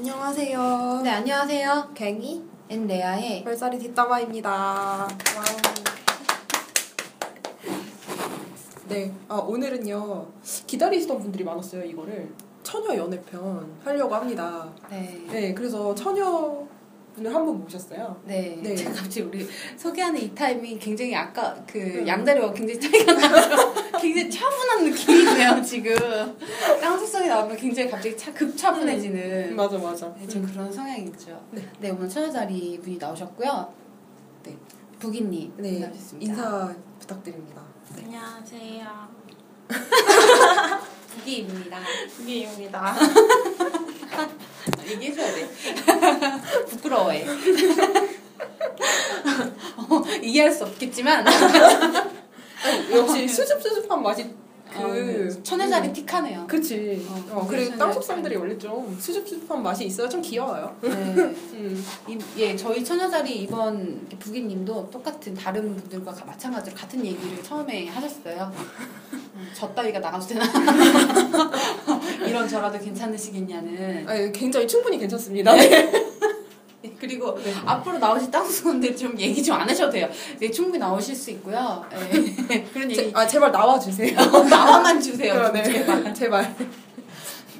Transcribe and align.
안녕하세요. 0.00 1.00
네, 1.04 1.10
안녕하세요. 1.10 1.90
괭이 1.94 2.42
and 2.70 2.86
레아의 2.86 3.44
별자리 3.44 3.78
뒷담화입니다. 3.78 5.06
네, 8.88 9.12
아, 9.28 9.34
오늘은요 9.34 10.26
기다리시던 10.66 11.18
분들이 11.18 11.44
많았어요 11.44 11.84
이거를 11.84 12.32
처녀 12.62 12.96
연애편 12.96 13.78
하려고 13.84 14.14
합니다. 14.14 14.72
네. 14.88 15.22
네, 15.30 15.52
그래서 15.52 15.94
처녀 15.94 16.66
분을 17.20 17.34
한 17.34 17.44
분 17.44 17.60
모셨어요. 17.60 18.20
네. 18.24 18.58
네. 18.62 18.74
제가 18.74 18.92
갑자기 18.92 19.20
우리 19.22 19.46
소개하는 19.76 20.20
이 20.20 20.34
타임이 20.34 20.78
굉장히 20.78 21.14
아까 21.14 21.54
그 21.66 21.78
음. 21.78 22.06
양다리와 22.08 22.52
굉장히 22.52 22.80
차이가 22.80 23.12
나죠. 23.12 23.74
굉장히 24.00 24.30
차분한 24.30 24.84
느낌이네요, 24.84 25.62
지금. 25.62 25.94
깡속성이 26.80 27.28
나오면 27.28 27.56
굉장히 27.56 27.90
갑자기 27.90 28.16
차, 28.16 28.32
급차분해지는. 28.32 29.54
맞아, 29.54 29.76
맞아. 29.76 30.14
네, 30.18 30.26
저 30.26 30.40
그런 30.40 30.72
성향이 30.72 31.04
있죠. 31.04 31.38
네. 31.50 31.62
네, 31.78 31.90
오늘 31.90 32.08
처녀자리 32.08 32.80
분이 32.82 32.96
나오셨고요. 32.96 33.74
네. 34.44 34.56
부기님 34.98 35.52
네, 35.58 35.78
나오셨습니다. 35.80 36.32
인사 36.32 36.74
부탁드립니다. 36.98 37.62
안녕하세요. 37.96 38.86
부기입니다. 41.16 41.78
부기입니다. 42.16 42.94
얘기해줘야 44.90 45.34
돼. 45.34 45.48
부끄러워해. 46.68 47.26
어, 49.76 50.02
이해할 50.22 50.52
수 50.52 50.64
없겠지만 50.64 51.26
아니, 51.26 52.92
역시 52.92 53.26
수줍 53.28 53.62
수줍한 53.62 54.02
맛이 54.02 54.30
그 54.72 54.78
어, 54.78 54.92
네. 54.92 55.28
천혜자리 55.42 55.92
틱하네요. 55.92 56.46
그치. 56.46 57.04
어, 57.08 57.14
어, 57.32 57.46
그리고 57.48 57.64
천혜자리 57.64 57.78
땅속성들이 57.78 58.36
원래 58.36 58.56
좀 58.56 58.96
수줍 59.00 59.26
수줍한 59.28 59.60
맛이 59.64 59.84
있어요. 59.84 60.08
좀 60.08 60.22
귀여워요. 60.22 60.76
네. 60.80 60.88
음. 60.92 61.84
이- 62.06 62.18
예, 62.36 62.54
저희 62.54 62.84
처녀자리 62.84 63.34
이번 63.42 64.06
부기님도 64.20 64.88
똑같은 64.90 65.34
다른 65.34 65.74
분들과 65.74 66.12
가- 66.12 66.24
마찬가지로 66.24 66.76
같은 66.76 67.04
얘기를 67.04 67.42
처음에 67.42 67.88
하셨어요. 67.88 68.52
음, 69.12 69.50
저 69.54 69.66
따위가 69.74 69.98
나가도 69.98 70.24
되나? 70.24 70.44
이런 72.26 72.48
저라도 72.48 72.78
괜찮으시겠냐는. 72.78 74.08
아니, 74.08 74.32
굉장히 74.32 74.66
충분히 74.68 74.98
괜찮습니다. 74.98 75.54
네. 75.54 75.90
네, 76.82 76.96
그리고 77.00 77.38
앞으로 77.66 77.98
나오실 77.98 78.30
땅수분들 78.30 78.96
좀 78.96 79.18
얘기 79.18 79.42
좀 79.42 79.56
안 79.60 79.68
하셔도 79.68 79.92
돼요. 79.92 80.08
네, 80.38 80.50
충분히 80.50 80.78
나오실 80.78 81.14
수 81.14 81.30
있고요. 81.32 81.84
네. 81.90 82.64
그런 82.72 82.88
제, 82.88 83.02
얘기 83.02 83.12
아 83.14 83.26
제발 83.26 83.52
나와주세요. 83.52 84.16
나와만 84.48 85.00
주세요. 85.00 85.34
어, 85.34 85.44
좀 85.46 85.52
네. 85.54 85.62
제발. 85.62 86.14
제발. 86.14 86.56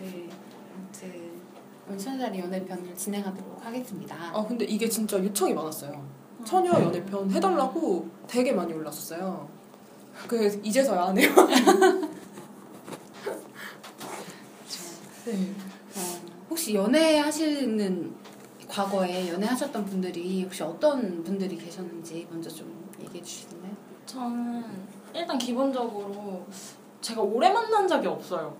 네, 0.01 0.29
아무튼 0.75 1.13
오늘 1.89 1.99
처녀자리 1.99 2.39
연애편을 2.39 2.95
진행하도록 2.97 3.61
하겠습니다. 3.65 4.17
아 4.33 4.45
근데 4.47 4.65
이게 4.65 4.89
진짜 4.89 5.19
요청이 5.19 5.53
많았어요. 5.55 6.21
처녀 6.45 6.71
연애편 6.73 7.31
해달라고 7.31 8.09
되게 8.27 8.53
많이 8.53 8.73
올랐었어요. 8.73 9.49
그래서 10.27 10.59
이제서야 10.63 11.03
안 11.05 11.19
해요. 11.19 11.31
네. 15.27 15.33
어, 15.97 16.21
혹시 16.49 16.75
연애하시는 16.75 18.15
과거에 18.69 19.29
연애하셨던 19.29 19.85
분들이 19.85 20.45
혹시 20.45 20.63
어떤 20.63 21.23
분들이 21.25 21.57
계셨는지 21.57 22.27
먼저 22.31 22.49
좀 22.49 22.89
얘기해 23.01 23.23
주실래요? 23.23 23.73
저는 24.07 24.65
일단 25.15 25.37
기본적으로 25.39 26.47
제가 27.01 27.21
오래 27.21 27.51
만난 27.51 27.87
적이 27.89 28.09
없어요. 28.09 28.57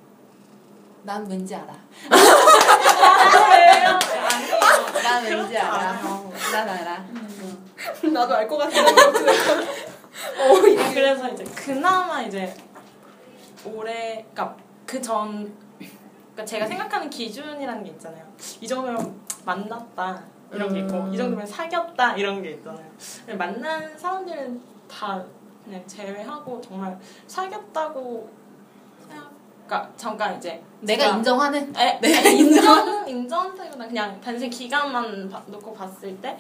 난 1.03 1.27
왠지 1.29 1.55
알아. 1.55 1.73
아니에요. 2.11 3.99
난 5.03 5.25
왠지 5.25 5.57
알아. 5.57 5.91
않아요. 5.91 6.33
난 6.53 6.69
알아. 6.69 7.05
나도 8.13 8.35
알 8.35 8.49
것 8.49 8.59
같은데. 8.59 9.33
어 10.39 10.67
이게 10.67 10.93
그래서 10.95 11.29
이제 11.31 11.45
그나마 11.45 12.21
이제 12.23 12.55
올해 13.65 14.25
그러니까 14.35 14.57
그 14.87 15.01
전 15.01 15.53
그러니까 16.41 16.45
제가 16.47 16.67
생각하는 16.67 17.11
기준이라는 17.11 17.85
게 17.85 17.91
있잖아요. 17.91 18.25
이 18.61 18.67
정도면 18.67 19.21
만났다 19.45 20.23
이런 20.53 20.73
게 20.73 20.81
있고 20.81 20.95
음. 20.97 21.13
이 21.13 21.17
정도면 21.17 21.47
사귀었다 21.47 22.15
이런 22.17 22.43
게 22.43 22.53
있잖아요. 22.53 22.87
만난 23.37 23.97
사람들은 23.99 24.61
다 24.91 25.23
그냥 25.65 25.87
제외하고 25.87 26.61
정말 26.61 26.99
사귀었다고 27.27 28.31
생각. 29.09 29.31
그러니까 29.67 29.93
잠깐 29.97 30.37
이제 30.37 30.61
내가 30.81 31.07
인정하는 31.07 31.73
에, 31.77 32.01
아니, 32.03 32.39
인정 32.39 33.07
인정한다기보다 33.09 33.87
그냥 33.87 34.21
단순히 34.21 34.51
기간만 34.51 35.29
봐- 35.29 35.43
놓고 35.47 35.73
봤을 35.75 36.17
때 36.21 36.37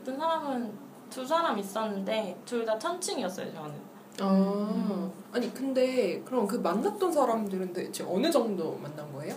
어떤 0.00 0.18
사람은 0.18 0.72
두 1.08 1.24
사람 1.24 1.56
있었는데 1.58 2.36
둘 2.44 2.66
다 2.66 2.78
천칭이었어요 2.78 3.50
저는. 3.54 3.85
아. 4.20 5.10
아니 5.32 5.52
근데 5.52 6.20
그럼 6.22 6.46
그 6.46 6.56
만났던 6.56 7.12
사람들은 7.12 7.72
대체 7.72 8.04
어느 8.04 8.30
정도 8.30 8.76
만난 8.78 9.10
거예요? 9.12 9.34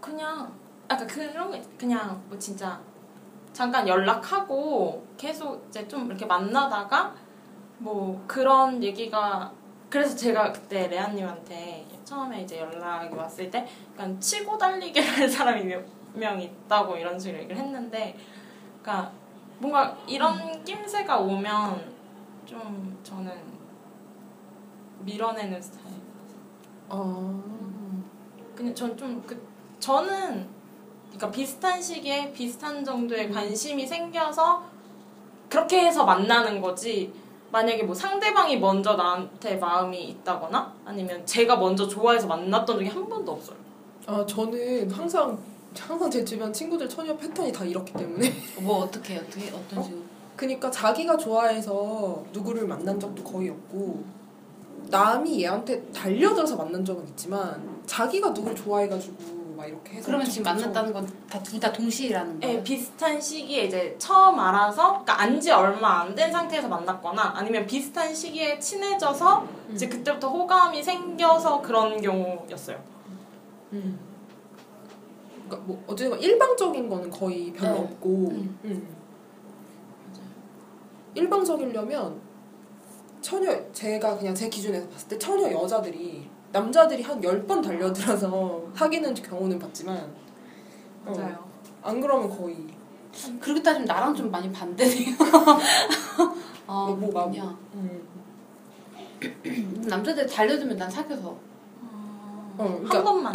그냥 0.00 0.52
아까 0.88 1.06
그런 1.06 1.50
거 1.50 1.58
그냥 1.78 2.22
뭐 2.28 2.38
진짜 2.38 2.80
잠깐 3.52 3.86
연락하고 3.88 5.04
계속 5.16 5.64
이제 5.68 5.86
좀 5.88 6.06
이렇게 6.06 6.26
만나다가 6.26 7.14
뭐 7.78 8.22
그런 8.26 8.82
얘기가 8.82 9.52
그래서 9.90 10.14
제가 10.16 10.52
그때 10.52 10.86
레아님한테 10.88 11.86
처음에 12.04 12.42
이제 12.42 12.60
연락이 12.60 13.14
왔을 13.14 13.50
때 13.50 13.66
약간 13.92 14.20
치고 14.20 14.58
달리기 14.58 14.98
할 15.00 15.28
사람이 15.28 15.64
몇 15.64 15.94
명 16.14 16.40
있다고 16.40 16.96
이런 16.96 17.18
식으로 17.18 17.38
얘기를 17.40 17.56
했는데 17.56 18.16
그러니까 18.82 19.10
뭔가 19.58 19.96
이런 20.06 20.62
낌새가 20.64 21.18
오면 21.18 21.92
좀 22.46 22.98
저는 23.02 23.32
밀어내는 25.04 25.60
스타일. 25.60 25.94
아 26.88 27.42
그냥 28.54 28.74
전 28.74 28.96
좀 28.96 29.22
그 29.26 29.40
저는 29.80 30.46
그러니까 31.08 31.30
비슷한 31.30 31.80
시기에 31.80 32.32
비슷한 32.32 32.84
정도의 32.84 33.30
관심이 33.30 33.86
생겨서 33.86 34.62
그렇게 35.48 35.86
해서 35.86 36.04
만나는 36.04 36.60
거지. 36.60 37.12
만약에 37.52 37.84
뭐 37.84 37.94
상대방이 37.94 38.58
먼저 38.58 38.96
나한테 38.96 39.54
마음이 39.56 40.02
있다거나 40.08 40.74
아니면 40.84 41.24
제가 41.24 41.56
먼저 41.56 41.86
좋아해서 41.86 42.26
만났던 42.26 42.78
적이 42.78 42.88
한 42.88 43.08
번도 43.08 43.30
없어요. 43.32 43.56
아 44.06 44.26
저는 44.26 44.90
항상 44.90 45.38
항상 45.78 46.10
제 46.10 46.24
주변 46.24 46.52
친구들 46.52 46.88
처녀 46.88 47.16
패턴이 47.16 47.52
다 47.52 47.64
이렇기 47.64 47.92
때문에 47.92 48.32
뭐 48.60 48.78
어떻게 48.80 49.18
어떻게 49.18 49.50
어떤 49.50 49.82
식으로 49.84 50.02
그니까 50.34 50.68
자기가 50.70 51.16
좋아해서 51.16 52.24
누구를 52.32 52.66
만난 52.66 52.98
적도 52.98 53.22
거의 53.22 53.50
없고 53.50 54.02
남이 54.90 55.42
얘한테 55.42 55.82
달려들어서 55.92 56.56
만난 56.56 56.84
적은 56.84 57.06
있지만 57.08 57.80
자기가 57.86 58.32
누굴 58.32 58.54
좋아해가지고 58.54 59.34
막 59.56 59.66
이렇게 59.66 59.94
해서 59.96 60.06
그러면 60.06 60.26
지금 60.28 60.44
만났다는 60.44 60.92
건 60.92 61.06
다 61.30 61.40
둘 61.42 61.60
다 61.60 61.72
동시라는 61.72 62.42
예, 62.42 62.46
거예요? 62.46 62.62
비슷한 62.64 63.20
시기에 63.20 63.64
이제 63.64 63.94
처음 63.98 64.38
알아서 64.40 64.88
그러니까 64.90 65.20
안지 65.22 65.50
얼마 65.52 66.00
안 66.02 66.14
된 66.14 66.30
상태에서 66.32 66.68
만났거나 66.68 67.32
아니면 67.36 67.66
비슷한 67.66 68.12
시기에 68.14 68.58
친해져서 68.58 69.46
이제 69.72 69.88
그때부터 69.88 70.28
호감이 70.28 70.82
생겨서 70.82 71.60
그런 71.62 72.00
경우였어요. 72.00 72.78
음. 73.72 73.98
그러니까 75.46 75.66
뭐 75.66 75.82
어쨌든 75.86 76.18
일방적인 76.20 76.88
거는 76.88 77.10
거의 77.10 77.52
별로 77.52 77.74
네. 77.74 77.80
없고 77.80 78.08
음. 78.08 78.58
음. 78.64 78.88
일방적이려면 81.14 82.20
처녀 83.24 83.72
제가 83.72 84.18
그냥 84.18 84.34
제 84.34 84.50
기준에서 84.50 84.86
봤을 84.86 85.08
때 85.08 85.18
처녀 85.18 85.50
여자들이 85.50 86.28
남자들이 86.52 87.02
한 87.02 87.18
10번 87.22 87.64
달려들어서 87.64 88.62
사귀는 88.76 89.14
경우는 89.14 89.58
봤지만 89.58 90.14
어, 91.06 91.10
맞아요. 91.10 91.42
안 91.82 92.00
그러면 92.02 92.28
거의 92.28 92.66
그렇게 93.40 93.62
따지면 93.62 93.86
나랑 93.86 94.14
좀 94.14 94.30
많이 94.30 94.52
반대네요. 94.52 95.16
아, 96.66 96.84
뭐, 96.86 96.96
뭐가 96.96 97.30
그렇군요. 97.30 97.56
음. 97.74 98.06
남자들 99.88 100.26
달려들면 100.26 100.76
난 100.76 100.90
사귀어서. 100.90 101.28
어, 101.30 102.56
그러니까 102.58 102.98
한 102.98 103.04
번만 103.04 103.34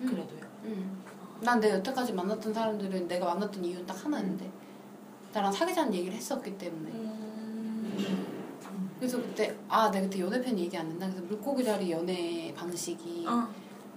음. 0.00 0.06
그래도요. 0.06 0.40
응. 0.64 0.96
난내 1.42 1.70
여태까지 1.70 2.12
만났던 2.12 2.52
사람들은 2.52 3.06
내가 3.06 3.26
만났던 3.26 3.64
이유는 3.64 3.86
딱 3.86 4.04
하나였는데 4.04 4.50
나랑 5.32 5.52
사귀자는 5.52 5.94
얘기를 5.94 6.16
했었기 6.16 6.58
때문에 6.58 6.90
음. 6.90 8.35
그래서 8.98 9.18
그때 9.18 9.54
아 9.68 9.90
내가 9.90 10.04
그때 10.08 10.20
연애편 10.20 10.58
얘기 10.58 10.76
안 10.76 10.86
했나 10.86 11.06
그래서 11.06 11.22
물고기 11.28 11.64
자리 11.64 11.90
연애 11.90 12.52
방식이 12.56 13.24
어. 13.28 13.46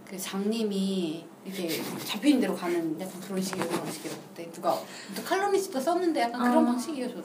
그 0.05 0.17
장님이 0.17 1.25
이렇게 1.45 1.81
잡히는 2.05 2.41
대로 2.41 2.55
가는 2.55 2.99
약간 2.99 3.21
그런 3.21 3.41
식의 3.41 3.61
연애 3.65 3.77
방식이라고 3.79 4.21
그때 4.29 4.51
누가 4.51 4.77
또 5.15 5.23
칼럼니스트가 5.23 5.79
썼는데 5.79 6.21
약간 6.21 6.41
그런 6.41 6.63
아. 6.63 6.71
방식이에요 6.71 7.07
저도 7.09 7.23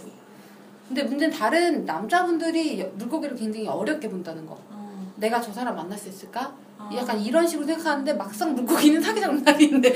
근데 0.87 1.03
문제는 1.03 1.35
다른 1.37 1.85
남자분들이 1.85 2.81
여- 2.81 2.91
물고기를 2.95 3.37
굉장히 3.37 3.67
어렵게 3.67 4.09
본다는 4.09 4.47
거 4.47 4.59
어. 4.71 5.13
내가 5.17 5.41
저 5.41 5.53
사람 5.53 5.75
만날 5.75 5.99
수 5.99 6.09
있을까? 6.11 6.55
아. 6.79 6.91
약간 6.95 7.19
이런 7.19 7.47
식으로 7.49 7.67
생각하는데 7.67 8.13
막상 8.13 8.55
물고기는 8.55 9.01
사귀자고 9.01 9.35
난리인데 9.41 9.95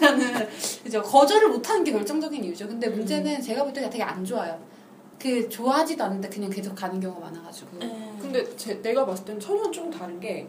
나는 0.00 0.46
이유죠. 0.84 1.02
거절을 1.02 1.48
못하는 1.48 1.82
게 1.82 1.92
결정적인 1.92 2.44
이유죠. 2.44 2.68
근데 2.68 2.86
음. 2.88 2.94
문제는 2.96 3.42
제가 3.42 3.64
볼 3.64 3.72
때 3.72 3.88
되게 3.90 4.02
안 4.02 4.24
좋아요. 4.24 4.58
그 5.26 5.48
좋아하지도 5.48 6.04
않는데 6.04 6.28
그냥 6.28 6.48
계속 6.50 6.74
가는 6.76 7.00
경우가 7.00 7.20
많아가지고. 7.20 7.78
네. 7.80 8.16
근데 8.20 8.56
제, 8.56 8.80
내가 8.80 9.04
봤을 9.04 9.24
땐 9.24 9.40
천연 9.40 9.72
좀 9.72 9.90
다른 9.90 10.20
게 10.20 10.46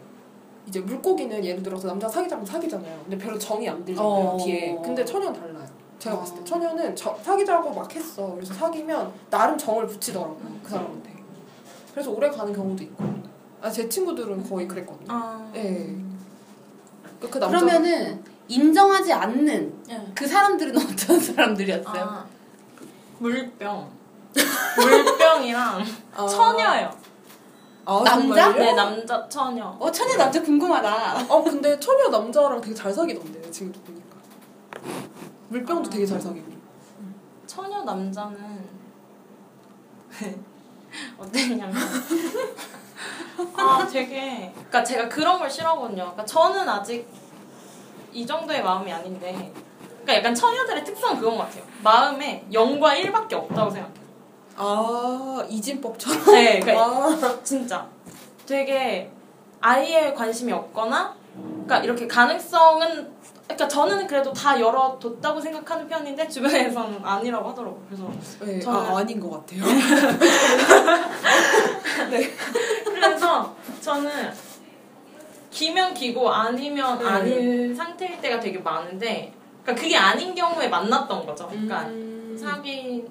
이제 0.68 0.78
물고기는 0.80 1.44
예를 1.44 1.62
들어서 1.64 1.88
남자 1.88 2.08
사귀자면 2.08 2.46
사귀잖아요. 2.46 3.00
근데 3.02 3.18
별로 3.18 3.36
정이 3.36 3.68
안 3.68 3.84
들잖아요 3.84 4.08
어. 4.08 4.36
뒤에. 4.36 4.78
근데 4.84 5.04
천연 5.04 5.32
달라요. 5.32 5.66
제가 5.98 6.14
어. 6.14 6.18
봤을 6.20 6.36
때 6.36 6.44
천연은 6.44 6.94
저, 6.94 7.18
사귀자고 7.22 7.72
막 7.74 7.92
했어. 7.92 8.34
그래서 8.36 8.54
사귀면 8.54 9.12
나름 9.30 9.58
정을 9.58 9.88
붙이더라고요 9.88 10.60
그 10.62 10.70
사람한테. 10.70 11.12
그래서 11.92 12.12
오래 12.12 12.30
가는 12.30 12.52
경우도 12.52 12.84
있고. 12.84 13.04
아 13.60 13.68
제 13.72 13.88
친구들은 13.88 14.48
거의 14.48 14.68
그랬거든요. 14.68 15.06
아. 15.08 15.50
예. 15.56 15.92
그, 17.20 17.28
그 17.28 17.38
남자 17.40 17.58
그러면은 17.58 18.22
인정하지 18.46 19.12
않는 19.12 19.82
네. 19.88 20.12
그 20.14 20.24
사람들은 20.24 20.76
어떤 20.78 21.18
사람들이었어요? 21.18 22.00
아, 22.04 22.24
물병. 23.18 23.97
물병이랑 24.76 25.84
아. 26.14 26.26
처녀요. 26.26 26.90
아, 27.84 28.02
남자? 28.04 28.44
정말요? 28.44 28.52
네, 28.52 28.72
남자 28.74 29.28
처녀. 29.28 29.76
어 29.80 29.90
천혜 29.90 30.16
남자 30.16 30.42
궁금하다. 30.42 31.24
어 31.28 31.42
근데 31.42 31.78
처녀 31.80 32.08
남자랑 32.08 32.60
되게 32.60 32.74
잘 32.74 32.92
사귀던데 32.92 33.50
지금도 33.50 33.80
보니까. 33.80 34.16
물병도 35.48 35.88
되게 35.88 36.04
잘 36.04 36.20
사귀고. 36.20 36.46
처녀 37.46 37.82
남자는 37.84 38.68
어땠냐면 41.18 41.74
아 43.56 43.86
되게 43.90 44.52
그러니까 44.54 44.84
제가 44.84 45.08
그런 45.08 45.38
걸 45.38 45.48
싫어하거든요. 45.48 45.96
그러니까 46.02 46.24
저는 46.26 46.68
아직 46.68 47.08
이 48.12 48.26
정도의 48.26 48.62
마음이 48.62 48.92
아닌데 48.92 49.52
그러니까 49.86 50.14
약간 50.16 50.34
처녀들의 50.34 50.84
특성은 50.84 51.18
그건 51.20 51.38
것 51.38 51.44
같아요. 51.44 51.64
마음에 51.82 52.46
0과 52.52 53.00
1밖에 53.02 53.32
없다고 53.34 53.70
생각해요. 53.70 53.97
아 54.58 55.44
이진법처럼. 55.48 56.24
네, 56.26 56.60
그러니까 56.60 56.84
아. 56.84 57.38
진짜 57.42 57.86
되게 58.46 59.10
아예 59.60 60.12
관심이 60.12 60.52
없거나 60.52 61.14
그러니까 61.34 61.78
이렇게 61.78 62.06
가능성은 62.08 63.16
그러니까 63.44 63.66
저는 63.68 64.06
그래도 64.06 64.30
다 64.32 64.58
열어뒀다고 64.60 65.40
생각하는 65.40 65.88
편인데 65.88 66.28
주변에서는 66.28 67.00
아니라고 67.02 67.48
하더라고요. 67.50 67.82
그래서 67.88 68.10
네, 68.44 68.58
저는- 68.58 68.74
아, 68.74 68.98
아닌 68.98 69.18
것 69.20 69.30
같아요. 69.30 69.62
그래서 72.84 73.54
저는 73.80 74.10
기면 75.50 75.94
기고 75.94 76.30
아니면 76.30 76.98
네. 76.98 77.06
아닌 77.06 77.74
상태일 77.74 78.20
때가 78.20 78.38
되게 78.38 78.58
많은데 78.58 79.32
그러니까 79.62 79.82
그게 79.82 79.96
아닌 79.96 80.34
경우에 80.34 80.68
만났던 80.68 81.24
거죠. 81.26 81.48
그러니까 81.48 81.82
음. 81.86 82.36
사귄 82.38 83.08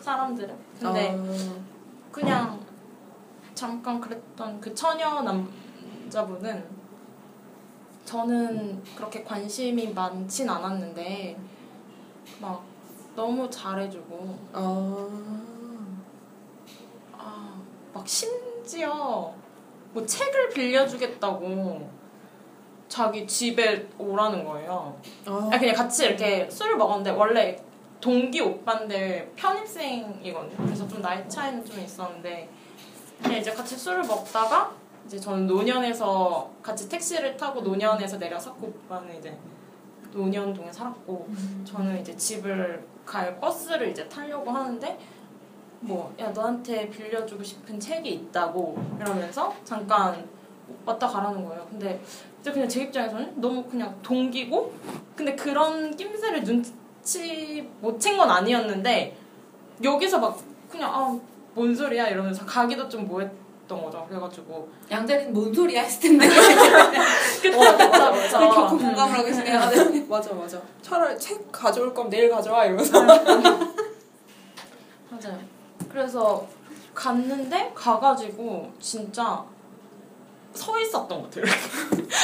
사람들은 0.00 0.54
근데 0.84 1.16
아, 1.18 2.12
그냥 2.12 2.60
잠깐 3.54 3.98
그랬던 3.98 4.60
그 4.60 4.74
처녀 4.74 5.22
남자분은 5.22 6.62
저는 8.04 8.82
그렇게 8.94 9.24
관심이 9.24 9.94
많진 9.94 10.50
않았는데 10.50 11.38
막 12.38 12.62
너무 13.16 13.48
잘해주고 13.48 14.38
아, 14.52 15.08
아, 17.16 17.62
막 17.94 18.06
심지어 18.06 19.32
뭐 19.94 20.04
책을 20.04 20.50
빌려주겠다고 20.50 21.88
자기 22.88 23.26
집에 23.26 23.88
오라는 23.96 24.44
거예요. 24.44 25.00
아, 25.24 25.48
아, 25.50 25.58
그냥 25.58 25.74
같이 25.74 26.04
이렇게 26.04 26.48
술을 26.50 26.76
먹었는데 26.76 27.10
원래 27.12 27.56
동기 28.04 28.38
오빠인데 28.42 29.32
편입생이거든요. 29.34 30.56
그래서 30.58 30.86
좀 30.86 31.00
나이 31.00 31.26
차이는 31.26 31.64
좀 31.64 31.80
있었는데 31.80 32.50
이제 33.40 33.50
같이 33.50 33.78
술을 33.78 34.02
먹다가 34.02 34.74
이제 35.06 35.18
저는 35.18 35.46
노년에서 35.46 36.50
같이 36.62 36.86
택시를 36.86 37.34
타고 37.38 37.62
노년에서 37.62 38.18
내려섰고 38.18 38.66
오빠는 38.66 39.18
이제 39.18 39.34
노년동에 40.12 40.70
살았고 40.70 41.28
저는 41.64 42.02
이제 42.02 42.14
집을 42.14 42.86
갈 43.06 43.40
버스를 43.40 43.88
이제 43.88 44.06
타려고 44.06 44.50
하는데 44.50 44.98
뭐 45.80 46.12
야 46.18 46.28
너한테 46.28 46.90
빌려주고 46.90 47.42
싶은 47.42 47.80
책이 47.80 48.10
있다고 48.10 48.76
이러면서 49.00 49.54
잠깐 49.64 50.28
왔다 50.84 51.06
가라는 51.08 51.42
거예요. 51.46 51.66
근데 51.70 52.02
그냥 52.42 52.68
제 52.68 52.82
입장에서는 52.82 53.40
너무 53.40 53.64
그냥 53.64 53.98
동기고 54.02 54.74
근데 55.16 55.34
그런 55.34 55.96
낌새를 55.96 56.44
눈 56.44 56.62
치못챈건 57.04 58.20
아니었는데 58.28 59.16
여기서 59.82 60.18
막 60.18 60.38
그냥 60.70 60.92
아 60.92 61.34
뭔 61.54 61.74
소리야 61.74 62.08
이러면서 62.08 62.44
가기도 62.44 62.88
좀 62.88 63.06
뭐했던 63.06 63.80
거죠. 63.84 64.04
그래가지고 64.08 64.68
양자리는 64.90 65.32
뭔 65.32 65.54
소리야 65.54 65.82
했을 65.82 66.00
텐데 66.00 66.26
그때 67.40 67.56
맞아 67.56 68.10
왜 68.10 68.22
맞아. 68.22 68.38
겪고 68.40 68.76
공감을 68.78 69.14
하고 69.14 69.24
계시네요. 69.24 69.60
맞아 70.10 70.34
맞아. 70.34 70.60
차라리 70.82 71.16
책 71.18 71.50
가져올 71.52 71.94
거면 71.94 72.10
내일 72.10 72.28
가져와 72.28 72.64
이러면서. 72.66 73.00
맞아요. 75.10 75.38
그래서 75.88 76.44
갔는데 76.92 77.70
가가지고 77.74 78.72
진짜 78.80 79.44
서 80.52 80.78
있었던 80.78 81.22
것 81.22 81.30
같아요. 81.30 81.44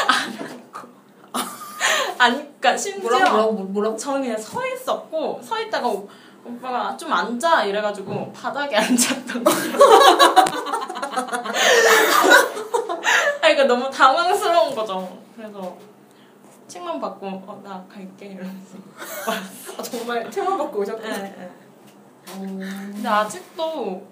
안 0.08 0.46
앉고. 0.46 0.88
아니, 2.18 2.36
그러니까 2.36 2.76
심지어 2.76 3.02
뭐라고 3.10 3.30
뭐라고 3.30 3.52
뭐라고? 3.64 3.96
저는 3.96 4.22
그냥 4.22 4.38
서 4.38 4.66
있었고 4.66 5.40
서 5.42 5.60
있다가 5.60 5.88
오, 5.88 6.08
오빠가 6.44 6.96
좀 6.96 7.12
앉아 7.12 7.64
이래가지고 7.64 8.32
바닥에 8.32 8.76
앉았던 8.78 9.44
거예요. 9.44 9.78
아, 13.40 13.40
그러니까 13.40 13.64
너무 13.64 13.90
당황스러운 13.90 14.74
거죠. 14.74 15.18
그래서 15.36 15.76
책만 16.68 17.00
받고 17.00 17.26
어, 17.26 17.60
나 17.64 17.84
갈게 17.92 18.26
이러면서. 18.26 18.76
아, 19.78 19.82
정말 19.82 20.30
책만 20.30 20.58
받고 20.58 20.80
오셨구나. 20.80 21.16
네, 21.18 21.34
네. 21.36 21.50
근데 22.38 23.08
아직도 23.08 24.06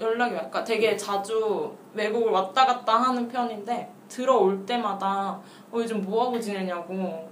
연락이. 0.00 0.34
그러니까 0.34 0.64
되게 0.64 0.96
자주 0.96 1.72
외국을 1.92 2.32
왔다 2.32 2.64
갔다 2.64 2.94
하는 2.96 3.28
편인데 3.28 3.92
들어올 4.08 4.64
때마다 4.64 5.38
어 5.74 5.80
요즘 5.80 6.00
뭐 6.02 6.24
하고 6.26 6.38
지내냐고 6.38 7.28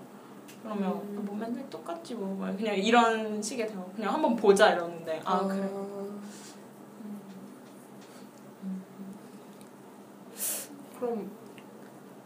그러면 0.62 0.92
음. 0.94 1.22
뭐 1.24 1.36
맨날 1.36 1.68
똑같지 1.70 2.14
뭐막 2.16 2.56
그냥 2.56 2.74
이런 2.76 3.40
식의 3.40 3.68
대화 3.68 3.84
그냥 3.94 4.14
한번 4.14 4.34
보자 4.34 4.72
이러는데 4.72 5.20
아 5.24 5.46
그래 5.46 5.68
그럼 10.98 11.30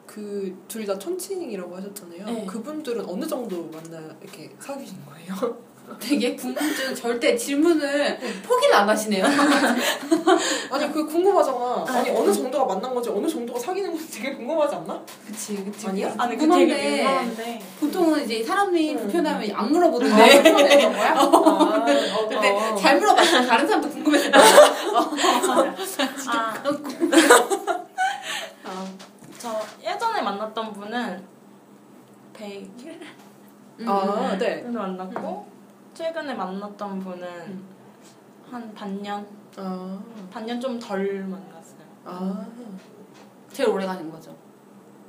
그 0.06 0.56
둘 0.68 0.86
다 0.86 0.98
천칭이라고 0.98 1.76
하셨잖아요. 1.76 2.24
네. 2.24 2.46
그분들은 2.46 3.04
어느 3.06 3.26
정도 3.26 3.64
만나 3.70 3.98
이렇게 4.22 4.50
사귀신 4.58 5.04
거예요? 5.04 5.34
되게 6.00 6.34
궁금증 6.34 6.94
절대 6.94 7.36
질문을 7.36 8.18
포기를 8.42 8.74
안 8.74 8.88
하시네요. 8.88 9.24
아니 10.70 10.92
그 10.92 11.06
궁금하잖아. 11.06 11.84
아니 11.88 12.10
네. 12.10 12.16
어느 12.16 12.32
정도가 12.32 12.64
만난 12.74 12.92
건지 12.92 13.08
어느 13.10 13.28
정도가 13.28 13.58
사귀는 13.58 13.90
건지 13.92 14.10
되게 14.10 14.34
궁금하지 14.36 14.74
않나? 14.76 15.00
그치 15.26 15.64
그치. 15.64 15.86
아니야? 15.86 16.12
아니 16.18 16.36
그 16.36 16.48
되게 16.48 17.02
궁금한데 17.02 17.62
보통은 17.80 18.24
이제 18.24 18.42
사람이 18.42 18.94
음. 18.94 18.98
불편하면 18.98 19.50
안 19.54 19.56
아, 19.56 19.68
물어보는데 19.68 20.42
그런 20.42 20.92
거야? 20.92 21.14
아, 21.16 21.84
근데 22.28 22.50
어. 22.50 22.76
잘 22.76 22.98
물어봤어. 22.98 23.46
다른 23.46 23.66
사람도 23.66 23.88
궁금했을 23.88 24.30
거야. 24.32 24.42
아, 26.28 26.54
어. 28.64 28.86
저 29.38 29.60
예전에 29.84 30.20
만났던 30.22 30.72
분은 30.72 31.24
100일 32.34 33.00
아, 33.86 34.36
네. 34.38 34.62
정도 34.62 34.78
만났고 34.80 35.55
최근에 35.96 36.34
만났던 36.34 37.00
분은 37.00 37.26
음. 37.26 37.64
한 38.50 38.74
반년 38.74 39.26
아, 39.56 39.98
반년 40.30 40.60
좀 40.60 40.78
덜 40.78 41.24
만났어요. 41.24 41.86
아. 42.04 42.46
제일 43.50 43.70
오래 43.70 43.86
가는 43.86 44.10
거죠. 44.10 44.36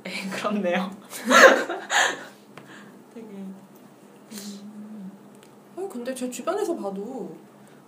네, 0.02 0.12
그렇네요. 0.32 0.90
되게 3.14 3.26
아니 5.76 5.88
근데 5.90 6.14
제 6.14 6.30
주변에서 6.30 6.74
봐도 6.74 7.36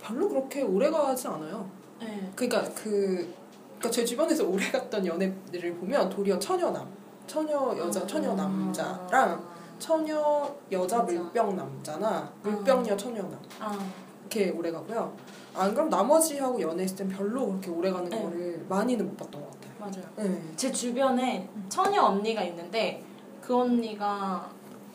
별로 0.02 0.28
그렇게 0.28 0.60
오래 0.60 0.90
가지 0.90 1.26
않아요. 1.26 1.70
네. 2.00 2.30
그러니까 2.36 2.70
그 2.74 3.34
그러니까 3.78 3.90
제 3.90 4.04
주변에서 4.04 4.46
오래 4.46 4.70
갔던 4.70 5.06
연애들을 5.06 5.76
보면 5.76 6.10
도리어 6.10 6.38
처녀남, 6.38 6.86
처녀 7.26 7.74
여자, 7.78 8.06
처녀 8.06 8.34
남자랑 8.34 9.42
처녀 9.80 10.54
여자 10.70 10.98
맞아. 10.98 11.12
물병 11.12 11.56
남자나 11.56 12.32
물병녀 12.42 12.96
처녀남 12.96 13.36
아, 13.58 13.76
이렇게 14.20 14.50
오래 14.50 14.70
가고요. 14.70 15.12
안 15.54 15.74
그럼 15.74 15.88
나머지하고 15.88 16.60
연애했을 16.60 16.96
땐 16.98 17.08
별로 17.08 17.46
그렇게 17.48 17.70
오래 17.70 17.90
가는 17.90 18.08
네. 18.08 18.22
거를 18.22 18.66
많이는 18.68 19.04
못 19.04 19.16
봤던 19.16 19.40
것 19.40 19.50
같아요. 19.50 19.72
맞아요. 19.80 20.04
네. 20.16 20.42
제 20.54 20.70
주변에 20.70 21.48
처녀 21.68 22.02
언니가 22.04 22.42
있는데 22.44 23.02
그 23.40 23.56
언니가 23.56 24.48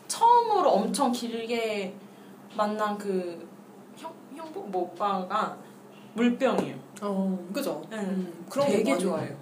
처음으로 0.08 0.70
엄청 0.70 1.12
길게 1.12 1.94
만난 2.56 2.96
그 2.96 3.46
형, 3.96 4.10
형부 4.34 4.60
뭐 4.68 4.84
오빠가 4.84 5.58
물병이에요. 6.14 6.76
어, 7.02 7.46
그죠. 7.52 7.82
네. 7.90 7.98
음, 7.98 8.46
그런 8.48 8.66
거 8.68 8.72
되게 8.72 8.96
좋아해요. 8.96 9.28
해요. 9.28 9.36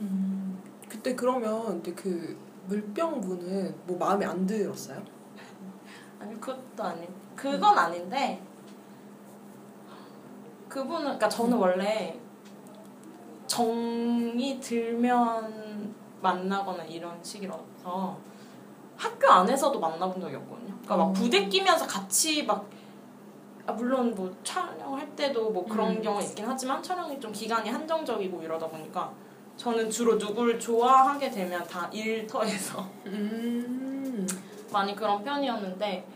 음, 0.00 0.41
그때 1.02 1.16
그러면 1.16 1.82
근데 1.82 1.92
그 1.94 2.38
물병 2.68 3.20
분은 3.20 3.74
뭐 3.86 3.98
마음에 3.98 4.24
안 4.24 4.46
들었어요? 4.46 5.02
아니 6.20 6.40
그것도 6.40 6.84
아니 6.84 7.08
그건 7.34 7.76
아닌데 7.76 8.40
그분은 10.68 11.02
그러니까 11.02 11.28
저는 11.28 11.58
원래 11.58 12.16
정이 13.48 14.60
들면 14.60 15.92
만나거나 16.22 16.84
이런 16.84 17.18
식이라서 17.20 18.16
학교 18.96 19.28
안에서도 19.28 19.80
만나본 19.80 20.20
적이 20.20 20.36
없거든요. 20.36 20.72
그러니까 20.82 20.96
막 20.96 21.02
어. 21.06 21.12
부대 21.12 21.48
끼면서 21.48 21.84
같이 21.84 22.44
막 22.44 22.64
아, 23.66 23.72
물론 23.72 24.14
뭐 24.14 24.32
촬영할 24.44 25.16
때도 25.16 25.50
뭐 25.50 25.66
그런 25.66 25.96
음. 25.96 26.02
경우 26.02 26.22
있긴 26.22 26.46
하지만 26.46 26.80
촬영이 26.80 27.18
좀 27.18 27.32
기간이 27.32 27.68
한정적이고 27.68 28.40
이러다 28.40 28.68
보니까 28.68 29.12
저는 29.56 29.90
주로 29.90 30.18
누굴 30.18 30.58
좋아하게 30.58 31.30
되면 31.30 31.62
다 31.64 31.88
일터에서 31.92 32.84
음. 33.06 34.26
많이 34.72 34.96
그런 34.96 35.22
편이었는데 35.22 36.06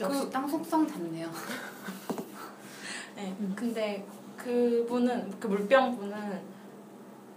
역시 0.00 0.20
그- 0.24 0.30
땅 0.30 0.46
속성 0.46 0.86
잡네요. 0.86 1.28
네. 3.16 3.34
음. 3.40 3.52
근데 3.56 4.06
그분은 4.36 5.38
그 5.40 5.46
물병분은 5.46 6.56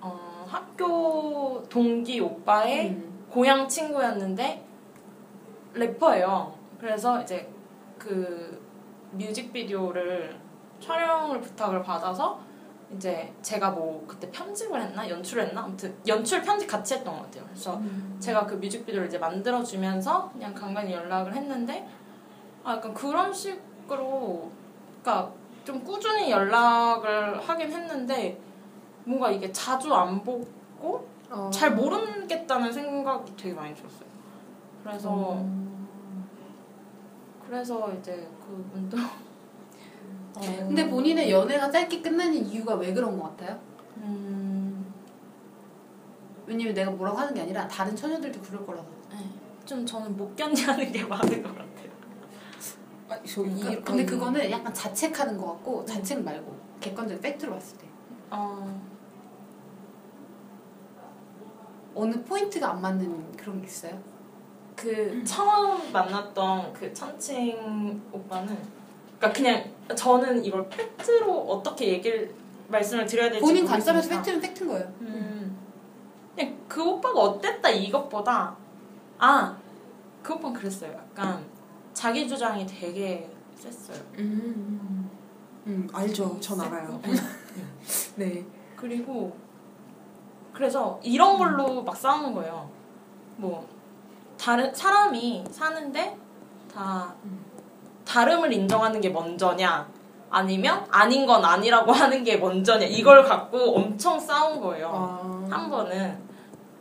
어, 0.01 0.45
학교 0.47 1.63
동기 1.69 2.19
오빠의 2.19 2.89
음. 2.89 3.25
고향 3.29 3.67
친구였는데 3.67 4.65
래퍼예요. 5.73 6.53
그래서 6.79 7.21
이제 7.21 7.49
그 7.97 8.61
뮤직비디오를 9.11 10.37
촬영을 10.79 11.39
부탁을 11.41 11.83
받아서 11.83 12.39
이제 12.95 13.31
제가 13.41 13.71
뭐 13.71 14.03
그때 14.07 14.29
편집을 14.31 14.81
했나 14.81 15.07
연출을 15.07 15.47
했나 15.47 15.63
아무튼 15.63 15.95
연출 16.07 16.41
편집 16.41 16.67
같이 16.67 16.95
했던 16.95 17.15
것 17.15 17.23
같아요. 17.23 17.43
그래서 17.45 17.77
음. 17.77 18.17
제가 18.19 18.45
그 18.45 18.55
뮤직비디오를 18.55 19.07
이제 19.07 19.17
만들어 19.17 19.63
주면서 19.63 20.29
그냥 20.31 20.53
간간히 20.53 20.93
연락을 20.93 21.33
했는데 21.33 21.87
아 22.63 22.73
약간 22.73 22.93
그런 22.93 23.31
식으로 23.31 24.51
그러니까 25.01 25.31
좀 25.63 25.83
꾸준히 25.83 26.31
연락을 26.31 27.39
하긴 27.39 27.71
했는데 27.71 28.39
뭔가 29.03 29.29
이게 29.29 29.51
자주 29.51 29.93
안 29.93 30.23
보고 30.23 31.07
어. 31.29 31.49
잘 31.53 31.75
모르겠다는 31.75 32.71
생각이 32.71 33.35
되게 33.37 33.53
많이 33.53 33.75
들었어요. 33.75 34.09
그래서 34.83 35.33
음. 35.33 35.87
그래서 37.45 37.91
이제 37.93 38.27
그분도 38.39 38.97
어, 40.35 40.41
근데 40.41 40.89
본인의 40.89 41.31
연애가 41.31 41.69
짧게 41.71 42.01
끝나는 42.01 42.35
이유가 42.45 42.75
왜 42.75 42.93
그런 42.93 43.17
것 43.19 43.35
같아요? 43.35 43.59
음, 43.97 44.93
왜냐면 46.45 46.73
내가 46.73 46.91
뭐라고 46.91 47.17
하는 47.17 47.33
게 47.33 47.41
아니라 47.41 47.67
다른 47.67 47.95
처녀들도 47.95 48.41
그럴 48.41 48.65
거라서. 48.65 48.87
네. 49.11 49.17
좀 49.65 49.85
저는 49.85 50.15
못 50.17 50.35
견디하는 50.35 50.91
게 50.91 51.03
많은 51.03 51.43
것 51.43 51.49
같아요. 51.49 51.89
아, 53.09 53.17
저 53.25 53.43
이, 53.43 53.59
그- 53.59 53.83
근데 53.83 54.05
그거는 54.05 54.49
약간 54.51 54.73
자책하는 54.73 55.37
것 55.37 55.45
같고 55.53 55.83
자책 55.85 56.23
말고 56.23 56.55
객관적인 56.79 57.21
팩트로 57.21 57.53
봤을 57.53 57.77
때 57.77 57.85
어, 58.29 58.81
어느 61.95 62.23
포인트가 62.23 62.71
안 62.71 62.81
맞는 62.81 63.35
그런 63.35 63.59
게 63.61 63.67
있어요? 63.67 63.99
그 64.75 65.21
처음 65.25 65.91
만났던 65.91 66.71
그 66.73 66.93
천칭 66.93 68.01
오빠는 68.11 68.57
그러니까 69.19 69.33
그냥 69.33 69.63
저는 69.95 70.43
이걸 70.45 70.67
팩트로 70.69 71.41
어떻게 71.49 71.89
얘기를 71.89 72.33
말씀을 72.69 73.05
드려야 73.05 73.29
될지 73.29 73.45
본인 73.45 73.65
관점에서 73.65 74.07
모르겠으니까. 74.07 74.21
팩트는 74.23 74.41
팩트인 74.41 74.69
거예요. 74.69 74.93
음. 75.01 75.57
그냥 76.35 76.57
그 76.67 76.83
오빠가 76.83 77.19
어땠다 77.19 77.69
이것보다 77.69 78.55
아 79.19 79.57
그 80.23 80.33
오빠는 80.33 80.53
그랬어요. 80.53 80.91
약간 80.91 81.43
자기 81.93 82.27
주장이 82.27 82.65
되게 82.67 83.29
셌어요. 83.55 83.97
음. 84.17 85.09
음, 85.67 85.87
알죠. 85.93 86.37
전 86.39 86.59
알아요. 86.61 87.01
네. 88.15 88.45
그리고 88.75 89.35
그래서 90.53 90.99
이런 91.03 91.37
걸로 91.37 91.83
막 91.83 91.95
싸우는 91.95 92.33
거예요. 92.33 92.69
뭐 93.37 93.67
다른 94.37 94.73
사람이 94.73 95.45
사는데 95.51 96.17
다 96.73 97.13
다름을 98.13 98.51
인정하는 98.51 98.99
게 98.99 99.09
먼저냐 99.09 99.87
아니면 100.31 100.83
아닌 100.89 101.27
건 101.27 101.45
아니라고 101.45 101.91
하는 101.91 102.23
게 102.23 102.37
먼저냐 102.37 102.85
이걸 102.87 103.23
갖고 103.23 103.75
엄청 103.77 104.19
싸운 104.19 104.59
거예요. 104.59 104.89
아. 104.91 105.47
한 105.49 105.69
번은 105.69 106.17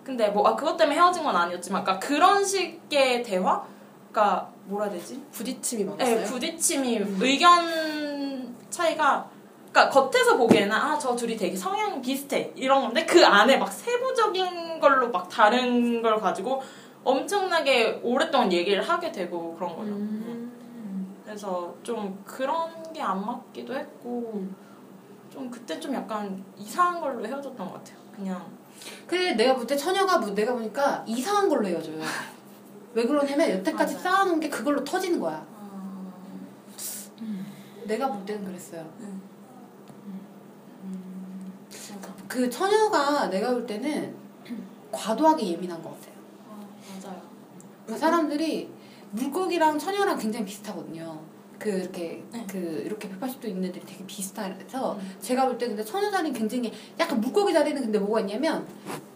근데 0.03 0.29
뭐 0.29 0.47
아, 0.49 0.57
그것 0.57 0.75
때문에 0.79 0.97
헤어진 0.97 1.23
건 1.23 1.37
아니었지만 1.37 1.85
그러니까 1.85 2.07
그런 2.07 2.43
식의 2.43 3.23
대화 3.23 3.63
그러니까 4.11 4.49
뭐라 4.65 4.87
해야 4.87 4.95
되지? 4.95 5.23
부딪힘이 5.33 5.85
많았어요. 5.85 6.17
네, 6.17 6.25
부딪힘이 6.25 7.01
의견 7.21 8.55
차이가 8.71 9.29
그러니까 9.71 9.91
겉에서 10.01 10.37
보기에는 10.39 10.73
아 10.73 10.99
저 10.99 11.15
둘이 11.15 11.37
되게 11.37 11.55
성향이 11.55 12.01
비슷해 12.01 12.51
이런 12.57 12.81
건데 12.83 13.05
그 13.05 13.25
안에 13.25 13.59
막 13.59 13.71
세부적인 13.71 14.81
걸로 14.81 15.11
막 15.11 15.29
다른 15.29 16.01
걸 16.01 16.19
가지고 16.19 16.63
엄청나게 17.05 18.01
오랫동안 18.03 18.51
얘기를 18.51 18.83
하게 18.83 19.13
되고 19.13 19.55
그런 19.57 19.77
거죠. 19.77 19.91
음. 19.93 20.38
그래서 21.33 21.75
좀 21.83 22.19
그런 22.25 22.91
게 22.95 23.03
안 23.03 23.25
맞기도 23.25 23.75
했고 23.75 24.33
음. 24.35 24.57
좀 25.31 25.51
그때 25.51 25.79
좀 25.79 25.93
약간 25.93 26.43
이상한 26.57 27.01
걸로 27.03 27.25
헤어졌던 27.27 27.55
것 27.69 27.75
같아요. 27.75 27.99
그냥 28.17 28.51
근데 29.07 29.35
내가 29.35 29.55
볼 29.55 29.67
때 29.67 29.77
처녀가 29.77 30.17
뭐 30.19 30.31
내가 30.31 30.55
보니까 30.55 31.05
이상한 31.07 31.51
걸로 31.51 31.67
헤어져요. 31.67 32.01
왜 32.95 33.05
그러냐면 33.07 33.51
여태까지 33.51 33.95
맞아요. 33.97 34.03
쌓아놓은 34.03 34.41
게 34.41 34.49
그걸로 34.49 34.83
터지는 34.83 35.21
거야. 35.21 35.47
아, 35.61 36.13
내가 37.85 38.11
볼 38.11 38.25
때는 38.25 38.47
그랬어요. 38.47 38.89
진짜 41.69 42.09
그 42.27 42.49
처녀가 42.49 43.29
내가 43.29 43.51
볼 43.53 43.67
때는 43.67 44.17
과도하게 44.91 45.47
예민한 45.53 45.83
것 45.83 45.91
같아요. 45.91 46.15
아, 46.51 46.61
맞아요. 47.05 47.21
그러니까 47.85 47.99
사람들이 48.07 48.78
물고기랑 49.13 49.79
처녀랑 49.79 50.19
굉장히 50.19 50.45
비슷하거든요. 50.45 51.19
그 51.59 51.71
이렇게 51.71 52.23
네. 52.33 52.47
그 52.49 52.57
이렇게 52.87 53.09
180도 53.11 53.47
있는 53.47 53.69
애들이 53.69 53.85
되게 53.85 54.07
비슷해서 54.07 54.95
음. 54.95 55.17
제가 55.21 55.47
볼 55.47 55.59
때 55.59 55.67
근데 55.67 55.85
처녀 55.85 56.09
자리는 56.11 56.33
굉장히 56.39 56.73
약간 57.01 57.21
물고기 57.21 57.53
자리는 57.53 57.81
근데 57.83 57.99
뭐가 57.99 58.21
있냐면 58.21 58.67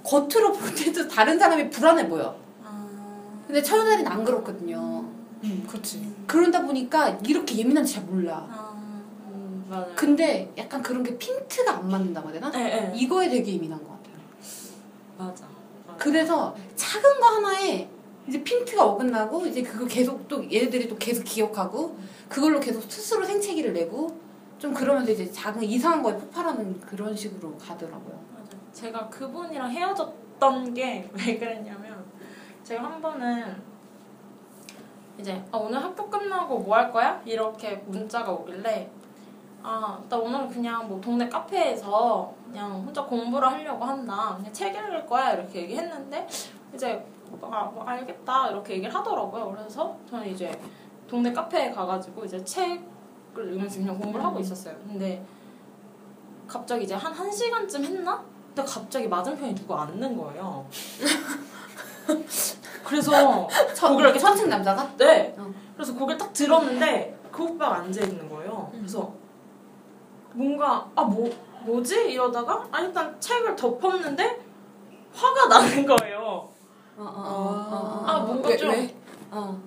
겉으로 0.02 0.50
볼 0.52 0.74
때도 0.74 1.06
다른 1.08 1.38
사람이 1.38 1.70
불안해 1.70 2.08
보여. 2.08 2.36
아, 2.64 2.88
근데 3.46 3.62
처녀 3.62 3.84
자리는 3.84 4.10
안 4.10 4.24
그렇거든요. 4.24 5.04
음, 5.44 5.64
그렇지. 5.68 6.12
그러다 6.26 6.62
보니까 6.62 7.10
이렇게 7.24 7.56
예민한지 7.58 7.94
잘 7.94 8.04
몰라. 8.04 8.46
아, 8.50 8.72
음, 9.28 9.64
맞아요. 9.68 9.92
근데 9.94 10.52
약간 10.58 10.82
그런 10.82 11.02
게 11.04 11.16
핀트가 11.16 11.76
안 11.78 11.88
맞는다고 11.88 12.28
해야 12.30 12.40
되나? 12.40 12.50
네, 12.50 12.58
네. 12.88 12.92
이거에 12.96 13.28
되게 13.28 13.54
예민한 13.54 13.78
것 13.78 13.88
같아요. 13.90 14.16
맞아. 15.18 15.44
맞아. 15.86 15.96
그래서 15.98 16.56
작은 16.74 17.20
거 17.20 17.26
하나에 17.26 17.88
이제 18.26 18.42
핀트가 18.42 18.84
어긋나고 18.84 19.46
이제 19.46 19.62
그거 19.62 19.84
계속 19.86 20.28
또 20.28 20.42
얘네들이 20.44 20.88
또 20.88 20.96
계속 20.96 21.24
기억하고 21.24 21.96
그걸로 22.28 22.60
계속 22.60 22.82
스스로 22.90 23.24
생채기를 23.24 23.72
내고 23.72 24.16
좀 24.58 24.72
그러면서 24.72 25.10
이제 25.12 25.30
작은 25.30 25.62
이상한 25.64 26.02
거에 26.02 26.16
폭발하는 26.16 26.80
그런 26.80 27.16
식으로 27.16 27.56
가더라고요. 27.58 28.18
맞아요. 28.32 28.46
제가 28.72 29.08
그분이랑 29.08 29.70
헤어졌던 29.70 30.72
게 30.74 31.08
왜 31.12 31.38
그랬냐면 31.38 32.04
제가 32.62 32.84
한 32.84 33.02
번은 33.02 33.72
이제 35.18 35.42
아, 35.50 35.58
오늘 35.58 35.82
학교 35.82 36.08
끝나고 36.08 36.58
뭐 36.60 36.76
할 36.76 36.92
거야? 36.92 37.20
이렇게 37.24 37.76
문자가 37.86 38.32
오길래 38.32 38.88
아, 39.64 40.00
나 40.08 40.16
오늘 40.16 40.48
그냥 40.48 40.88
뭐 40.88 41.00
동네 41.00 41.28
카페에서 41.28 42.32
그냥 42.46 42.72
혼자 42.84 43.02
공부를 43.04 43.48
하려고 43.48 43.84
한다. 43.84 44.34
그냥 44.36 44.52
책 44.52 44.74
읽을 44.74 45.06
거야. 45.06 45.32
이렇게 45.34 45.62
얘기했는데 45.62 46.26
이제 46.74 47.04
아, 47.42 47.64
뭐 47.64 47.84
알겠다. 47.84 48.50
이렇게 48.50 48.74
얘기를 48.74 48.94
하더라고요. 48.94 49.52
그래서 49.56 49.96
저는 50.08 50.28
이제 50.28 50.58
동네 51.08 51.32
카페에 51.32 51.70
가가지고 51.70 52.24
이제 52.24 52.42
책을 52.44 53.48
읽으면서 53.48 53.78
그냥 53.78 53.98
공부를 53.98 54.24
하고 54.24 54.38
있었어요. 54.40 54.74
근데 54.86 55.24
갑자기 56.46 56.84
이제 56.84 56.94
한 56.94 57.12
1시간쯤 57.12 57.84
했나? 57.84 58.22
근데 58.54 58.70
갑자기 58.70 59.08
맞은편에 59.08 59.54
누구 59.54 59.74
앉는 59.74 60.16
거예요. 60.16 60.66
그래서 62.84 63.46
고개를 63.80 64.04
이렇게 64.06 64.18
천층 64.18 64.48
남자가? 64.48 64.90
네. 64.96 65.34
어. 65.38 65.52
그래서 65.74 65.94
고개를 65.94 66.18
딱 66.18 66.32
들었는데 66.32 67.18
그 67.30 67.44
오빠가 67.44 67.76
앉아 67.76 68.02
있는 68.02 68.28
거예요. 68.28 68.70
그래서 68.72 69.12
뭔가 70.34 70.86
아 70.94 71.02
뭐 71.04 71.30
뭐지 71.64 72.10
이러다가 72.10 72.66
아 72.72 72.80
일단 72.80 73.18
책을 73.20 73.54
덮었는데 73.54 74.44
화가 75.14 75.46
나는 75.46 75.86
거예요. 75.86 76.01
어, 76.96 77.02
어, 77.02 78.02
어. 78.04 78.04
아, 78.06 78.18
뭔가 78.20 78.48
왜, 78.48 78.56
좀- 78.56 78.70
왜? 78.70 78.94
어. 79.30 79.58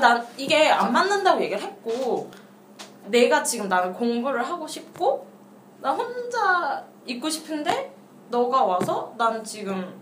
난 0.00 0.26
이게 0.36 0.68
안 0.70 0.92
맞는다고 0.92 1.40
얘기를 1.42 1.62
했고 1.62 2.30
내가 3.06 3.42
지금 3.42 3.68
나는 3.68 3.92
공부를 3.92 4.42
하고 4.42 4.66
싶고 4.66 5.26
나 5.80 5.92
혼자 5.92 6.84
있고 7.06 7.28
싶은데 7.28 7.94
너가 8.28 8.64
와서 8.64 9.14
난 9.16 9.42
지금 9.44 9.94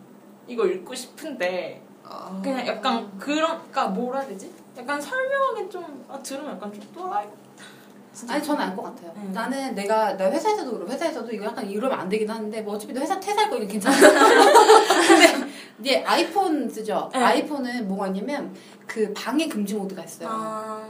이거 0.47 0.67
읽고 0.67 0.95
싶은데 0.95 1.83
아. 2.05 2.41
그냥 2.43 2.67
약간 2.67 3.19
그런 3.19 3.59
그러니까 3.59 3.89
뭐라 3.89 4.21
해야 4.21 4.29
되지? 4.31 4.53
약간 4.77 5.01
설명하기 5.01 5.69
좀 5.69 6.05
아, 6.09 6.19
들으면 6.23 6.53
약간 6.53 6.73
좀 6.73 6.83
또라이 6.95 7.27
아니 8.29 8.43
저는 8.43 8.61
알 8.61 8.75
것 8.75 8.83
같아요. 8.83 9.13
음. 9.17 9.31
나는 9.33 9.75
내가 9.77 10.17
나 10.17 10.25
회사에서도 10.25 10.73
그렇고 10.73 10.91
회사에서도 10.91 11.31
이거 11.31 11.45
약간 11.45 11.69
이러면 11.69 12.01
안 12.01 12.09
되긴 12.09 12.29
하는데 12.29 12.61
뭐 12.63 12.75
어차피 12.75 12.93
너 12.93 13.01
회사 13.01 13.21
퇴사할 13.21 13.49
거니까 13.51 13.71
괜찮아. 13.73 13.97
근데 15.07 15.38
이제 15.81 16.03
아이폰 16.07 16.69
쓰죠. 16.69 17.09
네. 17.13 17.19
아이폰은 17.21 17.87
뭐가 17.89 18.09
있냐면 18.09 18.55
그 18.87 19.13
방해 19.15 19.47
금지 19.49 19.75
모드가 19.75 20.03
있어요. 20.05 20.29
아, 20.31 20.89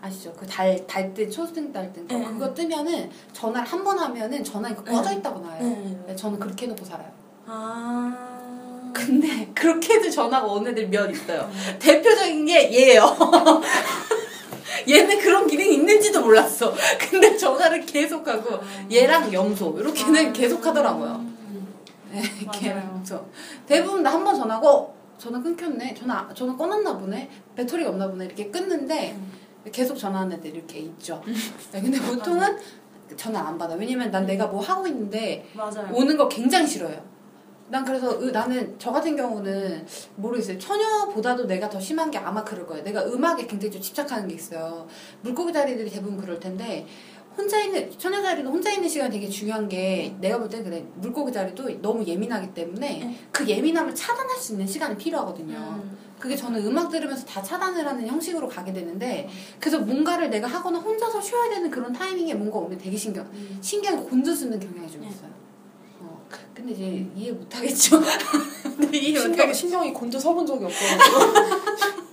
아시죠? 0.00 0.32
그 0.32 0.46
달 0.46 0.86
달 0.86 1.12
때 1.12 1.28
초승 1.28 1.70
달때 1.72 2.00
네. 2.08 2.24
그거 2.24 2.54
뜨면은 2.54 3.10
전화를 3.32 3.68
한 3.68 3.84
번 3.84 3.98
하면은 3.98 4.42
전화가 4.42 4.82
꺼져 4.82 5.12
있다고 5.12 5.40
나와요. 5.40 5.62
네. 5.62 5.98
네, 6.06 6.16
저는 6.16 6.38
그렇게 6.38 6.64
해놓고 6.66 6.84
살아요. 6.84 7.10
아 7.46 8.90
근데 8.94 9.46
그렇게 9.54 9.94
해도 9.94 10.08
전화가 10.10 10.46
오는 10.46 10.70
애들 10.70 10.88
몇 10.88 11.10
있어요. 11.10 11.50
대표적인 11.78 12.46
게 12.46 12.72
얘예요. 12.72 13.04
얘는 14.88 15.18
그런 15.18 15.46
기능이 15.46 15.74
있는지도 15.74 16.22
몰랐어. 16.22 16.72
근데 17.10 17.36
전화를 17.36 17.84
계속하고 17.84 18.60
얘랑 18.90 19.32
염소 19.32 19.76
이렇게는 19.78 20.32
계속 20.32 20.64
하더라고요. 20.64 21.22
네, 22.10 22.22
맞아요. 22.46 22.88
염소. 22.94 23.24
대부분 23.66 24.02
다 24.02 24.10
한 24.12 24.24
번 24.24 24.34
전화고 24.34 24.94
전화 25.18 25.40
끊겼네. 25.42 25.94
전화 25.94 26.28
전화 26.34 26.56
꺼놨나 26.56 26.96
보네. 26.98 27.28
배터리가 27.54 27.90
없나 27.90 28.08
보네. 28.08 28.24
이렇게 28.26 28.50
끊는데 28.50 29.16
계속 29.72 29.96
전화하는 29.96 30.38
애들 30.38 30.54
이렇게 30.56 30.78
있죠. 30.80 31.22
네, 31.72 31.80
근데 31.80 31.98
보통은 32.00 32.56
전화 33.16 33.40
안 33.40 33.58
받아. 33.58 33.74
왜냐면 33.74 34.10
난 34.10 34.24
내가 34.24 34.46
뭐 34.46 34.60
하고 34.62 34.86
있는데 34.86 35.46
맞아요. 35.54 35.90
오는 35.92 36.16
거 36.16 36.28
굉장히 36.28 36.66
싫어요. 36.66 37.08
난 37.68 37.84
그래서 37.84 38.18
으- 38.20 38.30
나는 38.32 38.74
저 38.78 38.90
같은 38.90 39.14
경우는 39.14 39.86
모르겠어요. 40.16 40.58
처녀보다도 40.58 41.46
내가 41.46 41.68
더 41.68 41.78
심한 41.78 42.10
게 42.10 42.18
아마 42.18 42.42
그럴 42.42 42.66
거예요. 42.66 42.82
내가 42.82 43.04
음악에 43.04 43.46
굉장히 43.46 43.70
좀 43.72 43.80
집착하는 43.82 44.26
게 44.26 44.34
있어요. 44.34 44.86
물고기 45.20 45.52
자리들이 45.52 45.88
대부분 45.90 46.18
그럴 46.20 46.40
텐데 46.40 46.86
혼자 47.40 47.58
있는 47.62 47.90
처녀 47.98 48.20
자리도 48.20 48.50
혼자 48.50 48.70
있는 48.70 48.86
시간이 48.86 49.10
되게 49.10 49.28
중요한 49.28 49.66
게 49.66 50.14
내가 50.20 50.38
볼땐 50.38 50.62
그래 50.62 50.84
물고기 50.96 51.32
자리도 51.32 51.80
너무 51.80 52.04
예민하기 52.04 52.52
때문에 52.52 52.98
네. 52.98 53.18
그 53.32 53.48
예민함을 53.48 53.94
차단할 53.94 54.36
수 54.36 54.52
있는 54.52 54.66
시간이 54.66 54.96
필요하거든요. 54.98 55.56
음. 55.56 55.98
그게 56.18 56.36
저는 56.36 56.66
음악 56.66 56.90
들으면서 56.90 57.24
다 57.24 57.42
차단을 57.42 57.86
하는 57.86 58.06
형식으로 58.06 58.46
가게 58.46 58.74
되는데 58.74 59.26
그래서 59.58 59.78
뭔가를 59.78 60.28
내가 60.28 60.46
하거나 60.46 60.78
혼자서 60.78 61.18
쉬어야 61.18 61.48
되는 61.48 61.70
그런 61.70 61.94
타이밍에 61.94 62.34
뭔가 62.34 62.58
오면 62.58 62.76
되게 62.76 62.94
신경 62.94 63.26
신경 63.62 64.04
곤두쓰는 64.04 64.60
경향이 64.60 64.90
좀 64.90 65.00
네. 65.00 65.08
있어요. 65.08 65.30
어, 66.00 66.22
근데 66.54 66.72
이제 66.72 67.06
이해 67.16 67.32
못 67.32 67.56
하겠죠. 67.56 68.02
근데 68.76 68.98
이해 68.98 69.14
못 69.14 69.20
신경. 69.20 69.50
신경이 69.50 69.94
곤두 69.94 70.20
서본 70.20 70.46
적이 70.46 70.66
없어가지고. 70.66 71.18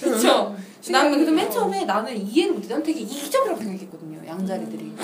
그렇죠. 0.00 0.54
나는 0.92 1.12
그래서 1.12 1.32
맨 1.32 1.46
어. 1.46 1.50
처음에 1.50 1.84
나는 1.84 2.16
이해를 2.16 2.54
못해. 2.54 2.68
난 2.68 2.82
되게 2.82 3.00
이기적이라고 3.00 3.60
생각했거든요. 3.60 4.26
양자리들이. 4.26 4.94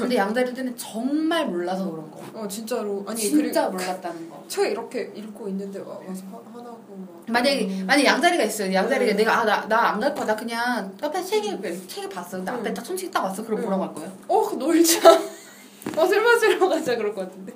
근데 0.00 0.16
양자리들은 0.16 0.76
정말 0.76 1.46
몰라서 1.46 1.90
그런 1.90 2.10
거. 2.10 2.20
어 2.34 2.48
진짜로 2.48 3.04
아니 3.06 3.20
진짜 3.20 3.68
몰랐다는 3.68 4.28
거. 4.28 4.44
책 4.48 4.70
이렇게 4.72 5.12
읽고 5.14 5.48
있는데 5.48 5.78
와- 5.80 5.98
와서 6.06 6.22
화- 6.30 6.40
화나고 6.52 6.78
막. 6.96 7.24
만약에 7.28 7.84
만약 7.86 8.04
양자리가 8.04 8.44
있어요. 8.44 8.72
양자리가 8.72 9.12
음. 9.12 9.16
내가 9.16 9.40
아 9.40 9.44
나 9.44 9.66
나 9.68 9.92
안 9.92 10.00
갈 10.00 10.14
거야. 10.14 10.26
나 10.26 10.36
그냥 10.36 10.94
카페 11.00 11.22
책을 11.22 11.86
책을 11.88 12.08
봤어. 12.08 12.36
근데 12.38 12.50
앞에 12.50 12.70
음. 12.70 12.74
딱 12.74 12.82
천식 12.82 13.10
딱 13.10 13.24
왔어. 13.24 13.42
그럼 13.44 13.60
음. 13.60 13.62
뭐라고 13.62 13.84
할 13.84 13.94
거예요? 13.94 14.12
어 14.28 14.50
놀자. 14.56 15.00
어 15.96 16.06
술마시러 16.06 16.68
가자 16.68 16.96
그럴 16.96 17.14
것 17.14 17.22
같은데. 17.22 17.52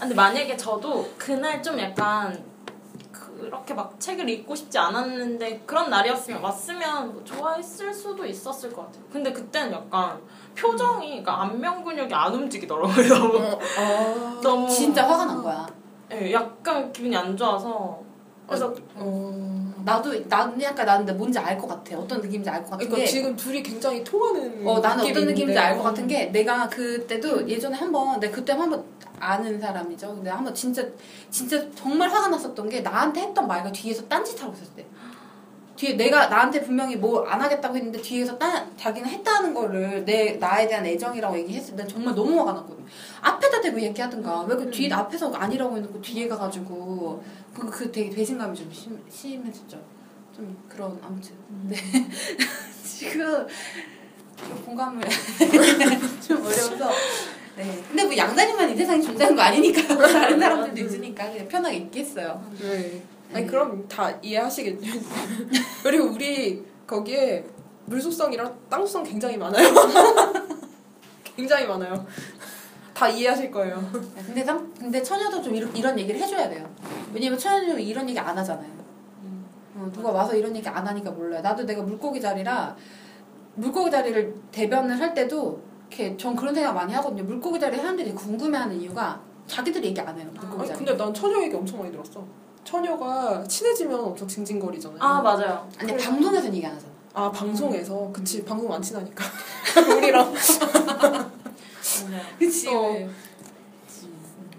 근데 0.00 0.14
만약에 0.14 0.56
저도 0.56 1.08
그날 1.16 1.62
좀 1.62 1.78
약간 1.78 2.42
그렇게 3.42 3.74
막 3.74 3.98
책을 3.98 4.28
읽고 4.28 4.54
싶지 4.54 4.78
않았는데 4.78 5.62
그런 5.66 5.90
날이었으면 5.90 6.40
왔으면 6.42 7.12
뭐 7.12 7.24
좋아했을 7.24 7.92
수도 7.92 8.24
있었을 8.24 8.72
것 8.72 8.86
같아요. 8.86 9.02
근데 9.12 9.32
그때는 9.32 9.72
약간 9.72 10.18
표정이 10.56 11.08
그러니까 11.08 11.42
안면 11.42 11.84
근육이 11.84 12.12
안 12.14 12.34
움직이더라고요. 12.34 13.08
너무 13.08 13.38
어, 13.38 13.58
아. 13.78 14.40
너무 14.42 14.68
진짜 14.68 15.08
화가 15.08 15.24
난 15.26 15.42
거야. 15.42 15.66
예, 16.12 16.32
약간 16.32 16.92
기분이 16.92 17.16
안 17.16 17.36
좋아서 17.36 18.00
그래서 18.46 18.74
어. 18.96 19.72
나도 19.84 20.12
나는 20.28 20.60
약간 20.62 20.86
나는 20.86 21.16
뭔지 21.16 21.38
알 21.38 21.58
것 21.58 21.66
같아. 21.66 21.98
어떤 21.98 22.20
느낌인지 22.20 22.48
알 22.50 22.62
것 22.62 22.70
같은 22.70 22.86
그러니까 22.86 22.96
게. 22.98 23.06
지금 23.06 23.34
둘이 23.34 23.62
굉장히 23.62 24.04
통하는. 24.04 24.66
어 24.66 24.78
나는 24.78 25.04
어떤 25.10 25.26
느낌인지. 25.26 25.58
알 25.58 25.76
것 25.76 25.82
같은 25.84 26.06
게 26.06 26.26
내가 26.26 26.68
그때도 26.68 27.48
예전에 27.48 27.76
한번 27.76 28.20
내가 28.20 28.34
그때 28.36 28.52
한번 28.52 28.84
아는 29.22 29.60
사람이죠. 29.60 30.14
근데 30.14 30.30
한번 30.30 30.52
진짜 30.54 30.84
진짜 31.30 31.64
정말 31.74 32.10
화가 32.10 32.28
났었던 32.28 32.68
게 32.68 32.80
나한테 32.80 33.20
했던 33.22 33.46
말과 33.46 33.70
뒤에서 33.70 34.06
딴짓하고 34.08 34.52
있었을 34.52 34.74
때. 34.74 34.86
뒤에 35.76 35.94
내가 35.96 36.26
나한테 36.28 36.60
분명히 36.60 36.96
뭐 36.96 37.24
안 37.26 37.40
하겠다고 37.40 37.74
했는데 37.76 38.00
뒤에서 38.00 38.36
딴 38.38 38.76
자기는 38.76 39.08
했다는 39.08 39.54
거를 39.54 40.04
내 40.04 40.32
나에 40.32 40.66
대한 40.68 40.84
애정이라고 40.84 41.38
얘기했을 41.38 41.74
때 41.76 41.86
정말 41.86 42.14
너무 42.14 42.38
화가 42.40 42.52
났거든. 42.52 42.84
앞에다 43.20 43.60
대고 43.60 43.80
얘기하든가 43.80 44.42
왜 44.42 44.56
그 44.56 44.70
뒤에 44.70 44.92
앞에서 44.92 45.32
아니라고 45.32 45.76
해놓고 45.76 46.00
뒤에 46.02 46.28
가가지고 46.28 47.22
그, 47.54 47.70
그 47.70 47.90
되게 47.92 48.10
배신감이 48.10 48.56
좀 48.56 48.70
심, 48.72 49.00
심해졌죠. 49.10 49.80
좀 50.34 50.56
그런 50.68 50.98
아무튼 51.02 51.32
네 51.68 51.76
지금 52.84 53.46
공감을 54.64 55.02
좀 56.26 56.38
어려워서 56.38 56.90
네 57.62 57.82
근데 57.88 58.04
뭐 58.04 58.16
양다리만 58.16 58.70
이 58.70 58.76
세상에 58.76 59.00
존재하는 59.00 59.36
거 59.36 59.42
아니니까 59.42 59.96
다른 59.96 60.38
사람들도 60.38 60.80
있으니까 60.80 61.30
그냥 61.30 61.48
편하게 61.48 61.76
있겠어요. 61.76 62.42
네. 62.60 63.02
아니 63.32 63.44
음. 63.44 63.46
그럼 63.46 63.88
다 63.88 64.10
이해하시겠죠. 64.20 64.86
그리고 65.82 66.06
우리 66.06 66.64
거기에 66.86 67.44
물속성이랑 67.86 68.58
땅속성 68.68 69.04
굉장히 69.04 69.36
많아요. 69.36 69.68
굉장히 71.36 71.66
많아요. 71.66 72.06
다 72.92 73.08
이해하실 73.08 73.50
거예요. 73.50 73.82
근데 74.26 74.44
참 74.44 74.72
근데 74.78 75.02
처녀도 75.02 75.40
좀 75.42 75.54
이런, 75.54 75.74
이런 75.74 75.98
얘기를 75.98 76.20
해줘야 76.20 76.48
돼요. 76.48 76.68
왜냐면 77.12 77.38
처녀는 77.38 77.80
이런 77.80 78.08
얘기 78.08 78.18
안 78.18 78.36
하잖아요. 78.36 78.70
어, 79.76 79.90
누가 79.92 80.10
와서 80.10 80.36
이런 80.36 80.54
얘기 80.54 80.68
안 80.68 80.86
하니까 80.86 81.10
몰라요. 81.10 81.40
나도 81.40 81.64
내가 81.64 81.82
물고기 81.82 82.20
자리라 82.20 82.76
물고기 83.54 83.90
자리를 83.90 84.34
대변을 84.52 84.98
할 84.98 85.14
때도 85.14 85.71
이렇게 85.92 86.16
전 86.16 86.34
그런 86.34 86.54
생각 86.54 86.72
많이 86.72 86.92
하거든요. 86.94 87.22
물고기 87.24 87.60
자리 87.60 87.76
사람들이 87.76 88.12
궁금해하는 88.14 88.80
이유가 88.80 89.20
자기들 89.46 89.84
얘기 89.84 90.00
안 90.00 90.18
해요. 90.18 90.28
물고기 90.34 90.60
아니 90.60 90.68
자리. 90.68 90.78
근데 90.78 90.96
난 90.96 91.12
처녀 91.12 91.42
얘기 91.42 91.54
엄청 91.54 91.80
많이 91.80 91.92
들었어. 91.92 92.24
처녀가 92.64 93.44
친해지면 93.44 94.00
엄청 94.00 94.26
징징거리잖아요. 94.26 94.98
아 95.02 95.20
맞아요. 95.20 95.68
아니 95.78 95.96
방송에서는 95.96 96.54
얘기 96.56 96.66
안 96.66 96.74
하잖아. 96.74 96.92
아 97.14 97.30
방송에서 97.30 98.10
그치 98.12 98.42
방송 98.44 98.72
안 98.72 98.80
친하니까 98.80 99.24
우리랑 99.98 100.32
맞아요. 100.32 101.30
그치. 102.38 102.68
어. 102.68 102.92
그치. 103.86 104.06
음. 104.06 104.50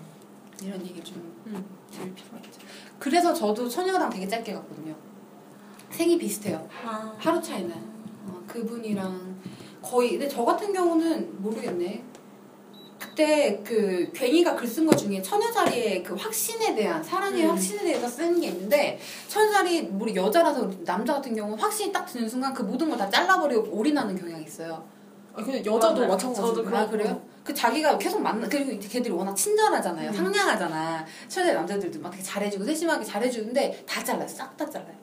이런 0.62 0.82
얘기 0.86 1.02
좀 1.04 1.34
음. 1.48 1.66
들을 1.92 2.14
필요가 2.14 2.38
있죠. 2.46 2.60
그래서 3.00 3.34
저도 3.34 3.68
처녀랑 3.68 4.10
되게 4.10 4.28
짧게 4.28 4.54
갔거든요. 4.54 4.96
생이 5.90 6.18
비슷해요. 6.18 6.68
아, 6.86 7.14
하루 7.18 7.42
차이는. 7.42 7.76
어, 8.28 8.44
그분이랑 8.48 9.33
거의 9.84 10.12
근데 10.12 10.28
저 10.28 10.44
같은 10.46 10.72
경우는 10.74 11.42
모르겠네. 11.44 12.04
그때 13.00 13.62
그 13.66 14.10
괜히가 14.14 14.56
글 14.56 14.66
쓴 14.68 14.86
것 14.88 14.96
중에 14.98 15.22
처녀자리의 15.22 16.02
그 16.04 16.16
확신에 16.16 16.74
대한 16.74 17.04
사랑의 17.04 17.44
음. 17.44 17.50
확신에 17.52 17.84
대해서 17.84 18.08
쓴게 18.08 18.48
있는데 18.48 18.98
처녀자리 19.28 19.90
우리 20.00 20.16
여자라서 20.16 20.70
남자 20.86 21.16
같은 21.16 21.36
경우 21.36 21.54
확신이 21.60 21.92
딱 21.92 22.06
드는 22.06 22.28
순간 22.30 22.54
그 22.54 22.64
모든 22.64 22.90
걸 22.90 22.98
다 22.98 23.10
잘라버리고 23.10 23.70
올인하는 23.78 24.18
경향이 24.18 24.46
있어요. 24.46 24.84
아 25.36 25.44
근데 25.44 25.60
여자도. 25.66 26.08
마찬가지예요. 26.08 26.76
아 26.78 26.88
그래요? 26.88 27.22
그 27.44 27.54
자기가 27.54 27.98
계속 27.98 28.22
만나 28.22 28.48
그리고 28.48 28.80
걔들이 28.80 29.12
워낙 29.14 29.36
친절하잖아요. 29.36 30.10
음. 30.10 30.14
상냥하잖아. 30.16 31.06
처녀 31.28 31.54
남자들도 31.54 32.00
막 32.00 32.10
되게 32.12 32.24
잘해주고 32.24 32.64
세심하게 32.64 33.04
잘해주는데 33.04 33.84
다 33.86 34.02
잘라요. 34.04 34.28
싹 34.28 34.56
다 34.56 34.68
잘라요. 34.70 35.03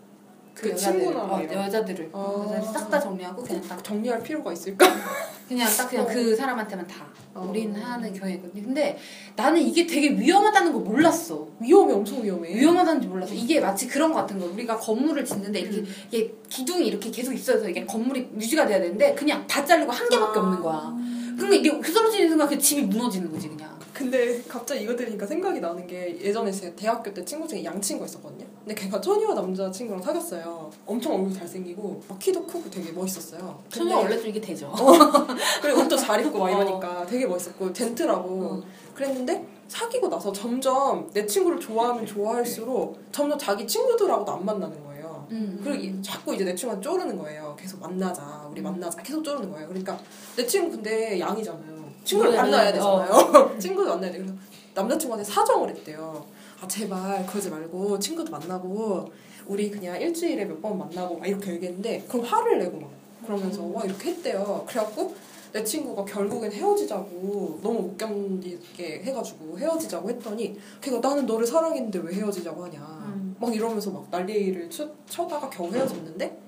그 0.55 0.71
여자들을. 0.71 1.05
친구나 1.05 1.25
어. 1.25 1.43
여자들을 1.43 2.11
아. 2.13 2.45
여자들 2.47 2.73
싹다 2.73 3.01
정리하고 3.01 3.43
그냥 3.43 3.63
딱 3.69 3.83
정리할 3.83 4.23
필요가 4.23 4.53
있을까? 4.53 4.87
그냥 5.49 5.69
딱 5.77 5.89
그냥 5.89 6.05
어. 6.05 6.09
그 6.09 6.37
사람한테만 6.37 6.87
다 6.87 7.07
어. 7.35 7.47
올인하는 7.49 8.13
경향이거든요. 8.13 8.65
근데 8.65 8.99
나는 9.37 9.61
이게 9.63 9.87
되게 9.87 10.11
위험하다는 10.11 10.73
걸 10.73 10.83
몰랐어. 10.83 11.47
위험해 11.61 11.95
엄청 11.95 12.23
위험해. 12.23 12.55
위험하다는지 12.55 13.09
몰랐어. 13.09 13.35
이게 13.35 13.61
마치 13.61 13.89
그런 13.89 14.13
것 14.13 14.21
같은 14.21 14.39
거. 14.39 14.47
우리가 14.47 14.77
건물을 14.77 15.25
짓는데 15.25 15.61
이렇게 15.61 15.79
음. 15.79 15.95
이게 16.11 16.35
기둥이 16.49 16.87
이렇게 16.87 17.11
계속 17.11 17.33
있어서 17.33 17.69
이게 17.69 17.85
건물이 17.85 18.31
유지가 18.37 18.67
돼야 18.67 18.81
되는데 18.81 19.15
그냥 19.15 19.47
다 19.47 19.65
자르고 19.65 19.91
한 19.91 20.09
개밖에 20.09 20.39
아. 20.39 20.43
없는 20.43 20.61
거야. 20.61 20.95
그러니까 21.37 21.57
이게 21.57 21.71
흐스러지는 21.71 22.29
순간 22.29 22.49
그 22.49 22.59
집이 22.59 22.83
무너지는 22.83 23.31
거지 23.33 23.49
그냥. 23.49 23.80
근데 24.01 24.43
갑자기 24.49 24.85
이거 24.85 24.97
들으니까 24.97 25.27
생각이 25.27 25.61
나는 25.61 25.87
게 25.87 26.19
예전에 26.23 26.51
제 26.51 26.75
대학교 26.75 27.13
때 27.13 27.23
친구 27.23 27.47
중에 27.47 27.63
양 27.63 27.79
친구가 27.79 28.07
있었거든요. 28.07 28.47
근데 28.61 28.75
걔가 28.75 28.99
처녀 28.99 29.35
남자 29.35 29.71
친구랑 29.71 30.03
사귀었어요. 30.03 30.71
엄청 30.87 31.17
얼굴 31.17 31.35
잘생기고 31.35 32.03
막 32.09 32.19
키도 32.19 32.47
크고 32.47 32.71
되게 32.71 32.93
멋있었어요. 32.93 33.63
처녀 33.69 33.99
원래 33.99 34.17
좀 34.17 34.29
이게 34.29 34.41
되죠. 34.41 34.73
그리고 35.61 35.83
옷도 35.83 35.99
잘 35.99 36.25
입고 36.25 36.39
막 36.39 36.47
어. 36.47 36.49
이러니까 36.49 37.05
되게 37.05 37.27
멋있었고 37.27 37.75
젠틀하고 37.75 38.29
어. 38.43 38.63
그랬는데 38.95 39.47
사귀고 39.69 40.09
나서 40.09 40.33
점점 40.33 41.11
내 41.13 41.27
친구를 41.27 41.61
좋아하면 41.61 42.07
좋아할수록 42.07 42.99
점점 43.13 43.39
자기 43.39 43.67
친구들하고도 43.67 44.33
안 44.33 44.47
만나는 44.47 44.83
거예요. 44.83 45.27
음. 45.31 45.61
그리고 45.63 45.79
이- 45.79 46.03
자꾸 46.03 46.35
이제 46.35 46.45
내 46.47 46.55
친구한테 46.55 46.83
쪼르는 46.83 47.19
거예요. 47.19 47.55
계속 47.61 47.79
만나자, 47.81 48.49
우리 48.51 48.63
만나자, 48.63 49.03
계속 49.03 49.23
쪼르는 49.23 49.51
거예요. 49.51 49.69
그러니까 49.69 49.99
내 50.37 50.47
친구 50.47 50.71
근데 50.71 51.21
양이잖아요. 51.21 51.80
친구를 52.05 52.33
네, 52.33 52.37
만나야 52.39 52.65
네, 52.67 52.73
되잖아요. 52.73 53.57
친구를 53.59 53.91
만나야 53.91 54.11
돼. 54.13 54.19
그래서 54.19 54.35
남자친구한테 54.75 55.31
사정을 55.31 55.69
했대요. 55.71 56.25
아 56.63 56.69
제발 56.69 57.25
그러지 57.27 57.51
말고 57.51 57.99
친구도 57.99 58.31
만나고 58.31 59.07
우리 59.47 59.71
그냥 59.71 60.01
일주일에 60.01 60.45
몇 60.45 60.61
번 60.61 60.79
만나고 60.79 61.19
막 61.19 61.27
이렇게 61.27 61.53
얘기했는데 61.55 62.05
그럼 62.09 62.25
화를 62.25 62.59
내고 62.59 62.79
막 62.79 62.91
그러면서 63.25 63.63
와 63.65 63.83
이렇게 63.85 64.11
했대요. 64.11 64.65
그래갖고 64.69 65.15
내 65.53 65.65
친구가 65.65 66.05
결국엔 66.05 66.53
헤어지자고 66.53 67.59
너무 67.63 67.81
못 67.81 67.99
견디게 67.99 69.03
해가지고 69.03 69.59
헤어지자고 69.59 70.09
했더니 70.11 70.57
걔가 70.81 71.01
나는 71.01 71.27
너를 71.27 71.45
사랑했는데 71.47 71.99
왜 71.99 72.15
헤어지자고 72.15 72.65
하냐 72.67 72.79
음. 73.07 73.37
막 73.41 73.53
이러면서 73.55 73.91
막 73.91 74.07
난리를 74.11 74.71
쳐, 74.71 74.89
쳐다가 75.09 75.51
겨우 75.51 75.73
헤어졌는데 75.73 76.39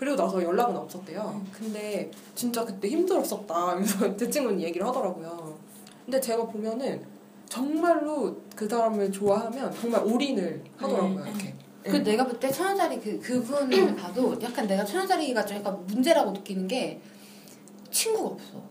그리고 0.00 0.16
나서 0.16 0.42
연락은 0.42 0.74
없었대요. 0.78 1.42
근데 1.52 2.10
진짜 2.34 2.64
그때 2.64 2.88
힘들었었다. 2.88 3.74
그래서 3.76 4.16
제 4.16 4.30
친구는 4.30 4.58
얘기를 4.62 4.86
하더라고요. 4.86 5.58
근데 6.06 6.18
제가 6.18 6.42
보면은 6.46 7.04
정말로 7.46 8.34
그 8.56 8.66
사람을 8.66 9.12
좋아하면 9.12 9.70
정말 9.78 10.02
올인을 10.02 10.64
하더라고요. 10.78 11.22
네. 11.24 11.30
이렇게. 11.30 11.54
그 11.82 11.96
내가 12.02 12.26
볼때 12.26 12.50
천연자리 12.50 12.98
그 12.98 13.20
그분을 13.20 13.94
봐도 13.96 14.34
약간 14.40 14.66
내가 14.66 14.82
천연자리가 14.86 15.44
좀 15.44 15.58
약간 15.58 15.86
문제라고 15.86 16.30
느끼는 16.30 16.66
게 16.66 16.98
친구가 17.90 18.28
없어. 18.30 18.62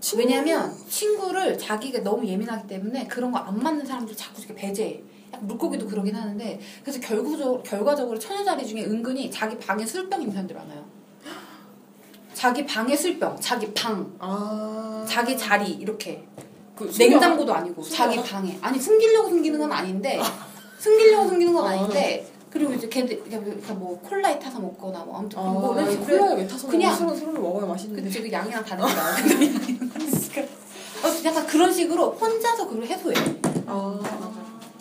친구- 0.00 0.18
왜냐면 0.24 0.74
친구를 0.88 1.56
자기가 1.56 2.00
너무 2.02 2.26
예민하기 2.26 2.66
때문에 2.66 3.06
그런 3.06 3.30
거 3.30 3.38
안 3.38 3.56
맞는 3.56 3.86
사람들 3.86 4.16
자꾸 4.16 4.40
이렇게 4.40 4.54
배제해. 4.56 5.00
물고기도 5.46 5.86
그러긴 5.86 6.14
하는데 6.14 6.60
그래서 6.82 7.00
결국적으로 7.00 7.62
결과적으로 7.62 8.18
천연자리 8.18 8.66
중에 8.66 8.84
은근히 8.84 9.30
자기 9.30 9.56
방에 9.58 9.84
술병 9.86 10.20
있는 10.20 10.32
사람들 10.32 10.56
많아요. 10.56 10.84
자기 12.32 12.66
방에 12.66 12.96
술병, 12.96 13.38
자기 13.40 13.72
방, 13.72 14.12
아. 14.18 15.04
자기 15.08 15.36
자리 15.38 15.70
이렇게. 15.72 16.26
그 16.74 16.90
냉장고도 16.98 17.54
아니고 17.54 17.82
숨겨놔? 17.82 18.10
자기 18.16 18.28
방에. 18.28 18.58
아니 18.60 18.78
숨기려고 18.80 19.28
숨기는 19.28 19.58
건 19.60 19.70
아닌데 19.70 20.20
숨기려고 20.78 21.28
숨기는 21.28 21.52
건 21.54 21.64
아. 21.64 21.68
아닌데 21.70 22.26
그리고 22.50 22.72
이제 22.72 22.88
걔들 22.88 23.22
그러니까 23.22 23.74
뭐 23.74 23.98
콜라에 24.00 24.38
타서 24.40 24.58
먹거나 24.58 25.04
뭐 25.04 25.18
아무튼 25.18 25.38
아, 25.38 25.42
뭐 25.42 25.72
그런 25.74 25.92
이 25.92 25.96
그래 26.04 26.18
콜라에 26.18 26.36
왜 26.36 26.46
타서 26.48 26.66
그냥- 26.68 26.94
술은 26.94 27.16
술을 27.16 27.32
먹어야 27.34 27.66
맛있는데. 27.66 28.02
그치 28.02 28.22
그 28.22 28.30
양이랑 28.32 28.64
다르니까 28.64 28.92
어, 31.04 31.08
약간 31.24 31.46
그런 31.46 31.72
식으로 31.72 32.10
혼자서 32.12 32.66
그걸 32.68 32.84
해소해. 32.86 33.14
아 33.66 34.00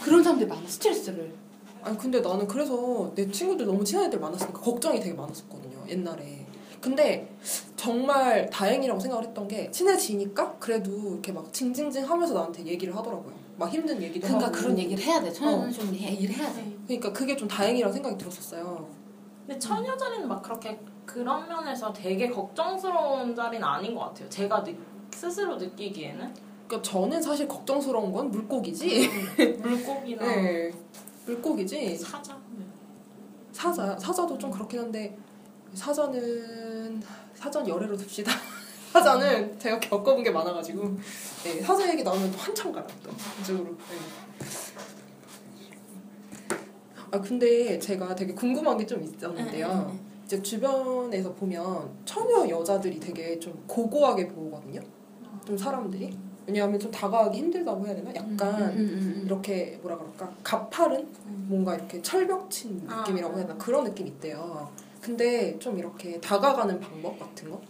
그런 0.04 0.24
사람들이 0.24 0.50
많아 0.50 0.68
스트레스를. 0.68 1.34
아니 1.82 1.98
근데 1.98 2.20
나는 2.20 2.48
그래서 2.48 3.12
내 3.16 3.30
친구들 3.30 3.66
너무 3.66 3.84
친한 3.84 4.06
애들 4.08 4.20
많았으니까 4.20 4.60
걱정이 4.60 5.00
되게 5.00 5.14
많았었거든요 5.14 5.86
옛날에. 5.90 6.46
근데 6.80 7.34
정말 7.78 8.50
다행이라고 8.50 9.00
생각을 9.00 9.26
했던 9.26 9.48
게 9.48 9.72
친해지니까 9.72 10.56
그래도 10.60 10.92
이렇게 11.14 11.32
막 11.32 11.52
징징징 11.54 12.10
하면서 12.10 12.34
나한테 12.34 12.66
얘기를 12.66 12.96
하더라고요. 12.96 13.34
막 13.58 13.72
힘든 13.72 14.02
얘기도 14.02 14.28
그러니까 14.28 14.48
하고. 14.48 14.58
그런 14.58 14.78
얘기를 14.78 15.02
해야 15.02 15.22
돼. 15.22 15.32
천연은 15.32 15.70
어. 15.70 15.72
좀 15.72 15.94
해, 15.96 16.12
일을 16.14 16.36
해야 16.36 16.52
돼. 16.54 16.62
네. 16.62 16.78
그러니까 16.88 17.14
그게 17.14 17.36
좀 17.38 17.48
다행이라는 17.48 17.94
생각이 17.94 18.18
들었었어요. 18.18 18.88
근데 19.46 19.60
처녀 19.60 19.96
자리는 19.96 20.28
막 20.28 20.42
그렇게 20.42 20.78
그런 21.06 21.48
면에서 21.48 21.94
되게 21.94 22.30
걱정스러운 22.30 23.36
자리는 23.36 23.64
아닌 23.64 23.94
것 23.96 24.02
같아요. 24.02 24.28
제가 24.30 24.64
느, 24.64 24.74
스스로 25.12 25.56
느끼기에는 25.58 26.34
그러니까 26.68 26.82
저는 26.82 27.22
사실 27.22 27.48
걱정스러운 27.48 28.12
건 28.12 28.32
물고기지 28.32 29.10
물고기나 29.62 30.26
네 30.26 30.72
물고기지 31.26 31.98
사자. 31.98 32.38
네. 32.58 32.66
사자 33.52 33.98
사자도 33.98 34.38
좀 34.38 34.50
그렇긴 34.52 34.80
한데 34.80 35.16
사자는 35.74 37.02
사자는 37.36 37.68
열애로 37.68 37.96
둡시다. 37.98 38.32
사자는 38.94 39.58
제가 39.60 39.80
겪어본 39.80 40.24
게 40.24 40.30
많아가지고 40.32 40.98
네, 41.44 41.62
사자 41.62 41.90
얘기 41.92 42.04
나오면 42.04 42.32
또 42.32 42.38
한참 42.38 42.72
가요 42.72 42.86
또 43.04 43.10
이쪽으로. 43.42 43.72
네. 43.72 43.98
아 47.12 47.22
근데 47.22 47.78
제가 47.80 48.16
되게 48.16 48.34
궁금한 48.34 48.78
게 48.78 48.86
좀 48.86 49.04
있었는데요. 49.04 49.68
네, 49.68 49.74
네, 49.76 49.86
네. 49.94 50.00
이제 50.26 50.42
주변에서 50.42 51.34
보면 51.34 51.90
처녀 52.06 52.48
여자들이 52.48 53.00
되게 53.00 53.38
좀 53.40 53.64
고고하게 53.68 54.28
보거든요. 54.30 54.82
좀 55.46 55.58
사람들이 55.58 56.18
왜냐하면 56.46 56.80
좀 56.80 56.92
다가가기 56.92 57.38
힘들다고 57.38 57.86
해야 57.86 57.96
되나? 57.96 58.10
약간 58.16 58.56
음, 58.62 58.78
음, 58.78 59.14
음. 59.18 59.24
이렇게 59.26 59.80
뭐라 59.82 59.98
그럴까 59.98 60.30
가파른 60.44 61.08
뭔가 61.48 61.76
이렇게 61.76 62.02
철벽 62.02 62.50
친 62.50 62.86
아. 62.90 63.00
느낌이라고 63.02 63.38
해야 63.38 63.46
되나 63.48 63.58
그런 63.58 63.84
느낌 63.86 64.08
있대요. 64.08 64.70
근데 65.02 65.58
좀 65.60 65.78
이렇게 65.78 66.20
다가가는 66.20 66.80
방법 66.80 67.20
같은 67.20 67.50
거? 67.50 67.62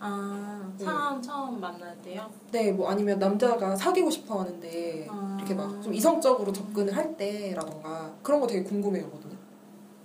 아 0.00 0.70
사람 0.78 1.20
처음 1.20 1.60
만날 1.60 1.96
때요. 2.02 2.30
네, 2.52 2.70
뭐 2.70 2.88
아니면 2.88 3.18
남자가 3.18 3.74
사귀고 3.76 4.10
싶어 4.10 4.40
하는데 4.40 5.06
아. 5.10 5.36
이렇게 5.38 5.54
막 5.54 5.80
좀 5.82 5.92
이성적으로 5.94 6.52
접근을 6.52 6.96
할 6.96 7.16
때라던가 7.16 8.12
그런 8.22 8.40
거 8.40 8.46
되게 8.46 8.62
궁금해하거든요. 8.62 9.36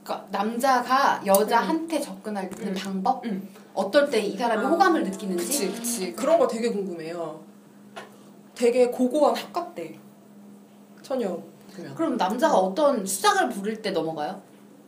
그러니까 0.04 0.28
남자가 0.32 1.22
여자한테 1.26 2.00
접근할 2.02 2.50
때 2.50 2.68
음. 2.70 2.74
방법 2.74 3.24
음. 3.26 3.48
어떨 3.74 4.10
때 4.10 4.22
이 4.22 4.38
사람이 4.38 4.66
아. 4.66 4.70
호감을 4.70 5.04
느끼는지 5.04 5.46
그치, 5.46 5.72
그치. 5.72 6.14
그런 6.14 6.38
거 6.40 6.48
되게 6.48 6.70
궁금해요. 6.72 7.40
되게 8.56 8.88
고고한 8.88 9.36
합 9.36 9.54
같대. 9.54 9.98
처녀 11.02 11.30
보면. 11.76 11.96
그럼 11.96 12.18
남자가 12.18 12.56
어떤 12.56 13.06
수작을 13.06 13.50
부릴 13.50 13.82
때 13.82 13.92
넘어가요? 13.92 14.42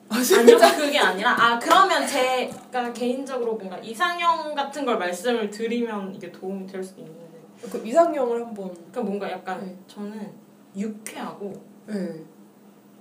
아니요 0.08 0.58
그게 0.78 1.00
아니라 1.00 1.32
아 1.32 1.58
그러면 1.58 2.06
제가 2.06 2.94
개인적으로 2.94 3.56
뭔가 3.56 3.78
이상형 3.80 4.54
같은 4.54 4.86
걸 4.86 5.00
말씀을 5.00 5.50
드리면 5.50 6.14
이게 6.14 6.32
도움이 6.32 6.68
될 6.68 6.84
수도 6.84 7.02
있는데 7.02 7.26
그 7.72 7.82
이상형을 7.84 8.46
한번. 8.46 8.70
그러니까 8.70 9.02
뭔가 9.02 9.32
약간 9.32 9.66
네. 9.66 9.76
저는 9.88 10.32
유쾌하고 10.78 11.54
네. 11.88 12.22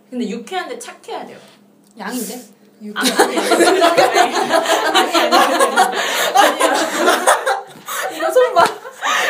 근데 0.09 0.29
유쾌한데 0.29 0.79
착해야 0.79 1.27
돼요. 1.27 1.39
양인데? 1.99 2.41
이렇게. 2.81 2.99
아니 2.99 3.11
아니 3.11 3.39
아니 3.39 3.53
아니 8.03 8.17
이거 8.17 8.31
손봐. 8.31 8.63
아니 8.63 8.84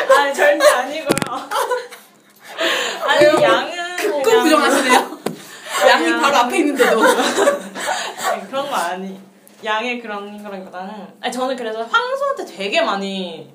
절대 0.08 0.68
아니고요. 0.68 1.08
아니 3.08 3.26
왜요? 3.26 3.42
양은 3.42 3.96
극구 3.96 4.22
그냥- 4.22 4.42
부정하시네요. 4.44 5.18
양이 5.88 6.04
그냥- 6.04 6.20
바로 6.20 6.36
앞에 6.36 6.58
있는데도. 6.58 7.02
아니, 8.30 8.46
그런 8.48 8.68
거 8.68 8.74
아니. 8.74 9.20
양의 9.64 10.00
그런 10.00 10.42
거라기보다는 10.42 10.92
아니 11.20 11.32
저는 11.32 11.56
그래서 11.56 11.82
황소한테 11.82 12.44
되게 12.44 12.82
많이 12.82 13.52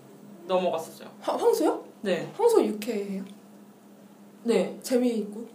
넘어갔었어요. 0.48 1.08
황- 1.22 1.40
황소요? 1.40 1.84
네. 2.02 2.32
황소 2.36 2.64
유쾌해요? 2.66 3.24
네. 4.44 4.78
재미있고. 4.82 5.48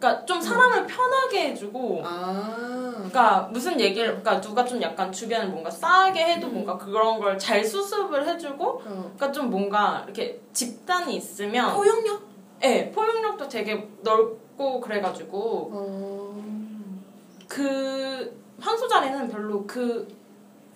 그러니까 0.00 0.24
좀 0.24 0.40
사람을 0.40 0.86
편하게 0.86 1.50
해주고 1.50 2.02
아. 2.04 2.92
그러니까 2.96 3.48
무슨 3.52 3.78
얘기를 3.78 4.08
그러니까 4.08 4.40
누가 4.40 4.64
좀 4.64 4.80
약간 4.80 5.12
주변을 5.12 5.48
뭔가 5.48 5.70
싸게 5.70 6.24
해도 6.24 6.48
뭔가 6.48 6.76
그런 6.78 7.20
걸 7.20 7.38
잘 7.38 7.62
수습을 7.64 8.26
해주고 8.26 8.64
어. 8.64 8.82
그러니까 8.84 9.30
좀 9.32 9.50
뭔가 9.50 10.02
이렇게 10.04 10.40
집단이 10.52 11.14
있으면 11.16 11.74
포용력? 11.74 12.22
네 12.60 12.90
포용력도 12.90 13.48
되게 13.48 13.88
넓고 14.02 14.80
그래가지고 14.80 15.70
어. 15.72 16.42
그 17.48 18.40
황소 18.60 18.88
자리는 18.88 19.28
별로 19.28 19.66
그 19.66 20.06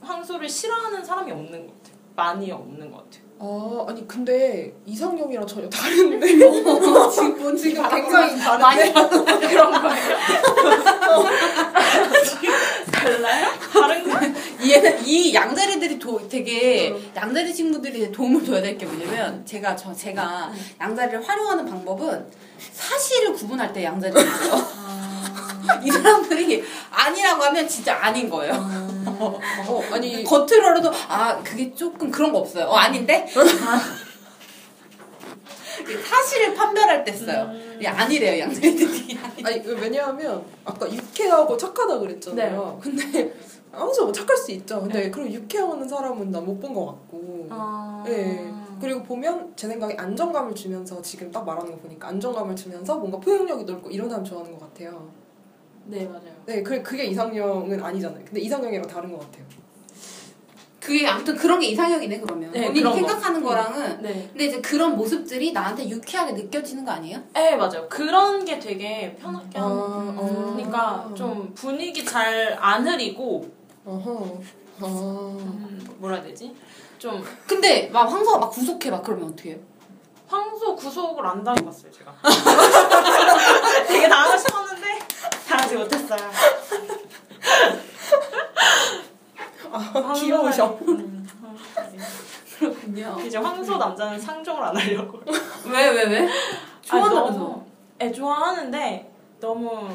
황소를 0.03 0.49
싫어하는 0.49 1.03
사람이 1.05 1.33
없는 1.33 1.67
것 1.67 1.83
같아요. 1.83 1.97
많이 2.17 2.51
없는 2.53 2.91
것 2.91 2.99
같아요. 3.05 3.24
아, 3.47 3.85
아니 3.89 4.09
근데 4.09 4.73
이상형이랑 4.87 5.47
전혀 5.47 5.69
다른데 5.69 6.27
지금 7.13 7.37
본 7.39 7.55
지금 7.57 7.87
굉장히 7.91 8.39
다른데 8.39 8.93
그런 9.49 9.71
거예요. 9.83 10.17
달라요? 12.91 13.49
다른 13.71 14.05
거? 14.05 14.19
얘는 14.67 15.05
이 15.07 15.35
양자리들이 15.35 15.99
도, 15.99 16.27
되게 16.27 16.95
양자리 17.15 17.53
친구들이 17.55 18.11
도움을 18.11 18.43
줘야 18.45 18.63
될 18.63 18.79
게 18.79 18.87
뭐냐면 18.87 19.45
제가 19.45 19.77
저 19.77 19.93
제가 19.93 20.51
양자리를 20.81 21.23
활용하는 21.29 21.67
방법은 21.67 22.27
사실을 22.73 23.35
구분할 23.35 23.73
때 23.75 23.85
양자리를 23.85 24.21
써요. 24.23 24.55
이 25.83 25.91
사람들이 25.91 26.65
아니라고 26.91 27.43
하면 27.45 27.67
진짜 27.69 27.97
아닌 28.05 28.29
거예요. 28.31 28.53
어, 29.07 29.83
아니 29.93 30.23
겉으로라도 30.25 30.91
아 31.09 31.41
그게 31.43 31.73
조금 31.75 32.11
그런 32.11 32.33
거 32.33 32.39
없어요. 32.39 32.65
어 32.67 32.75
아닌데? 32.77 33.27
사실을 35.85 36.03
사실 36.05 36.55
판별할 36.55 37.05
때 37.05 37.13
써요. 37.13 37.51
음. 37.53 37.79
이 37.81 37.87
아니래요 37.87 38.41
양자이득이. 38.41 39.19
아니 39.45 39.63
그 39.63 39.77
왜냐하면 39.81 40.43
아까 40.65 40.91
유쾌하고 40.91 41.57
착하다 41.57 41.99
그랬잖아요. 41.99 42.79
근데 42.83 43.35
항상 43.73 44.05
뭐 44.05 44.13
착할 44.13 44.37
수 44.37 44.53
있죠. 44.53 44.81
근데 44.81 45.11
그럼 45.11 45.31
유쾌하는 45.33 45.87
사람은 45.89 46.31
난 46.31 46.45
못 46.45 46.61
본 46.61 46.73
것 46.75 46.87
같고. 46.87 47.47
아. 47.51 48.03
네. 48.07 48.53
그리고 48.81 49.03
보면 49.03 49.53
제 49.57 49.67
생각에 49.69 49.95
안정감을 49.99 50.55
주면서 50.55 51.01
지금 51.03 51.31
딱 51.31 51.45
말하는 51.45 51.71
거 51.73 51.79
보니까 51.79 52.09
안정감을 52.09 52.55
주면서 52.57 52.97
뭔가 52.97 53.19
포용력이 53.19 53.65
넓고 53.65 53.91
이런 53.91 54.09
사람 54.09 54.25
좋아하는 54.25 54.53
것 54.57 54.61
같아요. 54.73 55.09
네 55.87 56.05
맞아요. 56.07 56.23
네, 56.47 56.63
그 56.63 56.83
그게 56.83 57.05
이상형은 57.05 57.83
아니잖아요. 57.83 58.25
근데 58.25 58.41
이상형이랑 58.41 58.87
다른 58.87 59.13
것 59.13 59.21
같아요. 59.21 59.45
그게 60.81 61.07
아무튼 61.07 61.35
그런 61.37 61.61
게 61.61 61.69
이상형이네 61.69 62.21
그러면. 62.21 62.51
네, 62.53 62.67
본인이 62.67 62.81
그런 62.81 62.93
거. 62.93 62.99
생각하는 62.99 63.43
거 63.43 63.55
랑은. 63.55 64.03
네. 64.03 64.29
근데 64.31 64.45
이제 64.47 64.61
그런 64.61 64.97
모습들이 64.97 65.53
나한테 65.53 65.89
유쾌하게 65.89 66.33
느껴지는 66.33 66.85
거 66.85 66.91
아니에요? 66.93 67.23
네 67.33 67.57
맞아요. 67.57 67.89
그런 67.89 68.45
게 68.45 68.59
되게 68.59 69.17
편하게 69.17 69.59
하는. 69.59 69.77
어. 69.79 70.53
그러니까 70.55 71.11
좀 71.15 71.53
분위기 71.55 72.05
잘안 72.05 72.87
흐리고 72.87 73.51
어허. 73.87 74.41
아. 74.81 74.85
음, 74.87 75.87
뭐라 75.99 76.17
해야 76.17 76.25
되지? 76.27 76.55
좀 76.99 77.23
근데 77.47 77.89
막 77.93 78.11
황소가 78.11 78.39
막 78.39 78.51
구속해 78.51 78.91
막 78.91 79.03
그러면 79.03 79.29
어떻게 79.29 79.51
해요? 79.51 79.59
황소 80.27 80.75
구속을 80.75 81.25
안 81.27 81.45
당해봤어요 81.45 81.93
제가. 81.93 82.15
되게 83.87 84.09
당하고 84.09 84.37
싶었는 84.39 84.64
데 85.79 85.89
당하지 85.89 85.97
못했어요. 86.07 86.31
아, 89.73 90.13
귀여우셔. 90.15 90.79
음, 90.83 91.29
그렇군요. 92.59 93.17
이제 93.27 93.39
황소 93.39 93.77
남자는 93.77 94.21
상종을 94.21 94.63
안 94.63 94.77
하려고. 94.77 95.21
왜 95.67 95.91
왜 95.91 96.05
왜? 96.05 96.29
좋아한다면서. 96.83 97.27
아니, 97.27 97.39
너무- 97.39 97.65
네, 97.99 98.13
좋아하는데 98.13 99.13
너무 99.41 99.89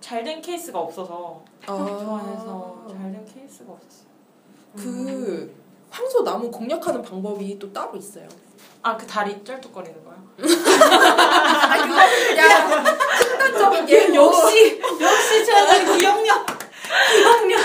잘된 0.00 0.42
케이스가 0.42 0.78
없어서 0.78 1.42
아. 1.62 1.66
좋아해서 1.66 2.84
잘된 2.88 3.24
케이스가 3.32 3.72
없었어요. 3.72 4.04
그 4.76 5.54
황소남 5.90 6.50
공략하는 6.50 7.00
방법이 7.02 7.58
또 7.58 7.72
따로 7.72 7.96
있어요. 7.96 8.28
아 8.82 8.96
그 8.98 9.06
다리 9.06 9.42
쩔뚝거리는 9.42 10.04
거요? 10.04 10.14
아 10.44 11.78
그거 11.86 11.94
그냥 12.28 12.84
극단적인 13.44 14.14
예고. 14.14 14.14
역시 14.14 14.80
역시 15.00 15.44
제가 15.44 15.96
기억력 15.96 16.46
기억력. 17.10 17.60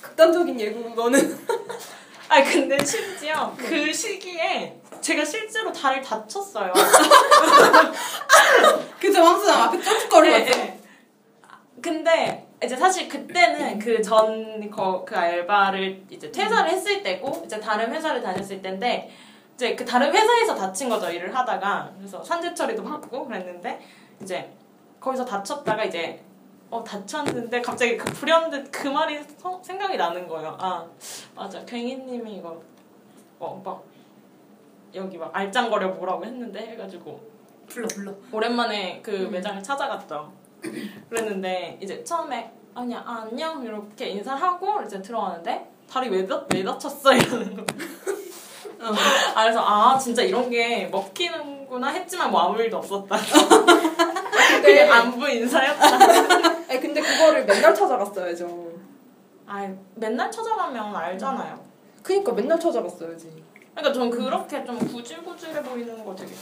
극단적인 0.00 0.60
예고 0.60 0.84
그거는. 0.84 1.38
아 2.28 2.42
근데 2.42 2.82
심지어 2.84 3.54
그 3.56 3.92
시기에 3.92 4.80
제가 5.00 5.24
실제로 5.24 5.72
다리를 5.72 6.02
다쳤어요. 6.02 6.72
그죠 8.98 9.22
황소랑 9.22 9.62
앞에 9.62 9.80
쩔쭉거리고 9.82 10.36
네, 10.38 10.44
네. 10.44 10.80
근데 11.82 12.46
이제 12.64 12.74
사실 12.76 13.08
그때는 13.08 13.78
그전그 13.78 15.14
알바를 15.14 16.04
이제 16.08 16.32
퇴사를 16.32 16.70
했을 16.70 17.02
때고 17.02 17.42
이제 17.44 17.60
다른 17.60 17.92
회사를 17.92 18.22
다녔을 18.22 18.62
때인데 18.62 19.10
이제 19.54 19.74
그 19.76 19.84
다른 19.84 20.10
회사에서 20.12 20.54
다친 20.54 20.88
거죠 20.88 21.10
일을 21.10 21.34
하다가 21.36 21.92
그래서 21.98 22.24
산재 22.24 22.54
처리도 22.54 22.82
받고 22.82 23.26
그랬는데 23.26 23.78
이제 24.22 24.50
거기서 25.04 25.24
다쳤다가 25.24 25.84
이제 25.84 26.22
어 26.70 26.82
다쳤는데 26.82 27.60
갑자기 27.60 27.96
그 27.96 28.10
불현듯 28.12 28.70
그 28.72 28.88
말이 28.88 29.22
서- 29.38 29.60
생각이 29.62 29.96
나는 29.98 30.26
거예요. 30.26 30.56
아 30.58 30.84
맞아 31.34 31.62
괭이님이 31.64 32.36
이거 32.36 32.60
어 33.38 33.60
막 33.62 33.84
여기 34.94 35.18
막 35.18 35.30
알짱거려 35.34 35.92
보라고 35.94 36.24
했는데 36.24 36.60
해가지고 36.68 37.20
불러 37.66 37.86
불러. 37.88 38.12
오랜만에 38.32 39.00
그 39.02 39.10
매장을 39.10 39.62
찾아갔죠. 39.62 40.32
그랬는데 41.10 41.78
이제 41.82 42.02
처음에 42.02 42.50
아니야 42.74 43.02
아, 43.06 43.26
안녕 43.28 43.62
이렇게 43.62 44.08
인사하고 44.08 44.82
이제 44.82 45.02
들어가는데 45.02 45.70
다리 45.90 46.08
왜, 46.08 46.26
다, 46.26 46.42
왜 46.54 46.64
다쳤어 46.64 47.12
이러는 47.14 47.56
거. 47.56 47.64
아, 49.34 49.42
그래서 49.42 49.60
아 49.60 49.98
진짜 49.98 50.22
이런 50.22 50.48
게 50.48 50.86
먹히는 50.86 51.53
구나 51.74 51.88
했지만 51.88 52.30
뭐 52.30 52.40
아무 52.42 52.62
일도 52.62 52.76
없었다. 52.76 53.16
그게 54.62 54.82
안부 54.82 55.28
인사였다. 55.28 55.96
아니 56.70 56.80
근데 56.80 57.00
그거를 57.00 57.44
맨날 57.44 57.74
찾아갔어야죠. 57.74 58.70
아 59.44 59.68
맨날 59.96 60.30
찾아가면 60.30 60.94
알잖아요. 60.94 61.58
그니까 62.00 62.30
맨날 62.30 62.60
찾아갔어야지. 62.60 63.42
그러니까 63.74 63.92
전 63.92 64.08
그렇게 64.08 64.64
좀 64.64 64.78
구질구질해 64.78 65.64
보이는 65.64 66.04
거 66.04 66.14
되게. 66.14 66.32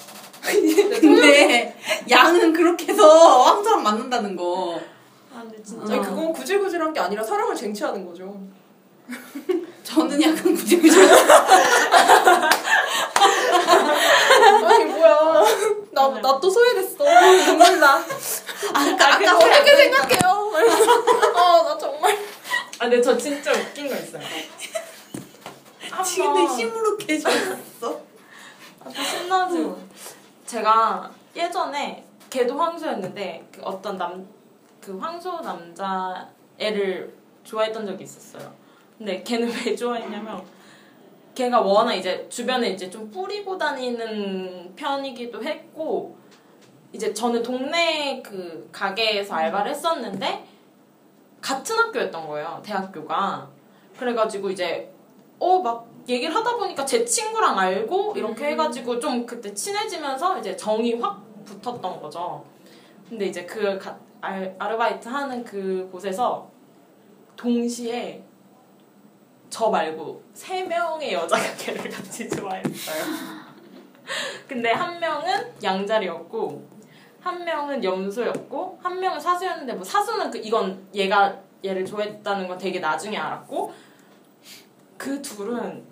근데 1.01 1.79
양은 2.11 2.53
그렇게 2.53 2.92
해서 2.92 3.42
황소랑 3.42 3.83
만난다는 3.83 4.37
거. 4.37 4.79
아 5.35 5.40
근데 5.40 5.62
진짜. 5.62 5.95
아니 5.95 6.03
그건 6.03 6.31
구질구질한 6.35 6.92
게 6.92 7.01
아니라 7.01 7.25
사람을 7.25 7.57
쟁취하는 7.57 8.05
거죠. 8.05 8.38
저는 9.83 10.21
약간 10.21 10.55
구질구질. 10.55 11.09
아니 14.68 14.85
뭐야. 14.87 15.42
나 15.92 16.09
나 16.09 16.40
또 16.40 16.48
소외됐어. 16.51 17.05
눈물 17.46 17.79
나. 17.81 17.96
아까 17.96 19.18
그 19.18 19.29
아까 19.29 19.37
어떻게 19.37 19.77
생각해요? 19.77 20.53
아나 21.35 21.77
정말. 21.79 22.12
아 22.79 22.81
근데 22.81 23.01
저 23.03 23.16
진짜 23.16 23.53
웃긴 23.53 23.88
거 23.88 23.94
있어요. 23.96 24.22
지금 26.05 26.27
한번- 26.29 26.57
시무룩해졌어. 26.57 28.01
아, 28.81 28.85
또 28.85 29.03
신나죠. 29.03 29.79
제가 30.46 31.11
예전에 31.37 32.05
걔도 32.31 32.59
황소였는데 32.59 33.48
그 33.55 33.61
어떤 33.62 33.96
남 33.98 34.27
그 34.83 34.98
황소 34.98 35.40
남자 35.42 36.29
애를 36.59 37.14
좋아했던 37.44 37.87
적이 37.87 38.03
있었어요. 38.03 38.53
근데 38.98 39.22
걔는 39.22 39.48
왜 39.64 39.77
좋아했냐면 39.77 40.42
걔가 41.35 41.61
워낙 41.61 41.95
이제 41.95 42.27
주변에 42.29 42.71
이제 42.71 42.90
좀 42.90 43.11
뿌리고 43.11 43.57
다니는 43.57 44.75
편이기도 44.77 45.42
했고 45.42 46.16
이제 46.92 47.12
저는 47.14 47.42
동네 47.42 48.21
그 48.23 48.68
가게에서 48.71 49.35
알바를 49.35 49.71
했었는데 49.71 50.45
같은 51.40 51.77
학교였던 51.77 52.27
거예요. 52.29 52.61
대학교가. 52.64 53.49
그래가지고 53.99 54.51
이제 54.51 54.92
어 55.38 55.61
막 55.61 55.92
얘기를 56.09 56.35
하다 56.35 56.57
보니까 56.57 56.85
제 56.85 57.05
친구랑 57.05 57.59
알고 57.59 58.14
이렇게 58.16 58.47
해가지고 58.51 58.99
좀 58.99 59.25
그때 59.25 59.55
친해지면서 59.55 60.38
이제 60.38 60.57
정이 60.57 60.95
확 60.95 61.23
붙었던 61.45 62.01
거죠. 62.01 62.45
근데 63.09 63.27
이제 63.27 63.45
그 63.47 63.79
가, 63.79 63.97
알, 64.21 64.55
아르바이트 64.59 65.09
하는 65.09 65.45
그 65.45 65.88
곳에서 65.92 66.49
동시에 67.37 68.23
저 69.53 69.69
말고 69.69 70.23
세 70.33 70.62
명의 70.62 71.12
여자가 71.12 71.43
걔를 71.59 71.91
같이 71.91 72.27
좋아했어요. 72.27 73.05
근데 74.49 74.73
한 74.73 74.99
명은 74.99 75.53
양자리였고 75.62 76.67
한 77.21 77.45
명은 77.45 77.85
염소였고 77.85 78.79
한 78.83 78.99
명은 78.99 79.21
사수였는데 79.21 79.75
뭐 79.75 79.85
사수는 79.85 80.31
그 80.31 80.38
이건 80.38 80.88
얘가 80.95 81.38
얘를 81.62 81.85
좋아했다는 81.85 82.49
건 82.49 82.57
되게 82.57 82.81
나중에 82.81 83.19
알았고 83.19 83.73
그 84.97 85.21
둘은 85.21 85.85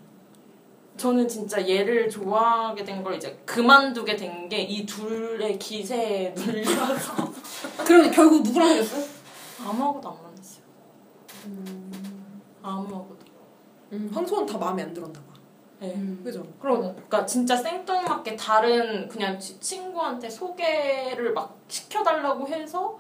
저는 0.97 1.29
진짜 1.29 1.67
얘를 1.69 2.09
좋아하게 2.09 2.83
된 2.85 3.05
걸 3.05 3.15
이제 3.17 3.39
그만두게 3.45 4.17
된 4.17 4.49
게 4.49 4.63
이 4.63 4.87
둘의 4.87 5.59
기세에 5.59 6.33
눌려서 6.35 7.31
그럼 7.87 8.11
결국 8.11 8.43
누구랑 8.43 8.69
헤어졌어? 8.71 9.07
아무하고도 9.67 10.09
안 10.09 10.15
만났어요. 10.23 10.65
아무하고도. 12.63 13.30
음, 13.93 14.11
황소는 14.15 14.47
다 14.47 14.57
마음에 14.59 14.83
안 14.83 14.93
들었나 14.95 15.19
봐. 15.21 15.27
네. 15.81 15.95
그죠? 16.23 16.47
그러니까 16.61 17.25
진짜 17.25 17.57
생뚱맞게 17.57 18.37
다른 18.37 19.09
그냥 19.09 19.39
지- 19.39 19.59
친구한테 19.61 20.29
소개를 20.29 21.33
막 21.33 21.57
시켜달라고 21.69 22.47
해서 22.49 22.99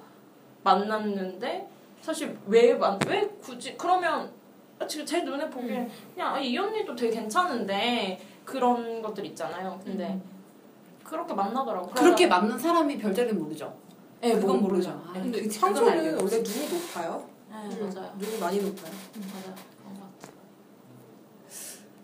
만났는데 0.63 1.69
사실 2.01 2.37
왜 2.47 2.73
왜 3.07 3.29
굳이 3.43 3.77
그러면 3.77 4.31
지금 4.89 5.05
제 5.05 5.23
눈에 5.23 5.49
보기엔 5.51 5.91
그냥 6.15 6.35
아, 6.35 6.39
이 6.41 6.57
언니도 6.57 6.97
되게 6.97 7.13
괜찮은데 7.21 8.19
그런 8.45 9.03
것들 9.03 9.27
있잖아요. 9.27 9.79
근데 9.85 10.19
그렇게 11.05 11.35
만나더라고. 11.35 11.91
그렇게 11.91 12.27
맞는 12.27 12.59
사람이 12.59 12.97
별자리는 12.99 13.39
모르죠. 13.39 13.77
네, 14.21 14.33
그건 14.35 14.61
뭐, 14.61 14.69
모르죠. 14.71 14.91
아, 14.91 15.13
근데 15.13 15.41
황소는 15.41 15.75
그건 15.75 15.89
알겠어. 15.99 16.17
원래 16.25 16.37
눈이 16.43 16.69
높아요. 16.81 17.29
네, 17.51 17.81
맞아요. 17.81 18.15
눈이 18.19 18.39
많이 18.39 18.61
높아요. 18.63 18.93
맞아요. 19.17 19.55
것 19.55 19.55
같아요. 19.55 19.70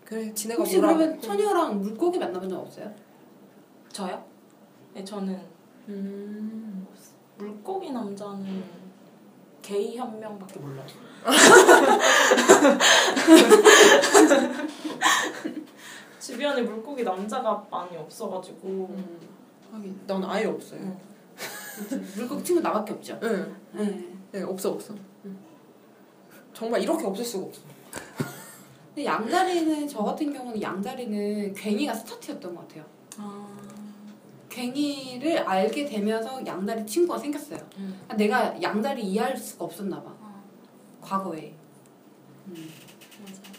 그래 0.06 0.32
지네가 0.32 0.62
혹시 0.62 0.78
뭐라. 0.78 0.96
그러면 0.96 1.20
처녀랑 1.20 1.80
물고기 1.80 2.18
만나본 2.18 2.48
적 2.48 2.60
없어요? 2.60 2.90
저요? 3.92 4.24
네, 4.94 5.04
저는 5.04 5.38
음. 5.88 6.86
물고기 7.36 7.90
남자는 7.90 8.62
게이 9.62 9.98
한 9.98 10.18
명밖에 10.20 10.60
몰라요. 10.60 10.86
주변에 16.20 16.62
물고기 16.62 17.02
남자가 17.02 17.66
많이 17.68 17.96
없어가지고 17.96 18.68
음. 18.68 19.18
하긴 19.72 20.00
난 20.06 20.24
아예 20.24 20.44
없어요. 20.44 20.80
응. 20.82 20.96
물고기 22.14 22.44
친구 22.44 22.60
나밖에 22.60 22.92
없죠. 22.92 23.18
응. 23.24 23.56
네. 23.72 24.08
네, 24.30 24.42
없어 24.42 24.70
없어. 24.70 24.94
정말 26.54 26.80
이렇게 26.80 27.04
없을 27.04 27.24
수가 27.24 27.46
없어. 27.46 27.62
근데 28.96 29.04
양자리는 29.04 29.86
저 29.86 30.02
같은 30.02 30.32
경우는 30.32 30.62
양자리는 30.62 31.52
괭이가 31.52 31.92
스타트였던 31.92 32.54
것 32.54 32.66
같아요. 32.66 32.82
아. 33.18 33.46
괭이를 34.48 35.40
알게 35.40 35.84
되면서 35.84 36.44
양다리 36.46 36.86
친구가 36.86 37.18
생겼어요. 37.18 37.58
음. 37.76 38.00
아, 38.08 38.16
내가 38.16 38.56
양다리 38.62 39.02
이해할 39.02 39.36
수가 39.36 39.66
없었나 39.66 40.02
봐. 40.02 40.10
어. 40.18 40.42
과거에. 41.02 41.52
음. 42.46 42.70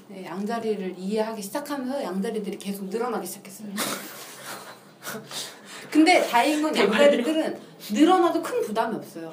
네, 0.08 0.26
양다리를 0.26 0.95
이해하기 0.97 1.39
시작하면서 1.39 2.02
양다리들이 2.02 2.58
계속 2.58 2.86
늘어나기 2.86 3.28
시작했어요. 3.28 3.69
근데 5.91 6.28
다행인 6.28 6.63
건 6.63 6.76
양다리들은 6.76 7.60
늘어나도 7.93 8.41
큰 8.41 8.62
부담이 8.62 8.95
없어요. 8.95 9.32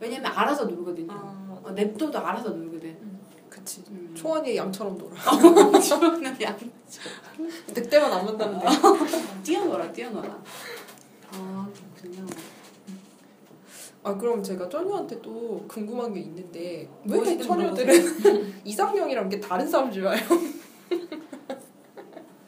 왜냐면 0.00 0.32
알아서 0.32 0.64
놀거든요. 0.64 1.12
아, 1.12 1.60
어, 1.62 1.70
냅둬도 1.72 2.18
알아서 2.18 2.48
놀거든. 2.48 3.13
그치. 3.64 3.82
음. 3.88 4.12
초원이 4.14 4.54
양처럼 4.56 4.98
놀아. 4.98 5.14
초원은 5.80 6.40
양 6.42 6.56
늑대만 7.68 8.12
안 8.12 8.26
만나는데. 8.26 8.66
뛰어놀아 9.42 9.90
뛰어놀아. 9.90 10.38
아 11.32 11.68
그렇군요. 11.74 12.26
아 14.02 14.14
그럼 14.14 14.42
제가 14.42 14.68
쩌녀한테 14.68 15.20
또 15.22 15.64
궁금한 15.66 16.12
게 16.12 16.20
있는데 16.20 16.86
왜 17.06 17.16
뭐든지 17.16 17.42
처녀들은 17.42 18.60
이상형이랑 18.66 19.30
게 19.30 19.40
다른 19.40 19.66
사람 19.66 19.90
좋아해요? 19.90 20.22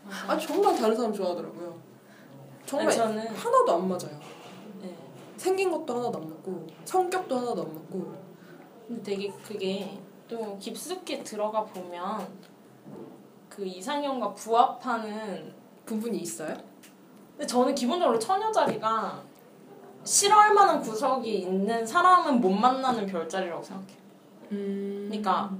맞아. 0.05 0.33
아 0.33 0.39
정말 0.39 0.77
다른 0.77 0.95
사람 0.95 1.15
좋아하더라고요. 1.15 1.81
정말 2.67 2.89
아니, 2.89 2.97
저는 2.97 3.27
하나도 3.29 3.73
안 3.75 3.89
맞아요. 3.89 4.21
네. 4.83 4.95
생긴 5.39 5.71
것도 5.71 5.95
하나도 5.97 6.19
안 6.19 6.29
맞고 6.29 6.67
성격도 6.85 7.39
하나도 7.39 7.63
안 7.63 7.75
맞고 7.75 8.15
근데 8.87 9.03
되게 9.03 9.33
그게 9.43 9.99
또 10.29 10.59
깊숙이 10.59 11.23
들어가 11.23 11.65
보면 11.65 12.27
그 13.49 13.65
이상형과 13.65 14.35
부합하는 14.35 15.55
부분이 15.85 16.19
있어요? 16.19 16.55
근데 17.33 17.47
저는 17.47 17.75
기본적으로 17.75 18.19
처녀 18.19 18.51
자리가 18.51 19.23
싫어할 20.05 20.55
만한 20.55 20.81
구석이 20.81 21.41
있는 21.41 21.85
사람은 21.87 22.41
못 22.41 22.51
만나는 22.51 23.07
별자리라고 23.07 23.63
생각해요. 23.63 23.99
음. 24.53 25.07
그러니까 25.09 25.51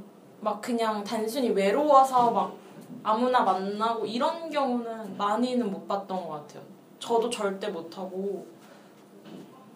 막 0.41 0.61
그냥 0.61 1.03
단순히 1.03 1.51
외로워서 1.51 2.31
막 2.31 2.57
아무나 3.03 3.43
만나고 3.43 4.07
이런 4.07 4.51
경우는 4.51 5.17
많이는 5.17 5.71
못 5.71 5.87
봤던 5.87 6.27
것 6.27 6.29
같아요. 6.29 6.63
저도 6.99 7.31
절대 7.31 7.69
못 7.69 7.97
하고 7.97 8.47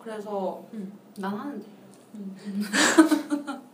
그래서 0.02 0.62
난 1.16 1.36
하는데. 1.36 1.66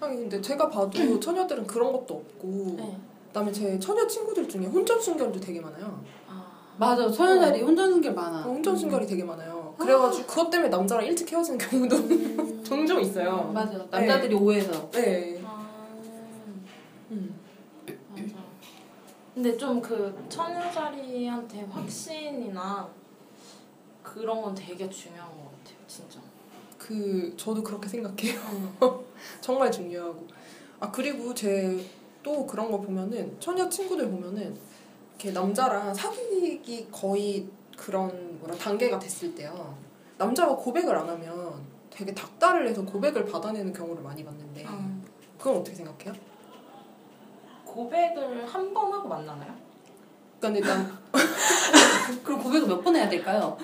아니 0.00 0.16
근데 0.16 0.40
제가 0.40 0.68
봐도 0.68 1.20
처녀들은 1.20 1.66
그런 1.66 1.92
것도 1.92 2.14
없고 2.14 2.74
네. 2.78 2.96
그다음에 3.28 3.52
제 3.52 3.78
처녀 3.78 4.06
친구들 4.06 4.48
중에 4.48 4.66
혼전 4.66 5.00
순결도 5.00 5.38
되게 5.38 5.60
많아요. 5.60 6.02
아, 6.28 6.46
맞아 6.78 7.08
소연자리 7.08 7.62
혼전 7.62 7.90
순결 7.90 8.14
많아. 8.14 8.42
혼전 8.42 8.76
순결이 8.76 9.06
되게 9.06 9.22
많아요. 9.22 9.74
그래가지고 9.78 10.26
그것 10.26 10.50
때문에 10.50 10.68
남자랑 10.70 11.04
일찍 11.06 11.30
헤어지는 11.30 11.58
경우도 11.58 11.96
음. 11.96 12.62
종종 12.64 13.00
있어요. 13.00 13.50
맞아 13.52 13.78
남자들이 13.90 14.34
오해해서. 14.34 14.90
네. 14.90 15.40
아, 15.44 15.66
음. 17.10 17.38
맞아. 18.10 18.22
근데 19.34 19.56
좀 19.56 19.80
그 19.80 20.26
처녀자리한테 20.28 21.62
확신이나 21.70 22.88
그런 24.02 24.42
건 24.42 24.54
되게 24.54 24.88
중요한 24.88 25.28
것 25.30 25.36
같아요, 25.44 25.76
진짜. 25.86 26.18
그 26.90 27.32
저도 27.36 27.62
그렇게 27.62 27.88
생각해요. 27.88 28.40
음. 28.40 28.76
정말 29.40 29.70
중요하고. 29.70 30.26
아 30.80 30.90
그리고 30.90 31.32
제 31.32 31.78
또 32.22 32.44
그런 32.46 32.70
거 32.70 32.78
보면은 32.78 33.34
처녀 33.40 33.66
친구들 33.66 34.10
보면은 34.10 34.54
이렇게 35.14 35.30
남자랑 35.32 35.94
사귀기 35.94 36.88
거의 36.92 37.48
그런 37.78 38.38
뭐라 38.40 38.54
단계가 38.56 38.98
됐을 38.98 39.34
때요. 39.34 39.74
남자가 40.18 40.54
고백을 40.54 40.94
안 40.94 41.08
하면 41.08 41.54
되게 41.88 42.12
닥달을 42.12 42.68
해서 42.68 42.84
고백을 42.84 43.24
받아내는 43.24 43.72
경우를 43.72 44.02
많이 44.02 44.22
봤는데 44.22 44.66
음. 44.66 45.02
그건 45.38 45.56
어떻게 45.60 45.74
생각해요? 45.76 46.12
고백을 47.64 48.44
한 48.46 48.74
번 48.74 48.92
하고 48.92 49.08
만나나요? 49.08 49.54
그러니까 50.40 50.58
일단 50.68 50.98
그럼 52.22 52.42
고백을 52.42 52.68
몇 52.68 52.82
번 52.82 52.96
해야 52.96 53.08
될까요? 53.08 53.56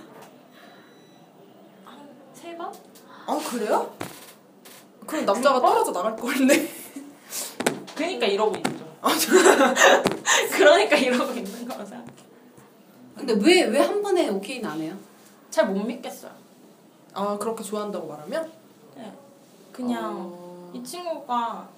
한 1.85 2.09
세 2.33 2.57
번? 2.57 2.73
아 3.27 3.39
그래요? 3.51 3.95
그럼 5.07 5.25
남자가 5.25 5.61
떨어져 5.61 5.93
나갈 5.93 6.17
건데. 6.17 6.69
그러니까 7.95 8.27
이러고 8.27 8.57
있죠. 8.57 8.87
그러니까 10.53 10.97
이러고 10.97 11.33
있는 11.33 11.69
거라 11.69 11.85
생각해. 11.85 12.13
근데 13.17 13.33
왜 13.35 13.69
왜 13.71 13.81
한 13.81 14.03
번에 14.03 14.29
오케이는 14.29 14.69
안 14.69 14.81
해요? 14.81 14.95
잘 15.51 15.67
못 15.67 15.85
믿겠어요. 15.85 16.31
아 17.15 17.39
그렇게 17.39 17.63
좋아한다고 17.65 18.07
말하면? 18.09 18.53
그냥 19.73 20.15
어... 20.33 20.71
이 20.75 20.83
친구가 20.83 21.69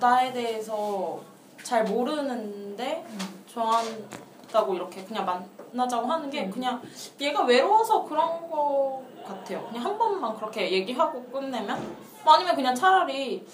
나에 0.00 0.32
대해서 0.32 1.20
잘 1.62 1.84
모르는데 1.84 3.06
좋아한다고 3.46 4.74
이렇게 4.74 5.04
그냥 5.04 5.24
만 5.24 5.46
나자고 5.74 6.06
하는 6.06 6.30
게 6.30 6.48
그냥 6.48 6.80
얘가 7.20 7.44
외로워서 7.44 8.04
그런 8.04 8.48
거 8.50 9.02
같아요. 9.26 9.66
그냥 9.68 9.84
한 9.84 9.98
번만 9.98 10.34
그렇게 10.36 10.70
얘기하고 10.70 11.22
끝내면 11.24 11.96
뭐 12.24 12.34
아니면 12.34 12.54
그냥 12.54 12.74
차라리 12.74 13.46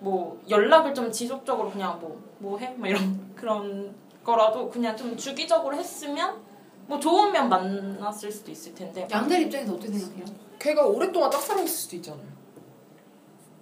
뭐 0.00 0.40
연락을 0.48 0.94
좀 0.94 1.10
지속적으로 1.10 1.70
그냥 1.70 1.98
뭐 2.00 2.28
뭐 2.38 2.58
해? 2.58 2.70
뭐 2.76 2.86
이런 2.88 3.30
그런 3.34 3.94
거라도 4.24 4.68
그냥 4.70 4.96
좀 4.96 5.16
주기적으로 5.16 5.76
했으면 5.76 6.40
뭐 6.86 6.98
좋으면 6.98 7.48
만났을 7.48 8.30
수도 8.30 8.50
있을 8.50 8.74
텐데 8.74 9.06
양자리 9.10 9.44
입장에서 9.44 9.74
어떻게 9.74 9.92
생각해요? 9.92 10.24
걔가 10.58 10.86
오랫동안 10.86 11.30
짝사랑했을 11.30 11.76
수도 11.76 11.96
있잖아요. 11.96 12.26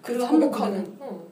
그리고 0.02 0.50
가는. 0.50 0.96
응. 1.00 1.26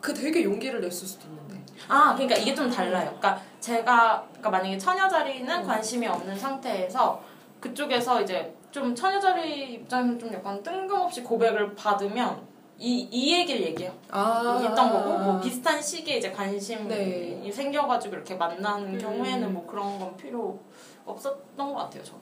그 0.00 0.12
되게 0.12 0.42
용기를 0.42 0.80
냈을 0.80 1.06
수도 1.06 1.26
있는데. 1.28 1.41
아, 1.88 2.14
그러니까 2.14 2.36
이게 2.36 2.54
좀 2.54 2.70
달라요. 2.70 3.14
그러니까 3.18 3.40
제가 3.60 4.24
그러니까 4.28 4.50
만약에 4.50 4.78
처녀 4.78 5.08
자리는 5.08 5.48
음. 5.48 5.66
관심이 5.66 6.06
없는 6.06 6.36
상태에서 6.36 7.22
그쪽에서 7.60 8.20
이제 8.22 8.54
좀 8.70 8.94
처녀 8.94 9.20
자리 9.20 9.74
입장에서 9.74 10.18
좀 10.18 10.32
약간 10.32 10.62
뜬금없이 10.62 11.22
고백을 11.22 11.74
받으면 11.74 12.52
이, 12.78 13.06
이 13.10 13.38
얘기를 13.38 13.60
얘기해요. 13.66 13.92
아 14.10 14.58
했던 14.60 14.92
거고 14.92 15.18
뭐 15.18 15.40
비슷한 15.40 15.80
시기에 15.80 16.16
이제 16.16 16.32
관심이 16.32 16.88
네. 16.88 17.52
생겨가지고 17.52 18.16
이렇게 18.16 18.34
만나는 18.34 18.94
음. 18.94 18.98
경우에는 18.98 19.52
뭐 19.52 19.66
그런 19.66 19.98
건 19.98 20.16
필요 20.16 20.58
없었던 21.04 21.56
것 21.56 21.74
같아요 21.74 22.02
저는. 22.02 22.20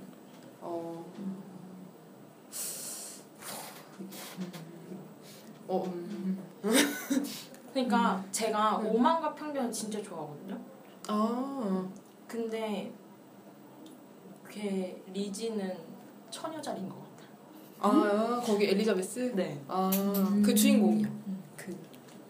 어. 0.60 1.04
어. 5.68 5.84
음. 5.86 6.44
그러니까 7.72 8.22
제가 8.32 8.78
음. 8.78 8.86
오만과 8.86 9.34
편견을 9.34 9.70
진짜 9.72 10.02
좋아하거든요. 10.02 10.58
아. 11.08 11.88
근데 12.26 12.92
걔 14.48 15.00
리지는 15.12 15.76
처녀 16.30 16.60
자리인 16.60 16.88
것 16.88 16.96
같아요. 16.96 17.28
아 17.80 18.40
거기 18.44 18.66
엘리자베스. 18.66 19.32
네. 19.34 19.60
아그 19.68 20.54
주인공이요. 20.54 21.06
음. 21.08 21.42
그. 21.56 21.76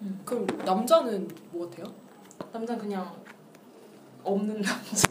음. 0.02 0.20
그럼 0.24 0.46
남자는 0.64 1.28
뭐 1.50 1.68
같아요? 1.68 1.92
남자는 2.52 2.80
그냥 2.80 3.14
없는 4.22 4.60
남자. 4.60 5.08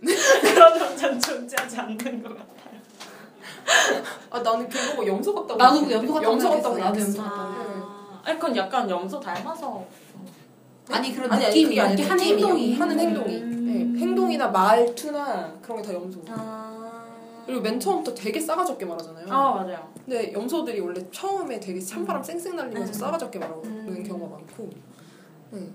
그런 0.00 0.78
남자는 0.78 1.20
존재하지 1.20 1.78
않는 1.78 2.22
것 2.22 2.28
같아요. 2.36 2.80
아 4.30 4.40
나는 4.40 4.68
걔 4.68 4.90
보고 4.90 5.06
염소 5.06 5.34
같다고. 5.34 5.56
나도. 5.58 5.90
염소 5.90 6.14
같다고 6.14 6.32
염소 6.32 6.50
같다고. 6.50 6.78
나도. 6.78 7.00
염소 7.00 7.22
같다고. 7.22 7.69
아, 8.22 8.28
아니 8.28 8.38
그건 8.38 8.56
약간 8.56 8.88
염소 8.88 9.18
닮아서. 9.20 9.84
아니 10.90 11.14
그런 11.14 11.30
아니, 11.32 11.44
아니, 11.46 11.54
느낌이 11.54 11.74
이렇게 11.76 12.02
하는. 12.02 12.20
행동이 12.24 12.74
하는 12.74 12.98
행동이 12.98 13.36
음. 13.36 13.64
네, 13.94 14.00
행동이나 14.00 14.48
말투나 14.48 15.52
그런 15.62 15.80
게 15.82 15.88
다 15.88 15.94
염소 15.94 16.20
아. 16.28 17.04
그리고 17.46 17.60
맨 17.62 17.78
처음부터 17.78 18.12
되게 18.14 18.40
싸가지 18.40 18.72
없게 18.72 18.84
말하잖아요 18.84 19.26
아 19.32 19.54
맞아요. 19.54 19.92
근데 20.04 20.32
염소들이 20.32 20.80
원래 20.80 21.00
처음에 21.12 21.60
되게 21.60 21.80
찬바람 21.80 22.22
쌩쌩 22.22 22.56
날리면서 22.56 22.92
음. 22.92 22.92
싸가지 22.92 23.24
없게 23.24 23.38
말하는 23.38 23.64
음. 23.64 24.02
경우가 24.04 24.36
많고 24.36 24.70
네. 25.52 25.68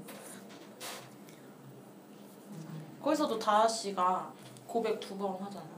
거기서도 3.02 3.40
다하 3.40 3.68
씨가 3.68 4.32
고백 4.68 5.00
두 5.00 5.18
번 5.18 5.42
하잖아요. 5.44 5.76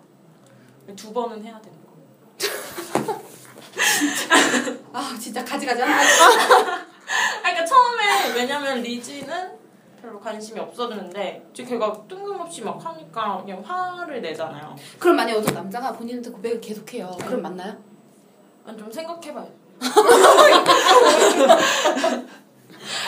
두 0.95 1.13
번은 1.13 1.43
해야 1.43 1.61
되는 1.61 1.77
거. 1.85 1.93
아 4.97 5.15
진짜 5.19 5.45
가지가지 5.45 5.79
한다. 5.79 6.01
아, 6.01 6.01
그러니까 7.43 7.63
처음에 7.65 8.33
왜냐면 8.33 8.81
리지는 8.81 9.51
별로 10.01 10.19
관심이 10.19 10.59
없었는데 10.59 11.49
이제 11.53 11.63
걔가 11.63 11.93
뜬금없이 12.07 12.63
막 12.63 12.83
하니까 12.83 13.43
그냥 13.43 13.61
화를 13.63 14.23
내잖아요. 14.23 14.75
그럼 14.97 15.17
만약 15.17 15.37
어떤 15.37 15.53
남자가 15.53 15.93
본인한테 15.93 16.31
고백을 16.31 16.59
계속해요. 16.59 17.15
그럼 17.27 17.43
맞나요? 17.43 17.77
아니, 18.65 18.75
좀 18.75 18.91
생각해봐요. 18.91 19.47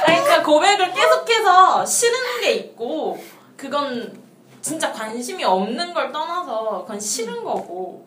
아니, 0.06 0.18
그러니까 0.22 0.44
고백을 0.44 0.94
계속해서 0.94 1.84
싫은 1.84 2.42
게 2.42 2.52
있고 2.52 3.20
그건 3.58 4.16
진짜 4.62 4.92
관심이 4.92 5.44
없는 5.44 5.92
걸 5.92 6.12
떠나서 6.12 6.84
그건 6.84 7.00
싫은 7.00 7.44
거고 7.44 8.06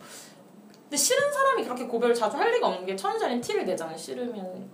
근데 0.92 1.02
싫은 1.04 1.32
사람이 1.32 1.64
그렇게 1.64 1.86
고백을 1.86 2.14
자주 2.14 2.36
할 2.36 2.52
리가 2.52 2.68
없는 2.68 2.84
게 2.84 2.94
천연자리는 2.94 3.40
티를 3.40 3.64
내잖아요. 3.64 3.96
싫으면 3.96 4.68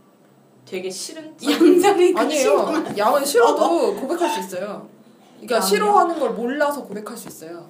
되게 0.65 0.91
싫은 0.91 1.35
티. 1.39 1.53
양자리 1.53 2.13
아니에요. 2.17 2.97
양은 2.99 3.25
싫어도 3.25 3.95
고백할 3.95 4.29
수 4.29 4.41
있어요. 4.41 4.89
그러니까 5.35 5.55
양이요? 5.55 5.69
싫어하는 5.69 6.19
걸 6.19 6.31
몰라서 6.31 6.83
고백할 6.83 7.17
수 7.17 7.29
있어요. 7.29 7.69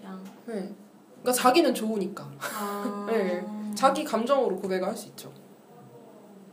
그냥 0.00 0.24
네. 0.46 0.74
그러니까 1.20 1.32
자기는 1.32 1.74
좋으니까. 1.74 2.26
아... 2.58 3.04
네. 3.12 3.44
자기 3.74 4.04
감정으로 4.04 4.56
고백을 4.56 4.88
할 4.88 4.96
수 4.96 5.08
있죠. 5.08 5.30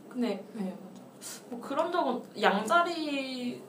근데 0.10 0.44
네, 0.52 0.76
맞아. 0.84 1.02
뭐 1.48 1.62
그런 1.62 1.90
적은 1.90 2.22
양자리 2.42 3.64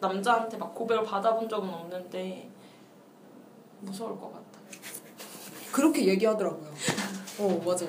남자한테 0.00 0.56
막 0.56 0.74
고백을 0.74 1.04
받아본 1.04 1.48
적은 1.48 1.68
없는데 1.72 2.50
무서울 3.82 4.18
것 4.18 4.32
같다. 4.32 4.45
그렇게 5.76 6.06
얘기하더라고요. 6.06 6.72
어, 7.38 7.62
맞아요. 7.62 7.88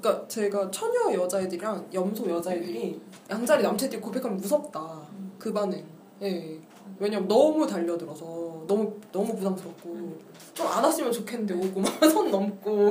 그러니까 0.00 0.26
제가 0.26 0.68
처녀 0.72 1.14
여자애들이랑 1.14 1.88
염소 1.94 2.28
여자애들이 2.28 3.00
양자리 3.30 3.62
남자애들이 3.62 4.00
고백하면 4.00 4.38
무섭다. 4.38 5.02
그 5.38 5.52
반응. 5.52 5.84
예. 6.22 6.58
왜냐면 6.98 7.28
너무 7.28 7.64
달려들어서 7.64 8.64
너무 8.66 8.92
너무 9.12 9.36
부담스럽고 9.36 10.18
좀 10.54 10.66
안 10.66 10.82
왔으면 10.82 11.12
좋겠는데 11.12 11.54
오고 11.54 11.80
막 11.80 11.92
손 12.10 12.28
넘고 12.28 12.90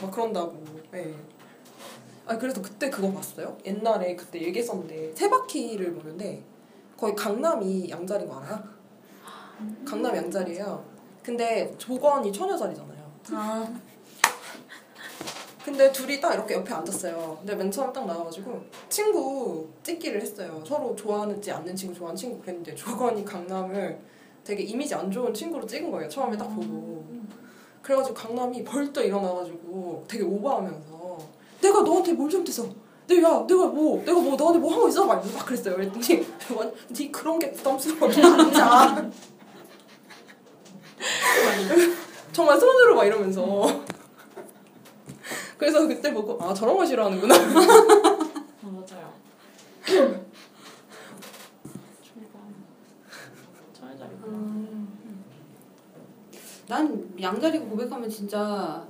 막 0.00 0.10
그런다고. 0.12 0.62
예. 0.94 1.12
아 2.26 2.38
그래서 2.38 2.62
그때 2.62 2.88
그거 2.88 3.10
봤어요? 3.10 3.58
옛날에 3.66 4.14
그때 4.14 4.40
얘기했었는데 4.40 5.12
세 5.16 5.28
바퀴를 5.28 5.92
보는데 5.94 6.44
거의 6.96 7.16
강남이 7.16 7.90
양자리인 7.90 8.28
거 8.30 8.38
알아요? 8.38 8.62
강남 9.84 10.14
양자리예요. 10.14 10.84
근데 11.22 11.72
조건이 11.78 12.32
처녀자리잖아요. 12.32 13.10
아, 13.32 13.68
근데 15.64 15.92
둘이 15.92 16.20
딱 16.20 16.34
이렇게 16.34 16.54
옆에 16.54 16.72
앉았어요. 16.72 17.36
근데 17.40 17.54
맨 17.54 17.70
처음 17.70 17.92
딱 17.92 18.06
나와가지고 18.06 18.60
친구 18.88 19.68
찍기를 19.82 20.20
했어요. 20.22 20.62
서로 20.66 20.96
좋아하는지 20.96 21.52
않는 21.52 21.76
친구 21.76 21.94
좋아하는 21.94 22.16
친구 22.16 22.40
그랬는데 22.40 22.74
조건이 22.74 23.24
강남을 23.24 23.98
되게 24.42 24.62
이미지 24.62 24.94
안 24.94 25.10
좋은 25.10 25.32
친구로 25.34 25.66
찍은 25.66 25.90
거예요. 25.90 26.08
처음에 26.08 26.36
딱 26.36 26.48
보고. 26.48 27.04
그래가지고 27.82 28.14
강남이 28.14 28.64
벌떡 28.64 29.04
일어나가지고 29.04 30.04
되게 30.08 30.24
오버하면서 30.24 31.18
내가 31.60 31.82
너한테 31.82 32.12
뭘 32.14 32.30
잘못했어? 32.30 32.66
내가 33.06 33.46
내가 33.46 33.66
뭐 33.66 33.98
내가 34.04 34.18
뭐 34.18 34.36
너한테 34.36 34.58
뭐한거 34.60 34.88
있어? 34.88 35.04
막, 35.04 35.22
막 35.34 35.44
그랬어요. 35.46 35.76
그랬더니 35.76 36.26
완- 36.56 36.72
네 36.88 37.10
그런 37.10 37.38
게 37.38 37.52
부담스러워. 37.52 38.10
앉아. 38.10 39.10
정말 42.32 42.58
손으로 42.58 42.94
막 42.94 43.04
이러면서. 43.04 43.66
그래서 45.58 45.86
그때 45.86 46.12
보고 46.12 46.42
아 46.42 46.54
저런 46.54 46.76
거 46.76 46.84
싫어하는구나. 46.84 47.34
맞아요. 48.62 49.12
천연자리. 53.72 54.10
난 56.68 57.14
양자리 57.20 57.58
고백하면 57.58 58.08
진짜 58.08 58.86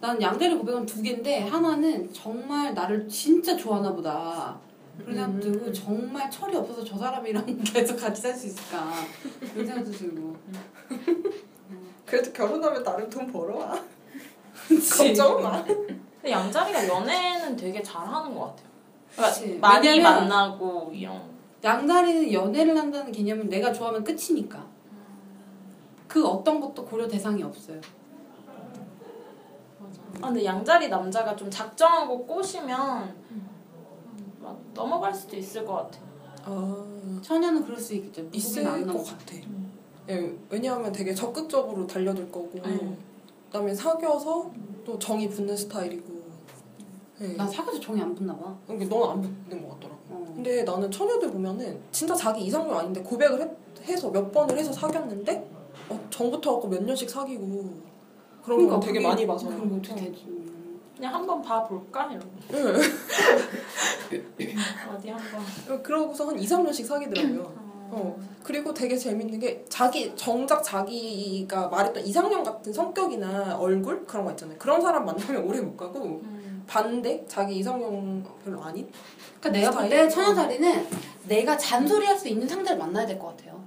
난 0.00 0.20
양자리 0.20 0.56
고백은 0.56 0.86
두 0.86 1.02
개인데 1.02 1.48
하나는 1.48 2.12
정말 2.12 2.74
나를 2.74 3.08
진짜 3.08 3.56
좋아하나 3.56 3.92
보다. 3.92 4.60
그런 4.98 5.14
생각도 5.14 5.34
음. 5.36 5.40
들고 5.40 5.72
정말 5.72 6.30
철이 6.30 6.56
없어서 6.56 6.84
저 6.84 6.96
사람이랑 6.96 7.44
계속 7.64 7.96
같이 7.96 8.22
살 8.22 8.34
수 8.34 8.46
있을까 8.46 8.90
그런 9.52 9.66
생각도 9.66 9.90
들고 9.90 10.36
그래도 12.06 12.32
결혼하면 12.32 12.82
나름 12.84 13.10
돈 13.10 13.26
벌어와. 13.26 13.78
걱정 14.68 15.42
마. 15.42 15.62
근데 15.64 16.30
양자리가 16.30 16.88
연애는 16.88 17.56
되게 17.56 17.82
잘하는 17.82 18.34
것 18.34 18.46
같아요. 18.46 18.68
그러니까 19.12 19.34
그치. 19.40 19.58
많이 19.58 19.88
왜냐면 19.88 20.28
만나고 20.28 20.90
이런. 20.94 21.20
양다리는 21.64 22.32
연애를 22.32 22.76
한다는 22.76 23.10
개념은 23.10 23.48
내가 23.48 23.72
좋아하면 23.72 24.04
끝이니까. 24.04 24.64
그 26.06 26.24
어떤 26.24 26.60
것도 26.60 26.84
고려 26.84 27.08
대상이 27.08 27.42
없어요. 27.42 27.80
아, 30.22 30.28
근데 30.28 30.44
양자리 30.44 30.88
남자가 30.88 31.34
좀 31.34 31.50
작정하고 31.50 32.24
꼬시면 32.24 33.14
막 34.46 34.56
넘어갈 34.74 35.12
수도 35.12 35.36
있을 35.36 35.64
것 35.66 35.74
같아. 35.74 35.98
아 36.44 37.18
처녀는 37.20 37.64
그럴 37.64 37.76
수 37.80 37.94
있겠죠. 37.94 38.28
있을 38.32 38.62
것 38.62 38.78
넘어가. 38.86 39.10
같아. 39.10 39.36
예, 40.08 40.32
왜냐하면 40.48 40.92
되게 40.92 41.12
적극적으로 41.12 41.84
달려들 41.84 42.30
거고, 42.30 42.52
음. 42.64 42.96
그다음에 43.46 43.74
사귀어서 43.74 44.48
또 44.84 44.96
정이 45.00 45.28
붙는 45.30 45.56
스타일이고. 45.56 46.14
예. 47.22 47.28
난 47.32 47.48
사귀어서 47.50 47.80
정이 47.80 48.00
안 48.00 48.14
붙나 48.14 48.36
봐. 48.36 48.54
이게 48.70 48.84
넌안 48.84 49.20
붙는 49.20 49.62
것 49.66 49.74
같더라고. 49.74 50.00
어. 50.10 50.32
근데 50.36 50.62
나는 50.62 50.88
처녀들 50.88 51.32
보면은 51.32 51.80
진짜 51.90 52.14
자기 52.14 52.44
이상형 52.44 52.78
아닌데 52.78 53.02
고백을 53.02 53.42
해, 53.42 53.50
해서 53.82 54.08
몇 54.12 54.30
번을 54.30 54.56
해서 54.56 54.70
사귀었는데 54.72 55.50
어, 55.88 56.00
정부터 56.10 56.52
갖고 56.52 56.68
몇 56.68 56.84
년씩 56.84 57.10
사귀고 57.10 57.74
그런 58.44 58.68
거 58.68 58.78
되게 58.78 59.00
많이 59.00 59.26
봐서. 59.26 59.46
그러니까 59.48 59.66
그런 59.66 59.82
거 59.82 59.90
어떻게 59.90 60.08
되지? 60.12 60.26
그냥 60.96 61.14
한번 61.14 61.42
봐볼까? 61.42 62.06
이러고. 62.10 62.26
예. 64.12 64.18
어디 64.90 65.10
한번. 65.10 65.82
그러고서 65.82 66.28
한 66.28 66.38
2, 66.38 66.46
3년씩 66.46 66.86
사귀더라고요. 66.86 67.66
어. 67.88 68.18
그리고 68.42 68.72
되게 68.74 68.96
재밌는 68.96 69.38
게 69.38 69.64
자기 69.68 70.14
정작 70.16 70.62
자기가 70.62 71.68
말했던 71.68 72.04
이상형 72.04 72.42
같은 72.42 72.72
성격이나 72.72 73.56
얼굴 73.58 74.04
그런 74.06 74.24
거 74.24 74.30
있잖아요. 74.32 74.58
그런 74.58 74.80
사람 74.80 75.04
만나면 75.04 75.44
오래 75.44 75.60
못 75.60 75.76
가고 75.76 76.20
음. 76.24 76.64
반대 76.66 77.24
자기 77.28 77.58
이상형 77.58 78.24
별로 78.44 78.62
아닌 78.62 78.90
그러니까 79.40 79.50
내가 79.50 79.70
볼 79.80 79.88
때? 79.88 80.08
천연살이는 80.08 80.86
내가 81.28 81.56
잔소리할 81.56 82.16
수 82.18 82.28
있는 82.28 82.48
상대를 82.48 82.78
만나야 82.78 83.06
될 83.06 83.18
것 83.18 83.36
같아요. 83.36 83.62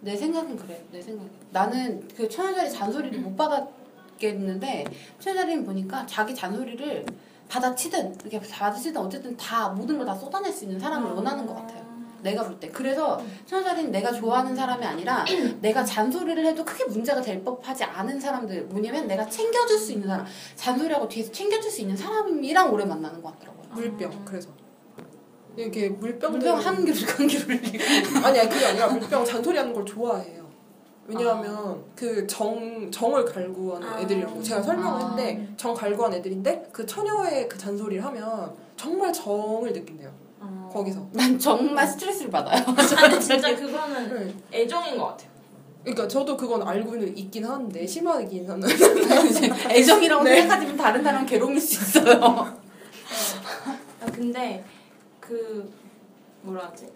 내 0.00 0.16
생각은 0.16 0.56
그래. 0.56 0.84
내 0.92 1.00
생각에 1.02 1.28
나는 1.50 2.06
그 2.16 2.28
천연살이 2.28 2.70
잔소리를 2.70 3.18
못 3.20 3.34
받 3.36 3.68
았겠는데 4.16 4.84
천연살이는 5.20 5.64
보니까 5.64 6.04
자기 6.06 6.34
잔소리를 6.34 7.06
받아치든 7.48 8.16
이렇게 8.24 8.40
받아치든 8.40 9.00
어쨌든 9.00 9.36
다 9.36 9.68
모든 9.68 9.96
걸 9.98 10.06
다 10.06 10.14
쏟아낼 10.14 10.52
수 10.52 10.64
있는 10.64 10.78
사람을 10.80 11.10
원하는 11.12 11.46
것 11.46 11.54
같아요. 11.54 11.84
내가 12.22 12.42
볼 12.44 12.58
때. 12.58 12.68
그래서 12.70 13.20
천사리는 13.44 13.90
내가 13.92 14.10
좋아하는 14.12 14.54
사람이 14.56 14.84
아니라 14.84 15.24
내가 15.60 15.84
잔소리를 15.84 16.44
해도 16.44 16.64
크게 16.64 16.84
문제가 16.86 17.20
될 17.20 17.42
법하지 17.44 17.84
않은 17.84 18.18
사람들. 18.18 18.64
뭐냐면 18.64 19.06
내가 19.06 19.28
챙겨줄 19.28 19.78
수 19.78 19.92
있는 19.92 20.08
사람. 20.08 20.26
잔소리하고 20.56 21.08
뒤에서 21.08 21.30
챙겨줄 21.30 21.70
수 21.70 21.82
있는 21.82 21.96
사람이랑 21.96 22.72
오래 22.72 22.84
만나는 22.84 23.22
것 23.22 23.32
같더라고요. 23.34 23.66
물병 23.74 24.24
그래서 24.24 24.48
이게 25.56 25.88
물병들 25.88 26.38
물병 26.38 26.58
한 26.58 26.84
개를 26.84 27.08
한 27.08 27.26
개를 27.26 27.60
아니야 28.24 28.48
그게 28.48 28.66
아니라 28.66 28.88
물병 28.88 29.24
잔소리하는 29.24 29.72
걸 29.72 29.84
좋아해요. 29.84 30.45
왜냐하면 31.08 31.82
그정 31.94 32.90
정을 32.90 33.24
갈구하는 33.24 33.88
아. 33.88 34.00
애들이라고 34.00 34.42
제가 34.42 34.62
설명을 34.62 34.90
아. 34.90 34.98
했는데 34.98 35.54
정 35.56 35.72
갈구한 35.74 36.12
애들인데 36.14 36.68
그 36.72 36.84
처녀의 36.84 37.48
그 37.48 37.56
잔소리를 37.56 38.04
하면 38.04 38.52
정말 38.76 39.12
정을 39.12 39.72
느낀대요. 39.72 40.12
어. 40.40 40.70
거기서. 40.72 41.06
난 41.12 41.38
정말 41.38 41.86
스트레스를 41.86 42.30
받아요. 42.30 42.62
아니 42.96 43.20
진짜 43.20 43.54
그거는 43.54 44.34
네. 44.50 44.60
애정인 44.62 44.98
것 44.98 45.06
같아요. 45.06 45.30
그러니까 45.82 46.08
저도 46.08 46.36
그건 46.36 46.66
알고는 46.66 47.16
있긴 47.16 47.44
하는데 47.44 47.86
심하긴 47.86 48.50
하는. 48.50 48.68
애정이라고 49.70 50.24
네. 50.24 50.40
생각하지만 50.40 50.76
다른 50.76 51.02
사람 51.04 51.22
은 51.22 51.26
괴로울 51.26 51.60
수 51.60 52.00
있어요. 52.00 52.20
아, 52.24 54.06
근데 54.12 54.64
그 55.20 55.72
뭐라 56.42 56.66
하지? 56.66 56.88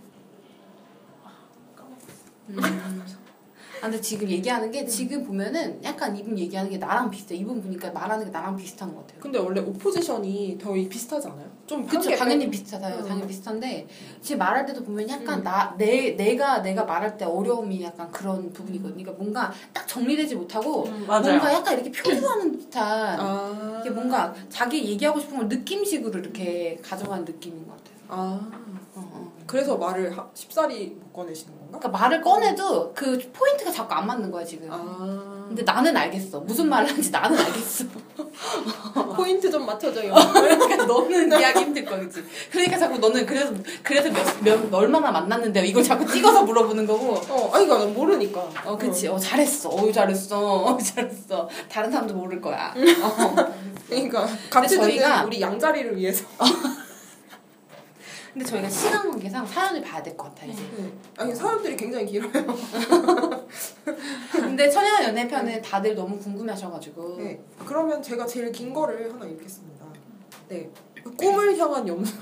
아, 3.81 3.85
근데 3.85 4.01
지금 4.01 4.29
얘기하는 4.29 4.71
게 4.71 4.85
지금 4.85 5.25
보면은 5.25 5.83
약간 5.83 6.15
이분 6.17 6.39
얘기하는 6.39 6.71
게 6.71 6.77
나랑 6.77 7.11
비슷해. 7.11 7.35
이분 7.35 7.63
보니까 7.63 7.91
말하는 7.91 8.27
게 8.27 8.31
나랑 8.31 8.55
비슷한 8.57 8.95
것 8.95 9.01
같아요. 9.07 9.21
근데 9.21 9.39
원래 9.39 9.61
오포지션이 9.61 10.59
거의 10.63 10.87
비슷하지 10.89 11.29
않아요? 11.29 11.49
좀 11.67 11.87
그쵸 11.87 12.11
당연히. 12.17 12.51
비슷하다요. 12.51 12.97
음. 12.99 13.05
당연히 13.09 13.27
비슷한데 13.29 13.87
지금 14.21 14.39
말할 14.39 14.67
때도 14.67 14.83
보면 14.85 15.09
약간 15.09 15.39
음. 15.39 15.45
나내 15.45 16.11
내가 16.17 16.61
내가 16.61 16.85
말할 16.85 17.17
때 17.17 17.25
어려움이 17.25 17.83
약간 17.83 18.11
그런 18.11 18.53
부분이거든요. 18.53 18.97
그러니까 19.05 19.13
뭔가 19.13 19.53
딱 19.73 19.87
정리되지 19.89 20.35
못하고 20.35 20.85
음, 20.85 21.07
뭔가 21.07 21.53
약간 21.53 21.75
이렇게 21.75 21.91
표류하는 21.91 22.59
듯한 22.59 23.19
아. 23.21 23.79
이게 23.81 23.91
뭔가 23.91 24.35
자기 24.51 24.85
얘기하고 24.85 25.21
싶은 25.21 25.37
걸 25.39 25.49
느낌식으로 25.49 26.19
이렇게 26.19 26.79
가져가는 26.83 27.25
느낌인 27.25 27.67
것 27.67 27.77
같아요. 27.77 27.97
아. 28.09 28.51
어, 28.97 29.09
어. 29.15 29.33
그래서 29.47 29.77
말을 29.79 30.17
하- 30.19 30.29
쉽사리 30.35 30.89
못 31.01 31.13
꺼내시는 31.13 31.60
건가? 31.71 31.79
그러니까 31.79 31.89
말을 31.89 32.21
꺼내도 32.21 32.93
그 32.95 33.19
포인트가 33.33 33.71
자꾸 33.71 33.95
안 33.95 34.07
맞는 34.07 34.31
거야 34.31 34.45
지금. 34.45 34.69
아 34.71 35.45
근데 35.49 35.63
나는 35.63 35.97
알겠어. 35.97 36.41
무슨 36.41 36.69
말을 36.69 36.89
하는지 36.89 37.11
나는 37.11 37.37
알겠어. 37.39 37.85
포인트 39.17 39.51
좀 39.51 39.67
맞춰줘요. 39.67 40.15
그러니까 40.33 40.85
너는 40.87 41.33
이해하기 41.33 41.59
힘들 41.61 41.85
거야, 41.85 41.99
그치? 42.01 42.23
그러니까 42.51 42.79
자꾸 42.79 42.99
너는 42.99 43.27
그래서 43.27 43.53
그래서 43.83 44.11
몇, 44.11 44.43
몇 44.43 44.75
얼마나 44.75 45.11
만났는데 45.11 45.67
이걸 45.67 45.83
자꾸 45.83 46.07
찍어서 46.07 46.43
물어보는 46.45 46.87
거고. 46.87 47.15
어, 47.15 47.51
아니 47.55 47.67
그러니까 47.67 47.79
난 47.79 47.95
모르니까. 47.95 48.49
어, 48.65 48.77
그치. 48.79 49.09
어, 49.09 49.19
잘했어. 49.19 49.69
어, 49.71 49.91
잘했어. 49.93 50.65
어, 50.65 50.79
잘했어. 50.79 51.49
다른 51.69 51.91
사람도 51.91 52.15
모를 52.15 52.41
거야. 52.41 52.73
어. 53.03 53.35
그러니까 53.89 54.27
같이 54.51 54.79
저희가- 54.79 55.27
우리 55.27 55.41
양자리를 55.41 55.97
위해서. 55.97 56.25
근데 58.33 58.45
저희가 58.47 58.69
시간 58.69 59.11
관계상 59.11 59.45
사연을 59.47 59.83
봐야 59.83 60.03
될 60.03 60.17
것 60.17 60.25
같아, 60.35 60.47
이제. 60.47 60.63
네. 60.77 60.93
아니 61.17 61.35
사람들이 61.35 61.77
굉장히 61.77 62.07
길어요. 62.07 62.31
근데 64.33 64.71
천연 64.71 65.03
연애 65.05 65.27
편은 65.27 65.61
다들 65.63 65.95
너무 65.95 66.19
궁금해 66.19 66.53
하셔가지고. 66.53 67.17
네. 67.19 67.41
그러면 67.67 68.03
제가 68.03 68.27
제일 68.27 68.53
긴 68.53 68.73
거를 68.73 69.13
하나 69.13 69.27
읽겠습니다. 69.27 69.85
네. 70.49 70.71
꿈을 71.17 71.57
향한 71.59 71.87
염소 71.87 72.13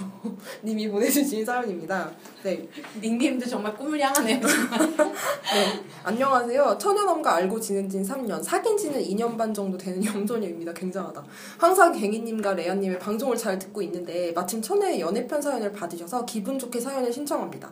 님이 0.63 0.89
보내주신 0.89 1.45
사연입니다. 1.45 2.11
네. 2.43 2.69
닉님도 3.01 3.47
정말 3.47 3.77
꿈을 3.77 4.01
향하네요. 4.01 4.41
네. 4.41 5.85
안녕하세요. 6.05 6.77
천연엄과 6.79 7.35
알고 7.37 7.61
지낸 7.61 7.89
진 7.89 8.03
3년, 8.03 8.43
사귄 8.43 8.77
지는 8.77 9.01
2년 9.01 9.37
반 9.37 9.53
정도 9.53 9.77
되는 9.77 10.05
염소녀입니다. 10.05 10.73
굉장하다. 10.73 11.25
항상 11.59 11.93
갱이님과 11.93 12.55
레아님의 12.55 12.99
방송을 12.99 13.37
잘 13.37 13.59
듣고 13.59 13.83
있는데 13.83 14.33
마침 14.33 14.63
천혜의 14.63 15.01
연애편 15.01 15.41
사연을 15.41 15.73
받으셔서 15.73 16.25
기분 16.25 16.59
좋게 16.59 16.81
사연을 16.81 17.13
신청합니다. 17.13 17.71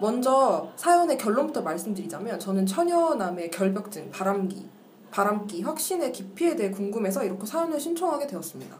먼저 0.00 0.72
사연의 0.76 1.16
결론부터 1.18 1.62
말씀드리자면 1.62 2.38
저는 2.40 2.66
처녀남의 2.66 3.50
결벽증, 3.50 4.10
바람기, 4.10 4.68
바람기, 5.10 5.62
확신의 5.62 6.12
깊이에 6.12 6.56
대해 6.56 6.70
궁금해서 6.70 7.24
이렇게 7.24 7.46
사연을 7.46 7.78
신청하게 7.78 8.26
되었습니다. 8.26 8.76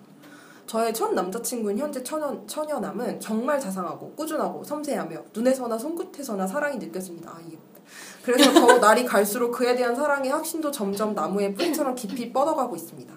저의 0.66 0.94
첫 0.94 1.12
남자친구인 1.12 1.78
현재 1.78 2.02
처녀, 2.02 2.44
처녀남은 2.46 3.20
정말 3.20 3.60
자상하고 3.60 4.12
꾸준하고 4.12 4.64
섬세하며 4.64 5.24
눈에서나 5.34 5.78
손끝에서나 5.78 6.46
사랑이 6.46 6.78
느껴집니다. 6.78 7.30
아, 7.30 7.40
이게 7.46 7.58
그래서 8.22 8.52
더 8.52 8.78
날이 8.80 9.04
갈수록 9.04 9.52
그에 9.52 9.74
대한 9.74 9.94
사랑의 9.94 10.30
확신도 10.30 10.70
점점 10.70 11.14
나무의 11.14 11.54
뿌리처럼 11.54 11.94
깊이 11.94 12.32
뻗어가고 12.32 12.74
있습니다. 12.74 13.14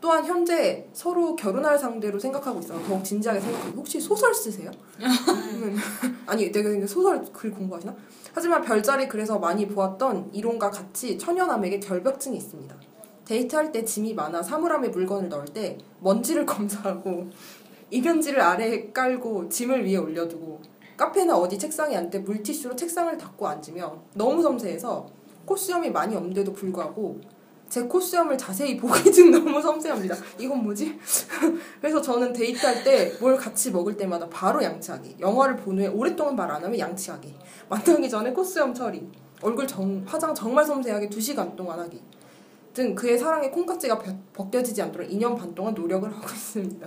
또한 0.00 0.24
현재 0.24 0.88
서로 0.92 1.34
결혼할 1.34 1.78
상대로 1.78 2.18
생각하고 2.18 2.60
있어서 2.60 2.80
더욱 2.86 3.02
진지하게 3.02 3.40
생각합니다. 3.40 3.76
혹시 3.76 4.00
소설 4.00 4.32
쓰세요? 4.32 4.70
음, 5.00 5.76
아니 6.26 6.52
근데 6.52 6.86
소설 6.86 7.24
글 7.32 7.50
공부하시나? 7.50 7.94
하지만 8.32 8.62
별자리 8.62 9.08
그래서 9.08 9.38
많이 9.38 9.66
보았던 9.66 10.30
이론과 10.32 10.70
같이 10.70 11.18
처녀남에게 11.18 11.80
결벽증이 11.80 12.36
있습니다. 12.36 12.76
데이트할 13.26 13.72
때 13.72 13.84
짐이 13.84 14.14
많아 14.14 14.42
사물함에 14.42 14.88
물건을 14.88 15.28
넣을 15.28 15.44
때 15.46 15.76
먼지를 16.00 16.46
검사하고 16.46 17.28
이면지를 17.90 18.40
아래에 18.40 18.92
깔고 18.92 19.48
짐을 19.48 19.84
위에 19.86 19.96
올려두고 19.96 20.60
카페나 20.96 21.36
어디 21.36 21.58
책상에 21.58 21.94
앉을 21.96 22.10
때 22.10 22.18
물티슈로 22.20 22.74
책상을 22.74 23.16
닦고 23.18 23.46
앉으며 23.46 24.02
너무 24.14 24.42
섬세해서 24.42 25.06
코수염이 25.44 25.90
많이 25.90 26.16
없는데도 26.16 26.52
불구하고 26.52 27.20
제 27.68 27.82
코수염을 27.82 28.38
자세히 28.38 28.76
보기 28.76 29.12
중 29.12 29.30
너무 29.32 29.60
섬세합니다. 29.60 30.16
이건 30.38 30.62
뭐지? 30.62 30.98
그래서 31.80 32.00
저는 32.00 32.32
데이트할 32.32 32.82
때 32.84 33.12
뭘 33.20 33.36
같이 33.36 33.70
먹을 33.72 33.96
때마다 33.96 34.28
바로 34.28 34.62
양치하기. 34.62 35.16
영화를 35.20 35.56
본 35.56 35.78
후에 35.78 35.88
오랫동안 35.88 36.36
말 36.36 36.50
안 36.50 36.62
하면 36.64 36.78
양치하기. 36.78 37.34
만나기 37.68 38.08
전에 38.08 38.32
코수염 38.32 38.72
처리. 38.72 39.08
얼굴 39.42 39.66
정, 39.66 40.02
화장 40.06 40.34
정말 40.34 40.64
섬세하게 40.64 41.08
2시간 41.08 41.54
동안 41.56 41.78
하기. 41.80 42.00
등 42.76 42.94
그의 42.94 43.16
사랑에 43.18 43.48
콩깍지가 43.48 43.98
벗- 43.98 44.32
벗겨지지 44.34 44.82
않도록 44.82 45.08
2년 45.08 45.34
반 45.34 45.54
동안 45.54 45.72
노력을 45.72 46.06
하고 46.14 46.26
있습니다. 46.28 46.86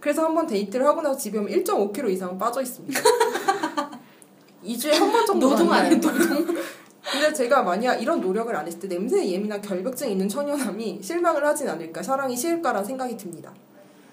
그래서 0.00 0.24
한 0.24 0.34
번 0.34 0.46
데이트를 0.46 0.86
하고 0.86 1.02
나서 1.02 1.18
집에 1.18 1.36
오면 1.38 1.52
1.5kg 1.52 2.08
이상은 2.10 2.38
빠져 2.38 2.62
있습니다. 2.62 2.98
2주에 4.64 4.92
한 4.94 5.12
번 5.12 5.26
정도 5.26 5.50
노동. 5.50 5.70
아니야, 5.70 5.90
노동. 6.00 6.12
근데 6.16 7.32
제가 7.34 7.62
만약 7.62 8.00
이런 8.00 8.22
노력을 8.22 8.54
안 8.56 8.66
했을 8.66 8.78
때 8.80 8.86
냄새에 8.88 9.28
예민한 9.32 9.60
결벽증 9.60 10.08
있는 10.10 10.26
처녀남이 10.30 11.00
실망을 11.02 11.44
하진 11.46 11.68
않을까 11.68 12.02
사랑이 12.02 12.34
식을까라는 12.34 12.82
생각이 12.86 13.14
듭니다. 13.18 13.52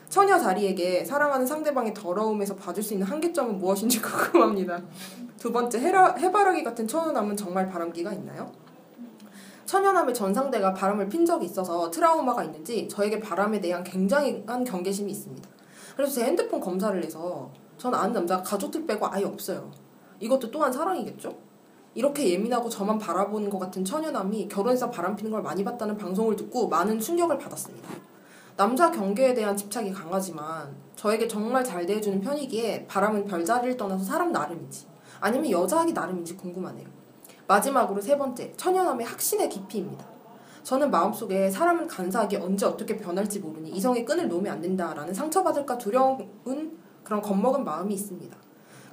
처녀 0.10 0.38
자리에게 0.38 1.06
사랑하는 1.06 1.46
상대방의 1.46 1.94
더러움에서 1.94 2.56
봐줄 2.56 2.84
수 2.84 2.94
있는 2.94 3.08
한계점은 3.08 3.58
무엇인지 3.58 4.02
궁금합니다. 4.04 4.82
두 5.38 5.52
번째 5.54 5.80
해라, 5.80 6.14
해바라기 6.18 6.62
같은 6.64 6.86
처녀남은 6.88 7.38
정말 7.38 7.70
바람기가 7.70 8.12
있나요? 8.12 8.52
처녀남의 9.70 10.16
전상대가 10.16 10.74
바람을 10.74 11.10
핀 11.10 11.24
적이 11.24 11.46
있어서 11.46 11.92
트라우마가 11.92 12.44
있는지 12.44 12.88
저에게 12.88 13.20
바람에 13.20 13.62
대한 13.62 13.84
굉장한 13.84 14.64
경계심이 14.64 15.12
있습니다. 15.12 15.48
그래서 15.96 16.12
제 16.12 16.26
핸드폰 16.26 16.60
검사를 16.60 17.04
해서 17.04 17.52
전 17.78 17.94
아는 17.94 18.14
남자가 18.14 18.42
가족들 18.42 18.88
빼고 18.88 19.06
아예 19.06 19.26
없어요. 19.26 19.70
이것도 20.20 20.50
또한 20.50 20.74
사랑이겠죠? 20.74 21.38
이렇게 21.94 22.32
예민하고 22.32 22.68
저만 22.68 22.98
바라보는 22.98 23.52
것 23.52 23.60
같은 23.60 23.86
처녀남이 23.86 24.48
결혼해서 24.48 24.90
바람 24.90 25.16
피는 25.16 25.30
걸 25.30 25.44
많이 25.44 25.64
봤다는 25.64 25.96
방송을 25.98 26.36
듣고 26.36 26.68
많은 26.68 27.00
충격을 27.00 27.38
받았습니다. 27.38 27.90
남자 28.58 28.90
경계에 28.90 29.36
대한 29.36 29.56
집착이 29.56 29.94
강하지만 29.94 30.76
저에게 30.96 31.28
정말 31.28 31.64
잘 31.64 31.86
대해주는 31.86 32.22
편이기에 32.22 32.88
바람은 32.88 33.26
별자리를 33.26 33.78
떠나서 33.78 34.04
사람 34.04 34.32
나름인지 34.32 34.88
아니면 35.20 35.52
여자하기 35.52 35.94
나름인지 35.94 36.36
궁금하네요. 36.38 36.99
마지막으로 37.50 38.00
세 38.00 38.16
번째, 38.16 38.54
처녀남의 38.56 39.08
확신의 39.08 39.50
깊이입니다. 39.50 40.06
저는 40.62 40.92
마음속에 40.92 41.50
사람은 41.50 41.88
간사하게 41.88 42.38
언제 42.38 42.68
어떻게 42.68 42.96
변할지 42.96 43.40
모르니 43.40 43.72
이성의 43.72 44.06
끈을 44.06 44.28
놓으면 44.28 44.54
안 44.54 44.62
된다라는 44.62 45.12
상처받을까 45.12 45.80
두려운 45.80 46.30
그런 47.04 47.22
겁먹은 47.22 47.64
마음이 47.64 47.96
있습니다. 47.96 48.38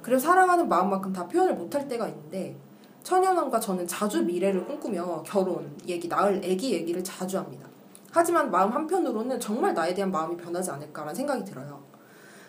그래서 0.01 0.25
사랑하는 0.25 0.67
마음만큼 0.67 1.13
다 1.13 1.27
표현을 1.27 1.53
못할 1.53 1.87
때가 1.87 2.07
있는데 2.07 2.57
처녀남과 3.03 3.59
저는 3.59 3.85
자주 3.85 4.23
미래를 4.23 4.65
꿈꾸며 4.65 5.21
결혼 5.23 5.77
얘기, 5.87 6.07
낳을 6.07 6.37
아기 6.37 6.73
얘기를 6.73 7.03
자주 7.03 7.37
합니다. 7.37 7.67
하지만 8.11 8.49
마음 8.49 8.71
한편으로는 8.71 9.39
정말 9.39 9.75
나에 9.75 9.93
대한 9.93 10.11
마음이 10.11 10.35
변하지 10.35 10.71
않을까라는 10.71 11.13
생각이 11.13 11.45
들어요. 11.45 11.79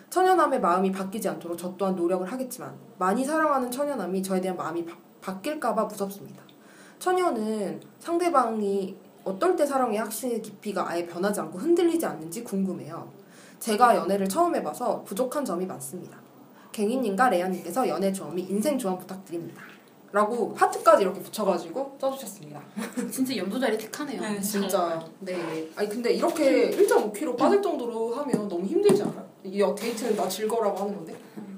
처녀남의 0.09 0.59
마음이 0.59 0.91
바뀌지 0.91 1.29
않도록 1.29 1.55
저 1.55 1.77
또한 1.77 1.95
노력을 1.95 2.25
하겠지만 2.25 2.73
많이 2.97 3.23
사랑하는 3.23 3.69
처녀남이 3.69 4.23
저에 4.23 4.41
대한 4.41 4.57
마음이 4.57 4.83
바, 4.83 4.95
바뀔까봐 5.21 5.85
무섭습니다. 5.85 6.41
처녀는 6.99 7.81
상대방이 7.99 8.95
어떨 9.23 9.55
때 9.55 9.65
사랑의 9.65 9.97
확신의 9.99 10.41
깊이가 10.41 10.89
아예 10.89 11.05
변하지 11.05 11.39
않고 11.41 11.59
흔들리지 11.59 12.05
않는지 12.05 12.43
궁금해요. 12.43 13.11
제가 13.59 13.95
연애를 13.95 14.27
처음 14.27 14.55
해봐서 14.55 15.03
부족한 15.03 15.43
점이 15.45 15.65
많습니다. 15.65 16.17
갱이님과 16.71 17.29
레아님께서 17.29 17.87
연애 17.87 18.11
조언이 18.11 18.43
인생 18.43 18.77
조언 18.77 18.97
부탁드립니다. 18.97 19.61
라고 20.11 20.53
하트까지 20.55 21.03
이렇게 21.03 21.19
붙여가지고 21.21 21.97
써주셨습니다. 22.01 22.59
진짜 23.11 23.37
염소자리 23.37 23.77
택하네요. 23.77 24.21
네. 24.21 24.39
진짜. 24.39 25.05
네. 25.19 25.69
아니 25.75 25.87
근데 25.87 26.13
이렇게 26.13 26.71
1.5kg 26.71 27.37
빠질 27.37 27.61
정도로 27.61 28.15
하면 28.15 28.47
너무 28.47 28.65
힘들지 28.65 29.03
않아? 29.03 29.23
이 29.43 29.63
데이트는 29.77 30.15
나 30.15 30.27
즐거라고 30.27 30.77
하는 30.79 30.95
건데. 30.95 31.15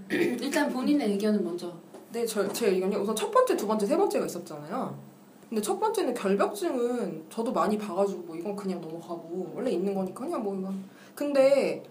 일단 0.09 0.69
본인의 0.71 1.11
의견은 1.11 1.43
먼저. 1.43 1.71
네, 2.11 2.25
저, 2.25 2.47
제 2.51 2.67
의견이 2.67 2.95
우선 2.97 3.15
첫 3.15 3.31
번째, 3.31 3.55
두 3.55 3.65
번째, 3.65 3.85
세 3.85 3.95
번째가 3.95 4.25
있었잖아요. 4.25 5.11
근데 5.47 5.61
첫 5.61 5.79
번째는 5.79 6.13
결벽증은 6.13 7.25
저도 7.29 7.51
많이 7.53 7.77
봐가지고 7.77 8.21
뭐 8.23 8.35
이건 8.35 8.55
그냥 8.55 8.81
넘어가고 8.81 9.53
원래 9.55 9.71
있는 9.71 9.93
거니까 9.93 10.23
그냥 10.25 10.43
뭐 10.43 10.55
이건. 10.55 10.83
근데 11.15 11.83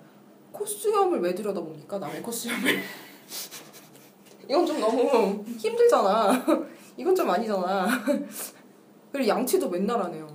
코수염을 0.52 1.20
왜 1.20 1.34
들여다봅니까? 1.34 1.98
남의 1.98 2.22
코수염을. 2.22 2.80
이건 4.48 4.66
좀 4.66 4.80
너무 4.80 5.44
힘들잖아. 5.58 6.32
이건 6.96 7.14
좀 7.14 7.30
아니잖아. 7.30 7.86
그리고 9.12 9.28
양치도 9.28 9.68
맨날 9.70 10.02
하네요. 10.04 10.26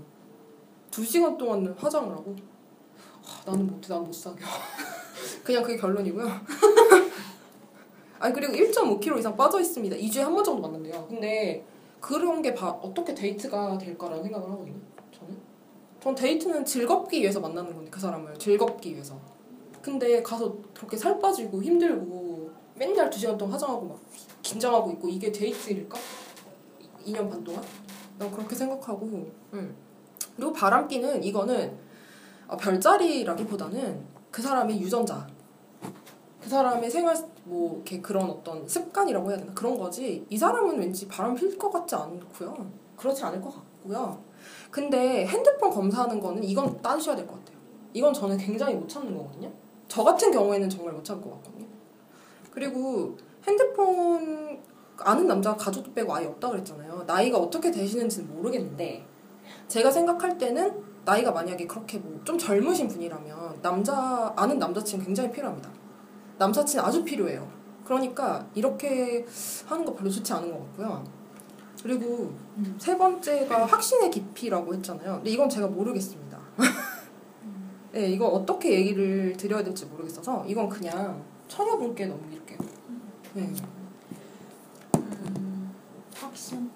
두 0.89 1.03
시간 1.03 1.37
동안 1.37 1.75
화장을 1.77 2.11
하고. 2.11 2.35
아, 3.23 3.51
나는 3.51 3.67
못해, 3.67 3.93
난못 3.93 4.13
사겨. 4.13 4.45
그냥 5.43 5.63
그게 5.63 5.77
결론이고요. 5.77 6.25
아니 8.19 8.33
그리고 8.33 8.53
1.5kg 8.53 9.19
이상 9.19 9.35
빠져 9.35 9.59
있습니다. 9.59 9.95
2주에 9.95 10.21
한 10.21 10.33
번 10.33 10.43
정도 10.43 10.61
만난대요. 10.61 11.07
근데 11.09 11.65
그런 11.99 12.41
게 12.41 12.53
바, 12.53 12.69
어떻게 12.69 13.13
데이트가 13.13 13.77
될까라는 13.77 14.23
생각을 14.23 14.49
하거든요. 14.51 14.75
저는. 15.11 15.37
전 16.01 16.15
데이트는 16.15 16.63
즐겁기 16.65 17.21
위해서 17.21 17.39
만나는 17.39 17.73
건데 17.73 17.89
그 17.91 17.99
사람을 17.99 18.37
즐겁기 18.37 18.93
위해서. 18.93 19.17
근데 19.81 20.21
가서 20.23 20.55
그렇게 20.73 20.97
살 20.97 21.19
빠지고 21.19 21.61
힘들고 21.61 22.49
맨날 22.75 23.09
2시간 23.09 23.37
동안 23.37 23.53
화장하고 23.53 23.85
막 23.87 23.99
긴장하고 24.41 24.91
있고 24.91 25.09
이게 25.09 25.31
데이트일까? 25.31 25.97
2년 27.05 27.29
반 27.29 27.43
동안? 27.43 27.63
난 28.17 28.31
그렇게 28.31 28.55
생각하고 28.55 29.29
음. 29.53 29.75
그리고 30.35 30.53
바람기는 30.53 31.23
이거는 31.23 31.77
어, 32.47 32.57
별자리라기보다는 32.57 34.05
그 34.31 34.41
사람의 34.41 34.79
유전자 34.81 35.27
그 36.45 36.49
사람의 36.51 36.91
생활 36.91 37.17
뭐 37.45 37.73
이렇게 37.77 37.99
그런 37.99 38.29
어떤 38.29 38.67
습관이라고 38.67 39.31
해야 39.31 39.39
되나? 39.39 39.51
그런 39.55 39.75
거지 39.79 40.23
이 40.29 40.37
사람은 40.37 40.77
왠지 40.77 41.07
바람 41.07 41.33
필 41.33 41.57
것 41.57 41.71
같지 41.71 41.95
않고요. 41.95 42.55
그렇지 42.95 43.23
않을 43.23 43.41
것 43.41 43.51
같고요. 43.51 44.21
근데 44.69 45.25
핸드폰 45.25 45.71
검사하는 45.71 46.19
거는 46.19 46.43
이건 46.43 46.79
따지셔야 46.83 47.15
될 47.15 47.25
것 47.25 47.39
같아요. 47.39 47.57
이건 47.93 48.13
저는 48.13 48.37
굉장히 48.37 48.75
못 48.75 48.87
참는 48.87 49.17
거거든요. 49.17 49.51
저 49.87 50.03
같은 50.03 50.29
경우에는 50.31 50.69
정말 50.69 50.93
못 50.93 51.03
참을 51.03 51.19
것 51.23 51.31
같거든요. 51.31 51.65
그리고 52.51 53.17
핸드폰 53.47 54.61
아는 54.99 55.25
남자가 55.25 55.57
가족도 55.57 55.93
빼고 55.93 56.13
아예 56.13 56.27
없다 56.27 56.51
그랬잖아요. 56.51 57.05
나이가 57.07 57.39
어떻게 57.39 57.71
되시는지는 57.71 58.35
모르겠는데 58.35 59.03
제가 59.67 59.89
생각할 59.89 60.37
때는 60.37 60.79
나이가 61.05 61.31
만약에 61.31 61.65
그렇게 61.65 61.97
뭐 61.97 62.15
좀 62.23 62.37
젊으신 62.37 62.87
분이라면 62.87 63.61
남자 63.63 64.31
아는 64.35 64.59
남자친구 64.59 65.05
굉장히 65.05 65.31
필요합니다. 65.31 65.71
남사친 66.37 66.79
아주 66.79 67.03
필요해요. 67.03 67.47
그러니까 67.85 68.45
이렇게 68.55 69.25
하는 69.65 69.85
거 69.85 69.93
별로 69.93 70.09
좋지 70.09 70.33
않은 70.33 70.51
것 70.51 70.59
같고요. 70.59 71.03
그리고 71.81 72.33
음. 72.57 72.75
세 72.79 72.97
번째가 72.97 73.65
확신의 73.65 74.09
깊이라고 74.09 74.73
했잖아요. 74.73 75.15
근데 75.17 75.29
이건 75.29 75.47
제가 75.47 75.67
모르겠습니다. 75.67 76.39
네, 77.91 78.07
이거 78.09 78.27
어떻게 78.27 78.71
얘기를 78.73 79.33
드려야 79.37 79.63
될지 79.63 79.85
모르겠어서 79.85 80.45
이건 80.47 80.67
그냥 80.67 81.23
처녀분께 81.47 82.07
넘길게요. 82.07 82.57
네. 83.33 83.53
음, 84.95 85.73
확신. 86.15 86.69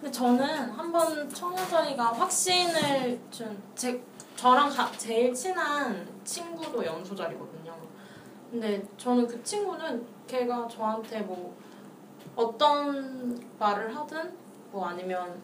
근데 0.00 0.10
저는 0.10 0.70
한번 0.70 1.28
청여자리가 1.28 2.12
확신을 2.12 3.20
준 3.30 3.56
제 3.74 4.02
저랑 4.36 4.68
가, 4.68 4.90
제일 4.92 5.32
친한 5.32 6.06
친구도 6.24 6.84
연소 6.84 7.14
자리거든요. 7.14 7.53
근데 8.54 8.80
저는 8.96 9.26
그 9.26 9.42
친구는 9.42 10.06
걔가 10.28 10.68
저한테 10.68 11.22
뭐 11.22 11.56
어떤 12.36 13.36
말을 13.58 13.94
하든 13.96 14.32
뭐 14.70 14.86
아니면 14.86 15.34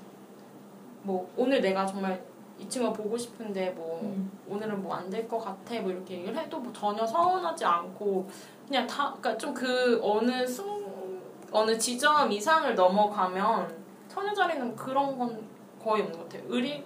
뭐 1.03 1.29
오늘 1.37 1.61
내가 1.61 1.85
정말 1.85 2.23
이 2.57 2.69
친구가 2.69 2.93
보고 2.93 3.19
싶은데 3.19 3.71
뭐 3.71 3.99
음. 4.05 4.31
오늘은 4.47 4.81
뭐 4.81 4.95
안 4.95 5.11
될 5.11 5.27
것 5.27 5.39
같아 5.41 5.81
뭐 5.81 5.91
이렇게 5.91 6.19
얘기를 6.19 6.39
해도 6.39 6.61
뭐 6.61 6.73
전혀 6.73 7.05
서운하지 7.05 7.65
않고 7.65 8.29
그냥 8.69 8.87
다 8.87 9.13
그러니까 9.21 9.37
좀 9.37 9.55
그 9.55 9.99
어느 10.05 10.47
순 10.47 11.21
어느 11.51 11.77
지점 11.77 12.31
이상을 12.31 12.73
넘어가면 12.77 13.75
처녀 14.07 14.33
자리는 14.33 14.77
그런 14.77 15.19
건 15.19 15.43
거의 15.83 16.03
없는 16.03 16.17
것 16.17 16.29
같아요. 16.29 16.45
의리 16.47 16.85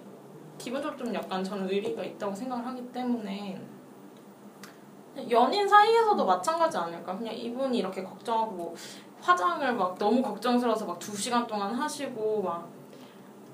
기본적으로 0.57 0.97
좀 0.97 1.13
약간 1.13 1.43
저는 1.43 1.69
의리가 1.69 2.03
있다고 2.03 2.33
생각을 2.33 2.65
하기 2.65 2.91
때문에 2.91 3.61
연인 5.29 5.67
사이에서도 5.67 6.25
마찬가지 6.25 6.77
아닐까. 6.77 7.17
그냥 7.17 7.33
이분이 7.33 7.77
이렇게 7.77 8.03
걱정하고 8.03 8.51
뭐 8.51 8.75
화장을 9.21 9.73
막 9.73 9.97
너무 9.97 10.21
걱정스러워서 10.21 10.85
막 10.85 10.99
두 10.99 11.15
시간 11.15 11.47
동안 11.47 11.73
하시고 11.73 12.41
막 12.43 12.67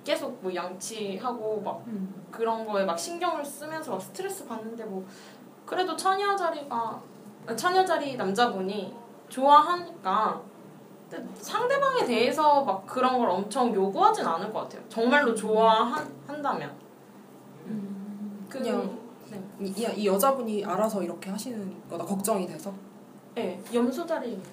계속 0.03 0.39
뭐 0.41 0.53
양치하고 0.53 1.61
막 1.61 1.83
그런 2.31 2.65
거에 2.65 2.83
막 2.85 2.97
신경을 2.97 3.45
쓰면서 3.45 3.91
막 3.91 4.01
스트레스 4.01 4.47
받는데 4.47 4.83
뭐 4.85 5.05
그래도 5.65 5.95
처녀 5.95 6.35
자리가 6.35 6.99
처녀 7.55 7.85
자리 7.85 8.15
남자분이 8.15 8.93
좋아하니까 9.29 10.41
상대방에 11.35 12.05
대해서 12.05 12.63
막 12.63 12.85
그런 12.85 13.17
걸 13.19 13.29
엄청 13.29 13.73
요구하진 13.73 14.25
않을 14.25 14.51
것 14.51 14.61
같아요. 14.61 14.81
정말로 14.89 15.35
좋아한다면. 15.35 16.71
그, 18.49 18.59
그냥 18.59 19.00
네. 19.31 19.43
이, 19.61 19.73
이, 19.77 20.01
이 20.01 20.07
여자분이 20.07 20.65
알아서 20.65 21.01
이렇게 21.01 21.29
하시는 21.29 21.73
거다 21.89 22.05
걱정이 22.05 22.45
돼서 22.45 22.73
네, 23.35 23.61
염소 23.73 24.05
자리니까. 24.05 24.49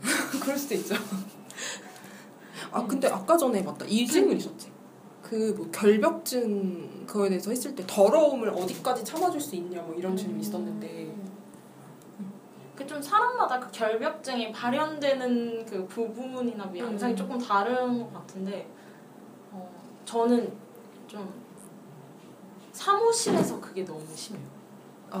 그럴 0.42 0.56
수도 0.56 0.74
있죠. 0.74 0.94
아 2.70 2.86
근데 2.86 3.08
아까 3.08 3.36
전에 3.36 3.62
맞다 3.62 3.84
이 3.86 4.06
질문 4.06 4.36
있었지. 4.36 4.70
그 5.22 5.54
뭐 5.56 5.70
결벽증 5.70 7.06
그거에 7.06 7.28
대해서 7.28 7.50
했을 7.50 7.74
때 7.74 7.84
더러움을 7.86 8.48
어디까지 8.50 9.04
참아줄 9.04 9.40
수 9.40 9.56
있냐 9.56 9.82
뭐 9.82 9.94
이런 9.94 10.16
질문 10.16 10.38
이 10.38 10.42
있었는데 10.42 11.14
그 12.76 12.86
좀 12.86 13.02
사람마다 13.02 13.58
그 13.60 13.70
결벽증이 13.70 14.52
발현되는 14.52 15.66
그 15.66 15.86
부분이나 15.86 16.64
뭐 16.66 16.78
양상이 16.78 17.12
음. 17.12 17.16
조금 17.16 17.38
다른 17.38 17.98
것 18.04 18.14
같은데 18.14 18.66
어, 19.52 19.68
저는 20.04 20.50
좀 21.06 21.28
사무실에서 22.78 23.60
그게 23.60 23.84
너무 23.84 24.04
심해요. 24.14 24.46
아 25.10 25.18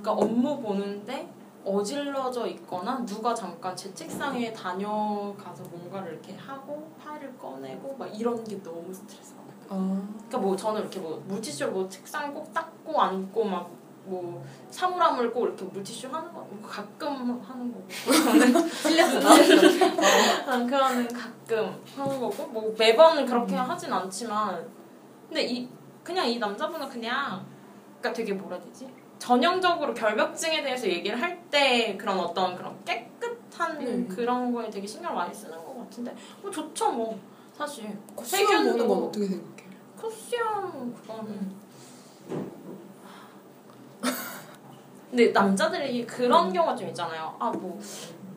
그러니까 0.00 0.12
업무 0.12 0.60
보는데 0.60 1.32
어질러져 1.64 2.46
있거나 2.48 3.04
누가 3.04 3.34
잠깐 3.34 3.76
제 3.76 3.92
책상 3.94 4.34
위에 4.34 4.52
다녀가서 4.52 5.62
뭔가를 5.70 6.14
이렇게 6.14 6.34
하고 6.34 6.90
파일을 7.00 7.36
꺼내고 7.38 7.96
막 7.96 8.06
이런 8.06 8.42
게 8.42 8.60
너무 8.62 8.92
스트레스 8.92 9.34
받아요. 9.34 9.54
아 9.68 10.02
그러니까 10.10 10.38
뭐 10.38 10.56
저는 10.56 10.80
이렇게 10.80 10.98
뭐 10.98 11.22
물티슈를 11.28 11.72
뭐 11.72 11.88
책상에 11.88 12.32
꼭 12.32 12.52
닦고 12.52 13.00
앉고 13.00 13.44
막 13.44 13.78
뭐 14.08 14.42
사물함을 14.70 15.32
꼭 15.32 15.44
이렇게 15.46 15.64
물티슈 15.66 16.08
하는 16.10 16.32
거 16.32 16.46
가끔 16.66 17.38
하는 17.42 17.72
거고 17.72 17.86
틀렸어. 18.82 19.20
난 20.46 20.66
그거는 20.66 21.08
가끔 21.08 21.82
하는 21.94 22.18
거고 22.18 22.46
뭐 22.46 22.74
매번 22.78 23.26
그렇게 23.26 23.54
하진 23.54 23.92
않지만 23.92 24.66
근데 25.28 25.42
이 25.42 25.68
그냥 26.08 26.26
이 26.26 26.38
남자분은 26.38 26.88
그냥 26.88 27.44
그러니까 28.00 28.12
되게 28.16 28.32
뭐라 28.32 28.56
해야 28.56 28.64
되지 28.64 28.88
전형적으로 29.18 29.92
결벽증에 29.92 30.62
대해서 30.62 30.88
얘기를 30.88 31.20
할 31.20 31.36
때 31.50 31.96
그런 31.96 32.18
어떤 32.20 32.54
그런 32.54 32.76
깨끗한 32.84 33.80
음. 33.80 34.06
그런 34.08 34.52
거에 34.52 34.68
되게 34.68 34.86
신경 34.86 35.12
을 35.12 35.16
많이 35.16 35.34
쓰는 35.34 35.56
것 35.56 35.78
같은데 35.78 36.14
뭐 36.42 36.50
좋죠 36.50 36.92
뭐 36.92 37.18
사실 37.54 37.96
수염 38.22 38.64
보는 38.72 38.86
건 38.86 39.04
어떻게 39.04 39.26
생각해? 39.26 39.64
쿠션 39.96 40.94
그거는 40.94 41.54
근데 45.10 45.28
남자들이 45.32 46.06
그런 46.06 46.52
경우가 46.52 46.76
좀 46.76 46.88
있잖아요. 46.88 47.34
아 47.38 47.50
뭐 47.50 47.78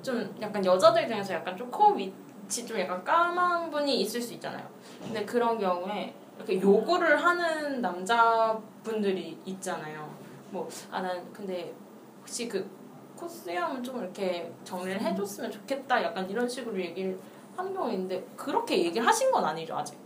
좀 0.01 0.35
약간 0.41 0.65
여자들 0.65 1.05
중에서 1.07 1.33
약간 1.35 1.55
좀 1.57 1.69
코 1.69 1.91
밑이 1.93 2.65
좀 2.65 2.79
약간 2.79 3.03
까만 3.03 3.69
분이 3.69 3.99
있을 4.01 4.21
수 4.21 4.33
있잖아요. 4.35 4.65
근데 5.01 5.23
그런 5.25 5.59
경우에 5.59 6.13
이렇게 6.41 6.61
요구를 6.61 7.23
하는 7.23 7.81
남자분들이 7.81 9.37
있잖아요. 9.45 10.09
뭐 10.51 10.67
아 10.91 11.01
난 11.01 11.31
근데 11.31 11.73
혹시 12.19 12.47
그 12.47 12.67
코수염은 13.15 13.83
좀 13.83 13.99
이렇게 13.99 14.51
정리를 14.63 14.99
해줬으면 15.01 15.51
좋겠다. 15.51 16.03
약간 16.03 16.27
이런 16.29 16.47
식으로 16.49 16.79
얘기를 16.79 17.17
하는 17.55 17.73
경우가 17.73 17.93
있는데 17.93 18.25
그렇게 18.35 18.83
얘기를 18.83 19.05
하신 19.05 19.31
건 19.31 19.45
아니죠 19.45 19.75
아직. 19.77 19.97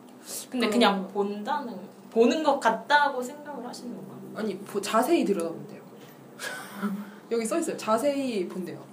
근데 0.49 0.69
그냥 0.69 1.07
본다는 1.09 1.79
보는 2.11 2.43
것 2.43 2.59
같다고 2.59 3.21
생각을 3.21 3.65
하시는 3.67 3.95
건가? 3.95 4.39
아니 4.39 4.57
보, 4.59 4.81
자세히 4.81 5.23
들여다본대요. 5.23 5.81
여기 7.31 7.45
써 7.45 7.57
있어요. 7.59 7.77
자세히 7.77 8.47
본대요. 8.47 8.83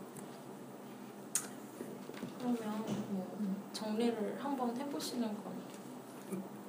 그러면 2.38 2.84
뭐 3.10 3.26
정리를 3.72 4.36
한번 4.38 4.76
해보시는 4.76 5.22
건 5.28 5.52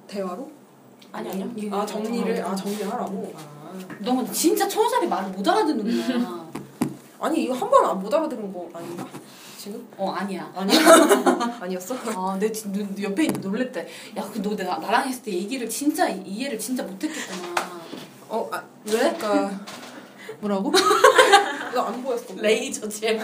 대화로? 0.06 0.50
아니 1.14 1.30
아니요. 1.30 1.48
아 1.72 1.86
정리를 1.86 2.44
아 2.44 2.54
정리를 2.56 2.92
하라고. 2.92 3.32
아. 3.36 3.72
너 4.00 4.24
진짜 4.32 4.66
천사리 4.68 5.06
말을 5.06 5.30
못 5.30 5.46
알아듣는구나. 5.46 6.44
아니 7.20 7.44
이거 7.44 7.54
한번못 7.54 8.12
알아들은 8.12 8.52
거 8.52 8.68
아닌가? 8.74 9.06
지금? 9.56 9.86
어 9.96 10.10
아니야. 10.10 10.50
아니야? 10.54 10.78
아니었어? 11.62 11.94
아내 12.32 12.50
옆에 13.00 13.26
놀랬다. 13.28 13.80
야너 14.16 14.56
내가 14.56 14.76
나랑 14.78 15.08
했을 15.08 15.22
때 15.22 15.32
얘기를 15.32 15.68
진짜 15.68 16.08
이- 16.08 16.22
이해를 16.26 16.58
진짜 16.58 16.82
못했겠구나. 16.82 17.54
어, 18.28 18.48
아, 18.52 18.62
왜? 18.86 18.92
그러니까 19.16 19.50
뭐라고? 20.40 20.72
나 20.72 21.86
안 21.86 22.02
보였어. 22.02 22.34
레이저 22.36 22.88
제모. 22.88 23.22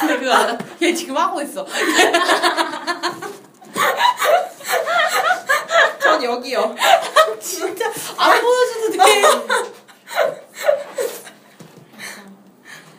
근데 0.00 0.18
그거 0.18 0.32
알아? 0.32 0.58
얘 0.82 0.92
지금 0.94 1.16
하고 1.16 1.40
있어. 1.42 1.64
전 6.00 6.21
여기요. 6.32 6.74
진짜 7.40 7.86
안 8.18 8.40
보여줘도 8.40 8.92
돼. 8.92 8.98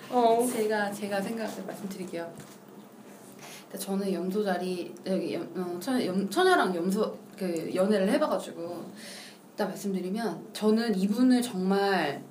어. 0.10 0.48
제가 0.52 0.92
제가 0.92 1.22
생각을 1.22 1.64
말씀드릴게요. 1.66 2.32
저는 3.78 4.14
염소 4.14 4.44
자리 4.44 4.94
여기 5.06 5.34
염, 5.34 5.50
어, 5.56 5.80
처녀, 5.80 6.06
염, 6.06 6.30
처녀랑 6.30 6.76
염소 6.76 7.18
그 7.36 7.72
연애를 7.74 8.08
해봐가지고 8.12 8.86
일단 9.50 9.70
말씀드리면 9.70 10.50
저는 10.54 10.96
이분을 10.96 11.42
정말 11.42 12.24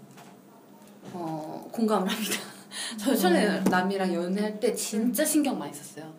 어, 1.13 1.69
공감을 1.73 2.09
합니다. 2.09 2.37
저 2.97 3.15
처녀 3.17 3.61
남이랑 3.63 4.15
연애할 4.15 4.61
때 4.61 4.73
진짜 4.73 5.25
신경 5.25 5.59
많이 5.59 5.75
썼어요. 5.75 6.13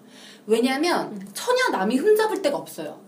왜냐면 0.45 1.17
처녀 1.33 1.69
남이 1.71 1.95
흠잡을 1.95 2.41
데가 2.41 2.57
없어요. 2.57 2.99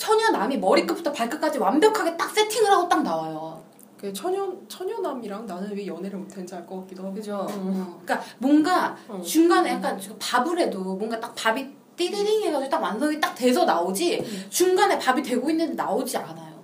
처녀 0.00 0.30
남이 0.30 0.56
머리끝부터 0.56 1.12
발끝까지 1.12 1.58
완벽하게 1.58 2.16
딱 2.16 2.30
세팅을 2.30 2.70
하고 2.70 2.88
딱 2.88 3.02
나와요. 3.02 3.62
그 3.98 4.10
처녀 4.14 4.50
처녀남이랑 4.66 5.44
나는 5.44 5.76
왜 5.76 5.86
연애를 5.86 6.18
못했는지 6.20 6.54
알 6.54 6.66
것 6.66 6.80
같기도 6.80 7.02
하고. 7.04 7.14
그죠? 7.14 7.46
음. 7.50 7.84
어. 7.86 8.00
그러니까 8.02 8.26
뭔가 8.38 8.96
어. 9.06 9.20
중간에 9.20 9.72
약간 9.72 10.00
밥을 10.18 10.58
해도 10.58 10.80
뭔가 10.96 11.20
딱 11.20 11.34
밥이 11.34 11.68
띠리링 11.96 12.44
해가지고 12.44 12.70
딱 12.70 12.82
완성이 12.82 13.20
딱 13.20 13.34
돼서 13.34 13.66
나오지 13.66 14.20
음. 14.20 14.46
중간에 14.48 14.98
밥이 14.98 15.22
되고 15.22 15.50
있는데 15.50 15.74
나오지 15.74 16.16
않아요. 16.16 16.58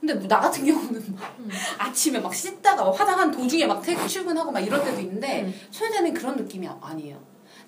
근데 0.00 0.14
뭐 0.14 0.26
나 0.26 0.40
같은 0.40 0.66
경우는 0.66 1.14
막 1.14 1.36
음. 1.38 1.48
아침에 1.78 2.18
막 2.18 2.34
씻다가 2.34 2.82
막 2.84 2.98
화장한 2.98 3.30
도중에 3.30 3.64
막 3.66 3.80
퇴- 3.80 4.06
출근하고 4.08 4.50
막 4.50 4.58
이럴 4.58 4.82
때도 4.82 4.98
있는데 5.02 5.42
음. 5.44 5.54
소녀자는 5.70 6.12
그런 6.12 6.34
느낌이 6.34 6.68
아니에요. 6.80 7.16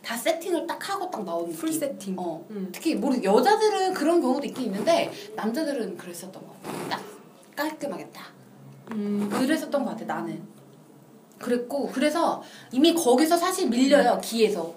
다 0.07 0.17
세팅을 0.17 0.69
딱 0.69 0.89
하고 0.89 1.11
딱 1.11 1.25
나오는 1.25 1.53
풀 1.53 1.69
느낌. 1.69 1.81
세팅. 1.81 2.15
어. 2.17 2.47
음. 2.51 2.69
특히 2.71 2.95
모르 2.95 3.21
여자들은 3.21 3.93
그런 3.93 4.21
경우도 4.21 4.47
있긴 4.47 4.67
있는데 4.67 5.11
남자들은 5.35 5.97
그랬었던 5.97 6.33
것 6.47 6.63
같아. 6.63 6.89
딱 6.89 7.03
깔끔하게 7.57 8.09
딱. 8.11 8.33
음. 8.93 9.29
그랬었던 9.29 9.85
것 9.85 9.91
같아 9.91 10.05
나는. 10.05 10.41
그랬고 11.41 11.89
그래서 11.93 12.41
이미 12.71 12.95
거기서 12.95 13.37
사실 13.37 13.69
밀려요 13.69 14.21
기에서. 14.23 14.73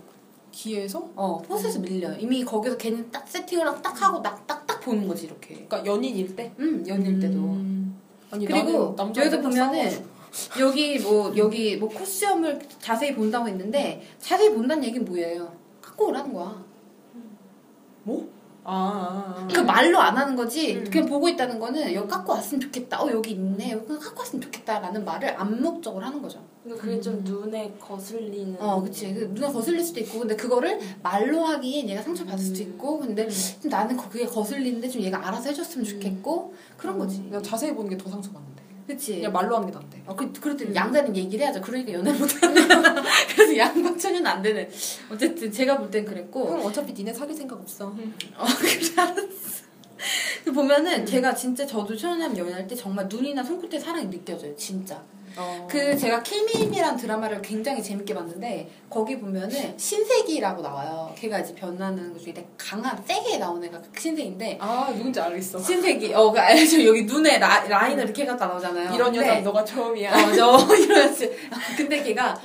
기에서 0.51 1.07
어 1.15 1.39
포스에서 1.43 1.79
밀려. 1.79 2.09
요 2.09 2.15
이미 2.19 2.43
거기서 2.43 2.75
걔는 2.75 3.11
딱 3.11 3.27
세팅을 3.27 3.65
딱 3.83 4.01
하고 4.01 4.23
딱 4.23 4.47
딱 4.47 4.65
딱 4.65 4.81
보는 4.81 5.07
거지 5.07 5.27
이렇게. 5.27 5.53
그러니까 5.67 5.85
연인일 5.85 6.35
때. 6.35 6.51
음 6.57 6.83
연일 6.87 7.19
때도. 7.19 7.37
음. 7.37 7.99
아니 8.31 8.47
그리고 8.47 8.95
여기서 8.97 9.41
보면은 9.41 10.03
여기 10.59 10.99
뭐 10.99 11.33
여기 11.37 11.77
뭐 11.77 11.89
코스염을 11.89 12.59
자세히 12.79 13.15
본다고 13.15 13.47
했는데 13.47 14.01
자세히 14.19 14.53
본다는 14.53 14.83
얘기는 14.83 15.03
뭐예요? 15.05 15.51
갖고 15.81 16.07
오라는 16.07 16.33
거야. 16.33 16.63
아, 18.63 18.71
아, 18.71 19.35
아. 19.43 19.47
그 19.51 19.61
말로 19.61 19.99
안 19.99 20.15
하는 20.17 20.35
거지. 20.35 20.75
음. 20.75 20.83
그냥 20.91 21.07
보고 21.07 21.27
있다는 21.27 21.59
거는 21.59 21.93
여기 21.93 22.07
갖고 22.07 22.33
왔으면 22.33 22.61
좋겠다. 22.61 23.01
어 23.01 23.09
여기 23.11 23.31
있네. 23.31 23.71
여기 23.71 23.85
그냥 23.85 23.99
갖고 24.01 24.19
왔으면 24.19 24.41
좋겠다라는 24.41 25.05
말을 25.05 25.39
암묵적으로 25.39 26.05
하는 26.05 26.21
거죠. 26.21 26.43
그러니까 26.63 26.85
그게 26.85 27.01
좀 27.01 27.23
눈에 27.23 27.73
거슬리는. 27.79 28.57
어, 28.59 28.81
그치. 28.81 29.11
그 29.13 29.31
눈에 29.33 29.47
거슬릴 29.47 29.83
수도 29.83 30.01
있고, 30.01 30.19
근데 30.19 30.35
그거를 30.35 30.77
말로 31.01 31.41
하기엔 31.45 31.89
얘가 31.89 32.01
상처 32.01 32.25
받을 32.25 32.43
수도 32.43 32.61
있고, 32.61 32.99
근데 32.99 33.27
좀 33.29 33.69
나는 33.71 33.95
그게 33.97 34.25
거슬리는데 34.25 34.87
좀 34.89 35.01
얘가 35.01 35.25
알아서 35.25 35.49
해줬으면 35.49 35.85
좋겠고, 35.85 36.53
그런 36.77 36.99
거지. 36.99 37.23
그냥 37.23 37.41
자세히 37.41 37.73
보는 37.73 37.89
게 37.89 37.97
더 37.97 38.09
상처 38.09 38.31
받는데. 38.31 38.48
그치. 38.89 39.15
그냥 39.17 39.31
말로 39.31 39.55
하는 39.55 39.67
게 39.67 39.73
난데. 39.73 40.03
어, 40.07 40.15
그, 40.15 40.31
그럴 40.33 40.75
양자는 40.75 41.15
얘기를 41.15 41.45
해야죠. 41.45 41.61
그러니까 41.61 41.93
연애 41.93 42.11
못하는. 42.11 42.55
그래서 43.35 43.55
양방천연 43.57 44.25
안 44.25 44.41
되는. 44.41 44.67
어쨌든 45.11 45.51
제가 45.51 45.77
볼 45.77 45.91
땐 45.91 46.03
그랬고. 46.05 46.49
형 46.49 46.65
어차피 46.65 46.93
니네 46.93 47.13
사귈 47.13 47.35
생각 47.35 47.59
없어. 47.59 47.87
어, 47.87 47.93
그래, 48.59 48.71
알았어. 48.97 49.69
그 50.43 50.51
보면은 50.51 51.05
제가 51.05 51.35
진짜 51.35 51.65
저도 51.65 51.95
천연함 51.95 52.35
연애할 52.37 52.67
때 52.67 52.75
정말 52.75 53.07
눈이나 53.07 53.43
손끝에 53.43 53.79
사랑이 53.79 54.09
느껴져요. 54.09 54.55
진짜. 54.55 55.03
어. 55.39 55.67
그 55.69 55.97
제가 55.97 56.21
킬미임이란 56.21 56.97
드라마를 56.97 57.41
굉장히 57.41 57.81
재밌게 57.81 58.13
봤는데 58.13 58.69
거기 58.89 59.17
보면은 59.19 59.77
신세기라고 59.77 60.61
나와요. 60.61 61.13
걔가 61.17 61.39
이제 61.39 61.53
변하는 61.55 62.11
것 62.13 62.21
중에 62.21 62.33
되게 62.33 62.47
강한 62.57 63.01
세게 63.05 63.37
나오는 63.37 63.65
애가 63.67 63.81
그 63.93 63.99
신세기인데 64.01 64.57
아 64.59 64.91
누군지 64.95 65.19
알겠어. 65.19 65.59
신세기 65.59 66.13
어 66.13 66.31
그 66.31 66.39
알죠 66.39 66.83
여기 66.85 67.03
눈에 67.03 67.37
라, 67.39 67.63
라인을 67.63 68.03
이렇게 68.03 68.25
갖다 68.25 68.47
나오잖아요. 68.47 68.93
이런 68.93 69.15
여자 69.15 69.39
너가 69.41 69.63
처음이야. 69.63 70.11
어, 70.13 70.33
저 70.33 70.57
이러지. 70.75 71.31
근데 71.77 72.03
걔가 72.03 72.39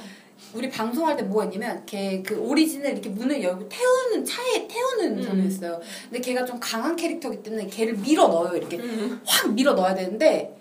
우리 0.54 0.70
방송할 0.70 1.16
때 1.16 1.22
뭐가 1.24 1.44
있냐면 1.46 1.82
걔 1.84 2.22
그 2.24 2.36
오리진을 2.38 2.92
이렇게 2.92 3.08
문을 3.08 3.42
열고 3.42 3.68
태우는 3.68 4.24
차에 4.24 4.68
태우는 4.68 5.18
음. 5.18 5.22
장면이 5.22 5.48
있어요. 5.48 5.80
근데 6.08 6.20
걔가 6.20 6.44
좀 6.44 6.58
강한 6.60 6.94
캐릭터이기 6.94 7.42
때문에 7.42 7.66
걔를 7.66 7.94
밀어 7.94 8.28
넣어요. 8.28 8.56
이렇게 8.56 8.76
음. 8.78 9.20
확 9.26 9.52
밀어 9.52 9.72
넣어야 9.74 9.94
되는데 9.94 10.56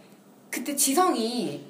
그때 0.50 0.76
지성이 0.76 1.64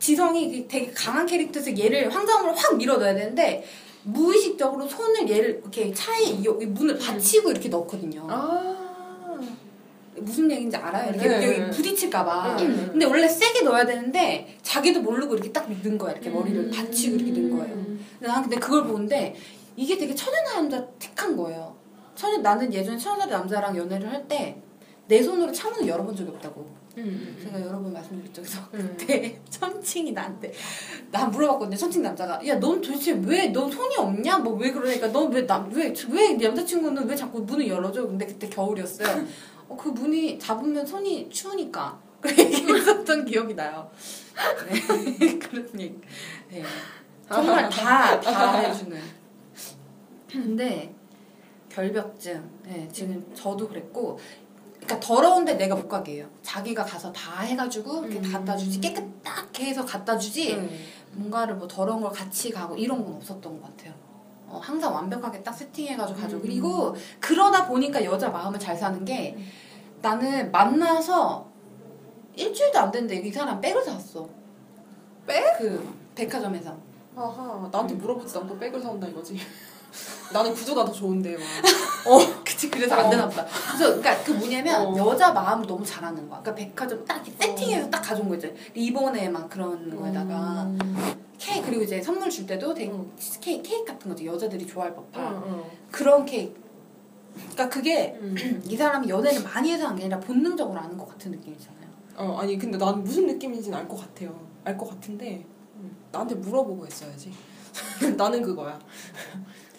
지성이 0.00 0.66
되게 0.66 0.90
강한 0.92 1.26
캐릭터에서 1.26 1.76
얘를 1.78 2.12
황정으로 2.12 2.52
확 2.54 2.76
밀어 2.76 2.96
넣어야 2.96 3.14
되는데 3.14 3.64
무의식적으로 4.02 4.88
손을 4.88 5.28
얘를 5.28 5.60
이렇게 5.62 5.92
차에 5.92 6.22
이- 6.24 6.42
이 6.42 6.66
문을 6.66 6.98
받치고 6.98 7.50
이렇게 7.50 7.68
넣거든요. 7.68 8.26
아. 8.28 8.76
무슨 10.16 10.50
얘기인지 10.50 10.76
알아요? 10.76 11.10
이렇게 11.10 11.28
네. 11.28 11.60
여기 11.62 11.70
부딪힐까봐. 11.76 12.56
음. 12.60 12.88
근데 12.92 13.06
원래 13.06 13.26
세게 13.28 13.62
넣어야 13.62 13.86
되는데 13.86 14.58
자기도 14.62 15.00
모르고 15.00 15.34
이렇게 15.34 15.52
딱 15.52 15.70
넣는 15.70 15.96
거야. 15.96 16.12
이렇게 16.12 16.28
머리를 16.30 16.58
음. 16.64 16.70
받치고 16.70 17.16
이렇게 17.16 17.30
넣은 17.32 17.56
거예요. 17.56 17.74
근데 17.74 18.26
난 18.26 18.42
근데 18.42 18.56
그걸 18.56 18.84
보는데 18.86 19.34
이게 19.76 19.96
되게 19.96 20.14
천연한 20.14 20.68
남자 20.68 20.86
택한 20.98 21.36
거예요. 21.36 21.74
천연 22.14 22.42
나는 22.42 22.72
예전에 22.72 22.98
천연한 22.98 23.30
남자랑 23.30 23.76
연애를 23.76 24.10
할 24.10 24.26
때 24.26 24.60
내 25.06 25.20
손으로 25.20 25.50
창문을 25.50 25.88
열어본 25.88 26.14
적이 26.14 26.30
없다고. 26.30 26.64
음. 26.98 27.38
제가 27.42 27.60
여러 27.60 27.80
번 27.80 27.92
말씀드린 27.92 28.32
적에서 28.32 28.60
음. 28.74 28.96
그때 28.98 29.40
천칭이 29.48 30.12
나한테 30.12 30.52
나 31.10 31.26
물어봤거든요. 31.26 31.76
천칭 31.76 32.02
남자가 32.02 32.40
야 32.46 32.58
넌 32.58 32.80
도대체 32.80 33.12
왜 33.24 33.52
넌 33.52 33.70
손이 33.70 33.96
없냐? 33.96 34.38
뭐 34.38 34.54
왜 34.56 34.70
그러니까 34.72 35.06
넌왜나왜왜 35.08 36.36
남자친구는 36.40 37.06
왜 37.08 37.14
자꾸 37.16 37.40
문을 37.40 37.66
열어줘? 37.68 38.06
근데 38.06 38.26
그때 38.26 38.48
겨울이었어요. 38.48 39.24
어, 39.68 39.76
그 39.76 39.88
문이 39.90 40.38
잡으면 40.38 40.84
손이 40.84 41.30
추우니까 41.30 41.98
그래 42.20 42.34
얘기했었던 42.44 43.24
기억이 43.24 43.54
나요. 43.54 43.90
네. 44.68 45.38
그런 45.38 45.80
얘기. 45.80 45.96
네. 46.50 46.62
정말 47.28 47.68
다 47.70 48.20
다 48.20 48.58
해주는. 48.58 49.00
근데 50.30 50.94
결벽증. 51.68 52.42
네, 52.64 52.88
지금 52.92 53.24
저도 53.34 53.68
그랬고. 53.68 54.18
그러니까 54.80 55.00
더러운데 55.00 55.54
내가 55.54 55.76
못 55.76 55.88
가게 55.88 56.14
해요. 56.14 56.26
자기가 56.42 56.84
가서 56.84 57.12
다 57.12 57.40
해가지고 57.40 58.04
이렇게 58.06 58.18
음. 58.26 58.32
갖다 58.32 58.56
주지 58.56 58.80
깨끗하게 58.80 59.66
해서 59.66 59.84
갖다 59.84 60.16
주지 60.16 60.54
음. 60.54 60.70
뭔가를 61.12 61.56
뭐 61.56 61.68
더러운 61.68 62.00
걸 62.00 62.10
같이 62.10 62.50
가고 62.50 62.76
이런 62.76 63.04
건 63.04 63.14
없었던 63.14 63.60
것 63.60 63.76
같아요. 63.76 63.92
어, 64.46 64.58
항상 64.62 64.94
완벽하게 64.94 65.42
딱 65.42 65.52
세팅해가지고 65.52 66.18
가죠. 66.18 66.36
음. 66.36 66.42
그리고 66.42 66.94
그러다 67.20 67.66
보니까 67.66 68.04
여자 68.04 68.30
마음을 68.30 68.58
잘 68.58 68.76
사는 68.76 69.04
게 69.04 69.36
나는 70.00 70.50
만나서 70.50 71.46
일주일도 72.34 72.78
안 72.78 72.90
됐는데 72.90 73.16
이 73.28 73.30
사람 73.30 73.60
백을 73.60 73.82
샀어. 73.84 74.28
백? 75.26 75.58
그 75.58 75.94
백화점에서. 76.14 76.76
아하 77.16 77.68
나한테 77.70 77.94
물어보지 77.94 78.32
난또 78.38 78.58
백을 78.58 78.80
사온다 78.80 79.06
이거지. 79.06 79.38
나는 80.32 80.52
구조가 80.54 80.84
더 80.84 80.92
좋은데 80.92 81.36
막. 81.36 81.42
그치 82.44 82.70
그래서 82.70 82.94
안 82.94 83.10
되나 83.10 83.28
보다. 83.28 83.44
그래서 83.44 83.96
그러니까 84.00 84.24
그 84.24 84.30
뭐냐면 84.32 84.86
어. 84.86 84.96
여자 84.96 85.32
마음을 85.32 85.66
너무 85.66 85.84
잘하는 85.84 86.28
거야. 86.28 86.40
그러니까 86.40 86.54
백화점 86.54 87.04
딱 87.04 87.26
이렇게 87.26 87.32
세팅해서 87.46 87.90
딱 87.90 88.00
가져온 88.00 88.28
거 88.28 88.34
있잖아. 88.34 88.54
리본에 88.74 89.28
막 89.28 89.48
그런 89.48 89.94
거에다가 89.96 90.62
음. 90.64 91.16
케이크 91.38 91.66
그리고 91.66 91.82
이제 91.82 92.00
선물 92.02 92.28
줄 92.30 92.46
때도 92.46 92.74
되게 92.74 92.90
응. 92.90 93.10
케이크, 93.40 93.62
케이크 93.62 93.84
같은 93.84 94.10
거지 94.10 94.26
여자들이 94.26 94.66
좋아할 94.66 94.94
법한 94.94 95.42
응, 95.46 95.64
그런 95.90 96.24
케이크. 96.26 96.54
그러니까 97.34 97.68
그게 97.68 98.18
응. 98.20 98.34
이 98.66 98.76
사람이 98.76 99.08
연애를 99.08 99.42
많이 99.42 99.72
해서 99.72 99.86
한 99.86 99.96
게 99.96 100.02
아니라 100.04 100.20
본능적으로 100.20 100.78
아는 100.78 100.96
것 100.98 101.08
같은 101.08 101.30
느낌이잖아요. 101.30 101.80
어 102.16 102.38
아니 102.40 102.58
근데 102.58 102.76
난 102.76 103.02
무슨 103.02 103.26
느낌인지는 103.26 103.76
알 103.78 103.88
것 103.88 103.96
같아요. 104.00 104.38
알 104.64 104.76
것 104.76 104.90
같은데 104.90 105.44
음, 105.76 105.96
나한테 106.12 106.34
물어보고 106.34 106.86
했어야지. 106.86 107.32
나는 108.16 108.42
그거야. 108.42 108.78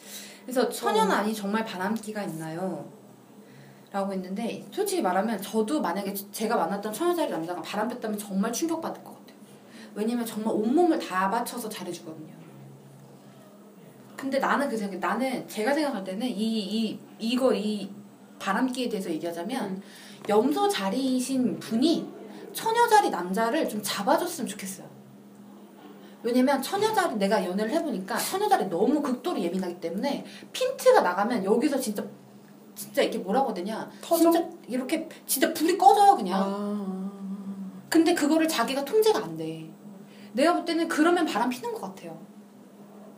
그래서 0.44 0.70
천연안이 0.70 1.34
정말 1.34 1.64
바람기가 1.64 2.24
있나요? 2.24 2.90
라고 3.92 4.14
했는데 4.14 4.66
솔직히 4.72 5.02
말하면 5.02 5.42
저도 5.42 5.82
만약에 5.82 6.14
제가 6.14 6.56
만났던 6.56 6.94
천여자리 6.94 7.30
남자가 7.30 7.62
바람 7.62 7.90
폈다면 7.90 8.18
정말 8.18 8.52
충격받을 8.54 9.04
것 9.04 9.12
같아요. 9.12 9.38
왜냐면 9.94 10.26
정말 10.26 10.54
온몸을 10.56 10.98
다 10.98 11.30
바쳐서 11.30 11.68
잘해주거든요. 11.68 12.34
근데 14.16 14.40
나는 14.40 14.70
그 14.70 14.78
생각, 14.78 15.00
나는 15.00 15.48
제가 15.48 15.74
생각할 15.74 16.04
때는 16.04 16.28
이, 16.28 16.60
이, 16.60 17.00
이 17.20 17.36
거, 17.36 17.54
이 17.54 17.90
바람기에 18.40 18.88
대해서 18.88 19.10
얘기하자면 19.10 19.82
염소 20.30 20.70
자리이신 20.70 21.60
분이 21.60 22.08
처녀 22.54 22.88
자리 22.88 23.10
남자를 23.10 23.68
좀 23.68 23.82
잡아줬으면 23.84 24.48
좋겠어요. 24.48 24.88
왜냐면 26.24 26.62
처녀자리 26.62 27.16
내가 27.16 27.44
연애를 27.44 27.72
해보니까 27.72 28.18
처녀자리 28.18 28.70
너무 28.70 29.02
극도로 29.02 29.40
예민하기 29.40 29.80
때문에 29.80 30.26
핀트가 30.52 31.02
나가면 31.02 31.44
여기서 31.44 31.80
진짜 31.80 32.04
진짜 32.76 33.02
이렇게 33.02 33.18
뭐라고 33.20 33.54
되냐 33.54 33.90
터져? 34.02 34.32
진짜 34.32 34.50
이렇게 34.68 35.08
진짜 35.26 35.54
불이 35.54 35.78
꺼져요 35.78 36.16
그냥 36.16 36.42
아. 36.44 37.12
근데 37.90 38.14
그거를 38.14 38.48
자기가 38.48 38.86
통제가 38.86 39.20
안 39.20 39.36
돼. 39.36 39.70
내가 40.32 40.54
볼 40.54 40.64
때는 40.64 40.88
그러면 40.88 41.26
바람 41.26 41.50
피는 41.50 41.74
것 41.74 41.82
같아요. 41.82 42.18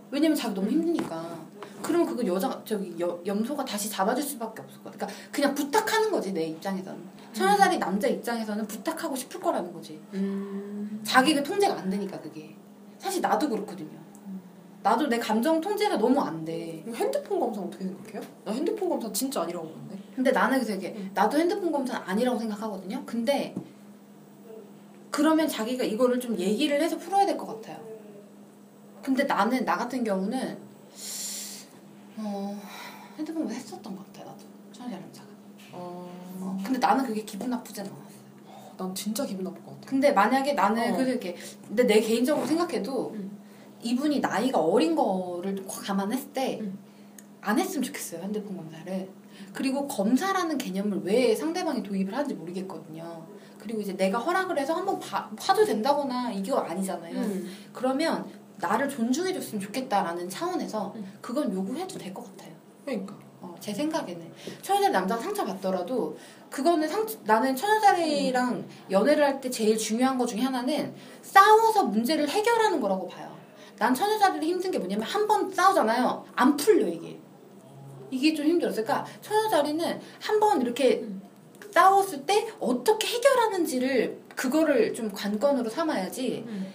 왜냐면 0.09 0.35
자기 0.35 0.55
너무 0.55 0.69
힘드니까. 0.69 1.43
그러면 1.83 2.07
그거 2.07 2.25
여자 2.25 2.61
저기 2.65 2.95
여, 2.99 3.19
염소가 3.23 3.63
다시 3.65 3.87
잡아줄 3.89 4.23
수밖에 4.23 4.63
없을 4.63 4.81
것 4.81 4.91
같아. 4.91 5.05
그러니까 5.05 5.31
그냥 5.31 5.53
부탁하는 5.53 6.09
거지 6.09 6.33
내 6.33 6.45
입장에서는. 6.45 6.99
천여자리 7.33 7.77
남자 7.77 8.07
입장에서는 8.07 8.65
부탁하고 8.65 9.15
싶을 9.15 9.39
거라는 9.39 9.71
거지. 9.71 9.99
음. 10.13 11.01
자기가 11.03 11.43
통제가 11.43 11.75
안 11.75 11.89
되니까 11.91 12.19
그게. 12.19 12.55
사실 13.03 13.21
나도 13.21 13.49
그렇거든요. 13.49 13.99
나도 14.81 15.07
내 15.07 15.17
감정 15.19 15.59
통제가 15.59 15.97
너무 15.97 16.19
안 16.21 16.43
돼. 16.45 16.83
핸드폰 16.95 17.39
검사 17.39 17.61
어떻게 17.61 17.83
생각해요? 17.85 18.21
나 18.45 18.51
핸드폰 18.53 18.87
검사 18.89 19.11
진짜 19.11 19.41
아니라고 19.41 19.67
보는데. 19.67 19.97
근데 20.15 20.31
나는 20.31 20.57
그래서 20.59 20.73
이게 20.75 20.93
응. 20.97 21.11
나도 21.13 21.37
핸드폰 21.37 21.71
검사는 21.71 22.01
아니라고 22.05 22.39
생각하거든요. 22.39 23.03
근데 23.05 23.53
그러면 25.11 25.47
자기가 25.47 25.83
이거를 25.83 26.19
좀 26.19 26.37
얘기를 26.37 26.81
해서 26.81 26.97
풀어야 26.97 27.25
될 27.25 27.37
것 27.37 27.45
같아요. 27.47 27.77
근데 29.01 29.23
나는 29.25 29.65
나 29.65 29.75
같은 29.77 30.03
경우는 30.03 30.57
어, 32.17 32.61
핸드폰 33.17 33.49
했었던 33.49 33.95
것 33.95 34.05
같아 34.13 34.25
나도 34.29 34.43
천연자 34.71 34.97
남자가. 34.99 35.27
어, 35.73 36.09
어, 36.39 36.57
근데 36.63 36.79
나는 36.79 37.05
그게 37.05 37.23
기분 37.23 37.49
나쁘진 37.49 37.85
않았어. 37.85 38.02
난 38.77 38.93
진짜 38.95 39.25
기분 39.25 39.43
나쁠 39.43 39.61
것 39.63 39.75
같아. 39.75 39.87
근데 39.89 40.11
만약에 40.11 40.53
나는 40.53 40.93
어. 40.93 40.95
그래서 40.95 41.11
이렇게 41.11 41.35
근데 41.67 41.83
내 41.83 41.99
개인적으로 41.99 42.45
생각해도 42.45 43.11
음. 43.11 43.37
이분이 43.81 44.19
나이가 44.19 44.59
어린 44.59 44.95
거를 44.95 45.65
감안했을 45.67 46.31
때안 46.33 46.61
음. 46.61 47.59
했으면 47.59 47.83
좋겠어요 47.83 48.21
핸드폰 48.21 48.55
검사를 48.57 49.09
그리고 49.53 49.87
검사라는 49.87 50.57
개념을 50.57 51.01
왜 51.03 51.35
상대방이 51.35 51.83
도입을 51.83 52.13
하는지 52.13 52.33
모르겠거든요 52.33 53.25
그리고 53.59 53.81
이제 53.81 53.95
내가 53.95 54.19
허락을 54.19 54.57
해서 54.57 54.73
한번 54.73 54.99
봐, 54.99 55.29
봐도 55.37 55.65
된다거나 55.65 56.31
이게 56.31 56.51
아니잖아요 56.53 57.15
음. 57.17 57.49
그러면 57.73 58.25
나를 58.57 58.87
존중해줬으면 58.87 59.61
좋겠다라는 59.61 60.29
차원에서 60.29 60.93
음. 60.95 61.13
그건 61.21 61.51
요구해도 61.53 61.97
될 61.97 62.13
것 62.13 62.23
같아요 62.23 62.53
그러니까. 62.85 63.17
어, 63.43 63.53
제 63.59 63.73
생각에는 63.73 64.31
천여자리 64.61 64.93
남자가 64.93 65.21
상처 65.21 65.43
받더라도 65.43 66.17
그거는 66.49 66.87
상 66.87 67.05
나는 67.25 67.53
천여자리랑 67.55 68.65
연애를 68.89 69.23
할 69.25 69.41
때 69.41 69.49
제일 69.49 69.77
중요한 69.77 70.17
것 70.17 70.25
중에 70.27 70.39
하나는 70.41 70.93
싸워서 71.21 71.83
문제를 71.83 72.29
해결하는 72.29 72.79
거라고 72.79 73.07
봐요. 73.09 73.35
난 73.77 73.93
천여자리를 73.93 74.47
힘든 74.47 74.71
게 74.71 74.79
뭐냐면 74.79 75.03
한 75.05 75.27
번 75.27 75.51
싸우잖아요. 75.51 76.25
안 76.35 76.55
풀려 76.55 76.87
이게. 76.87 77.19
이게 78.11 78.33
좀 78.33 78.45
힘들었어요. 78.45 78.85
그러니까 78.85 79.05
천여자리는 79.21 79.99
한 80.21 80.39
번 80.39 80.61
이렇게 80.61 80.99
음. 81.01 81.21
싸웠을 81.71 82.25
때 82.25 82.47
어떻게 82.61 83.07
해결하는지를 83.07 84.19
그거를 84.35 84.93
좀 84.93 85.11
관건으로 85.11 85.69
삼아야지 85.69 86.45
음. 86.47 86.71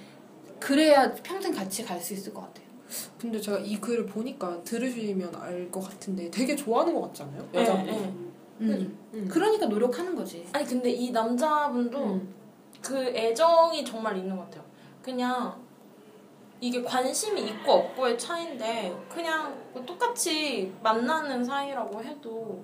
그래야 0.60 1.12
평생 1.22 1.54
같이 1.54 1.82
갈 1.84 1.98
수 2.00 2.12
있을 2.12 2.34
것 2.34 2.42
같아요. 2.42 2.67
근데 3.20 3.40
제가 3.40 3.58
이 3.58 3.76
글을 3.80 4.06
보니까 4.06 4.62
들으시면 4.64 5.34
알 5.36 5.70
것 5.70 5.80
같은데 5.88 6.30
되게 6.30 6.56
좋아하는 6.56 6.94
것 6.94 7.02
같지 7.02 7.22
않아요? 7.22 7.46
네, 7.52 7.60
여자분이. 7.60 7.90
네. 7.90 8.14
음. 8.60 8.98
음. 9.14 9.28
그러니까 9.30 9.66
노력하는 9.66 10.14
거지. 10.14 10.46
아니 10.52 10.64
근데 10.64 10.90
이 10.90 11.10
남자분도 11.10 11.98
음. 11.98 12.34
그 12.82 12.96
애정이 13.14 13.84
정말 13.84 14.16
있는 14.16 14.36
것 14.36 14.44
같아요. 14.44 14.64
그냥 15.02 15.54
이게 16.60 16.82
관심이 16.82 17.40
있고 17.48 17.72
없고의 17.72 18.18
차이인데 18.18 18.96
그냥 19.08 19.54
뭐 19.72 19.84
똑같이 19.84 20.72
만나는 20.82 21.44
사이라고 21.44 22.02
해도 22.02 22.62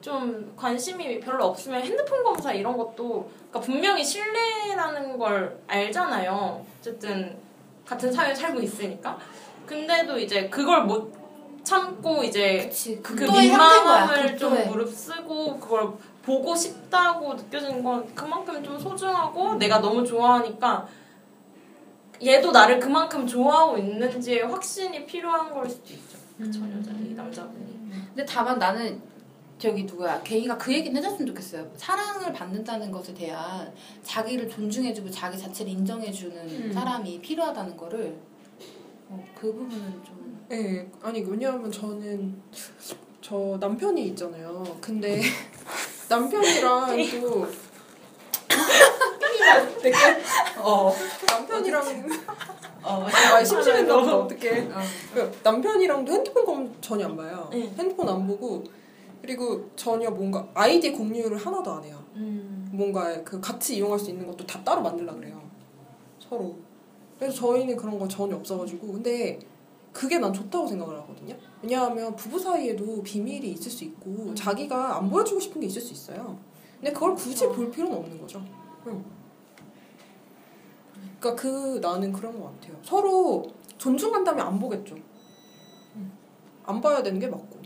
좀 0.00 0.52
관심이 0.56 1.18
별로 1.20 1.46
없으면 1.46 1.82
핸드폰 1.82 2.22
검사 2.22 2.52
이런 2.52 2.76
것도 2.76 3.28
그러니까 3.50 3.60
분명히 3.60 4.04
신뢰라는 4.04 5.18
걸 5.18 5.58
알잖아요. 5.66 6.64
어쨌든 6.78 7.36
같은 7.84 8.12
사회에 8.12 8.34
살고 8.34 8.60
있으니까. 8.60 9.18
근데도 9.66 10.18
이제 10.18 10.48
그걸 10.48 10.84
못 10.84 11.12
참고 11.64 12.22
이제 12.22 12.64
그치. 12.64 13.00
그. 13.02 13.12
민망함을 13.14 14.36
좀. 14.38 14.66
무릅쓰고 14.68 15.58
그걸 15.58 15.92
보고 16.22 16.54
싶다고 16.54 17.34
느껴지는 17.34 17.82
건 17.82 18.06
그만큼 18.14 18.62
좀 18.62 18.78
소중하고 18.78 19.54
내가 19.56 19.80
너무 19.80 20.04
좋아하니까 20.04 20.86
얘도 22.24 22.50
나를 22.50 22.80
그만큼 22.80 23.26
좋아하고 23.26 23.78
있는지의 23.78 24.44
확신이 24.44 25.04
필요한 25.04 25.52
걸 25.52 25.68
수도 25.68 25.92
있죠. 25.92 26.18
그 26.38 26.50
전여자이 26.50 27.14
남자분이. 27.14 27.76
근데 28.08 28.24
다만 28.24 28.58
나는 28.58 29.00
저기 29.58 29.84
누구야 29.84 30.22
개이가 30.22 30.58
그 30.58 30.72
얘기는 30.72 30.96
해줬으면 30.96 31.26
좋겠어요. 31.28 31.70
사랑을 31.76 32.32
받는다는 32.32 32.90
것에 32.90 33.14
대한 33.14 33.72
자기를 34.02 34.48
존중해주고 34.48 35.10
자기 35.10 35.38
자체를 35.38 35.72
인정해주는 35.72 36.36
음. 36.36 36.72
사람이 36.72 37.20
필요하다는 37.20 37.76
거를 37.76 38.16
어, 39.08 39.24
그 39.38 39.52
부분은 39.52 40.04
좀 40.04 40.46
네, 40.48 40.88
아니 41.02 41.20
왜냐하면 41.22 41.70
저는 41.70 42.40
저 43.20 43.56
남편이 43.60 44.08
있잖아요. 44.08 44.64
근데 44.80 45.20
남편이랑 46.08 46.96
또 47.20 47.46
어. 50.58 50.92
남편이랑 51.28 51.82
어. 52.82 53.06
아 53.32 53.44
심심했나 53.44 53.96
보다 53.96 54.16
어떡해. 54.18 54.60
어. 54.72 54.80
그 55.12 55.38
남편이랑도 55.42 56.12
핸드폰 56.12 56.44
검 56.44 56.76
전혀 56.80 57.06
안 57.06 57.16
봐요. 57.16 57.48
네. 57.52 57.62
핸드폰 57.76 58.08
안 58.08 58.26
보고 58.26 58.62
그리고 59.20 59.68
전혀 59.74 60.08
뭔가 60.10 60.48
아이디 60.54 60.92
공유를 60.92 61.36
하나도 61.36 61.72
안 61.72 61.84
해요. 61.84 62.00
음. 62.14 62.68
뭔가 62.72 63.22
그 63.24 63.40
같이 63.40 63.76
이용할 63.76 63.98
수 63.98 64.10
있는 64.10 64.26
것도 64.26 64.46
다 64.46 64.62
따로 64.64 64.82
만들라 64.82 65.14
그래요. 65.14 65.40
서로. 66.20 66.56
그래서 67.18 67.34
저희는 67.36 67.76
그런 67.76 67.98
거 67.98 68.06
전혀 68.06 68.36
없어가지고 68.36 68.92
근데 68.92 69.38
그게 69.92 70.18
난 70.18 70.32
좋다고 70.32 70.66
생각을 70.66 70.94
하거든요. 71.00 71.34
왜냐하면 71.62 72.14
부부 72.16 72.38
사이에도 72.38 73.02
비밀이 73.02 73.52
있을 73.52 73.70
수 73.70 73.84
있고 73.84 74.34
자기가 74.34 74.98
안 74.98 75.08
보여주고 75.08 75.40
싶은 75.40 75.60
게 75.60 75.66
있을 75.66 75.80
수 75.80 75.92
있어요. 75.94 76.38
근데 76.78 76.92
그걸 76.92 77.14
굳이 77.14 77.46
볼 77.48 77.70
필요는 77.70 77.96
없는 77.96 78.20
거죠. 78.20 78.44
응. 78.86 79.02
그러니까 81.18 81.42
그 81.42 81.78
나는 81.80 82.12
그런 82.12 82.38
것 82.38 82.52
같아요. 82.52 82.76
서로 82.82 83.46
존중한다면 83.78 84.46
안 84.46 84.58
보겠죠. 84.58 84.96
응. 85.96 86.12
안 86.64 86.80
봐야 86.80 87.02
되는 87.02 87.18
게 87.18 87.26
맞고. 87.26 87.56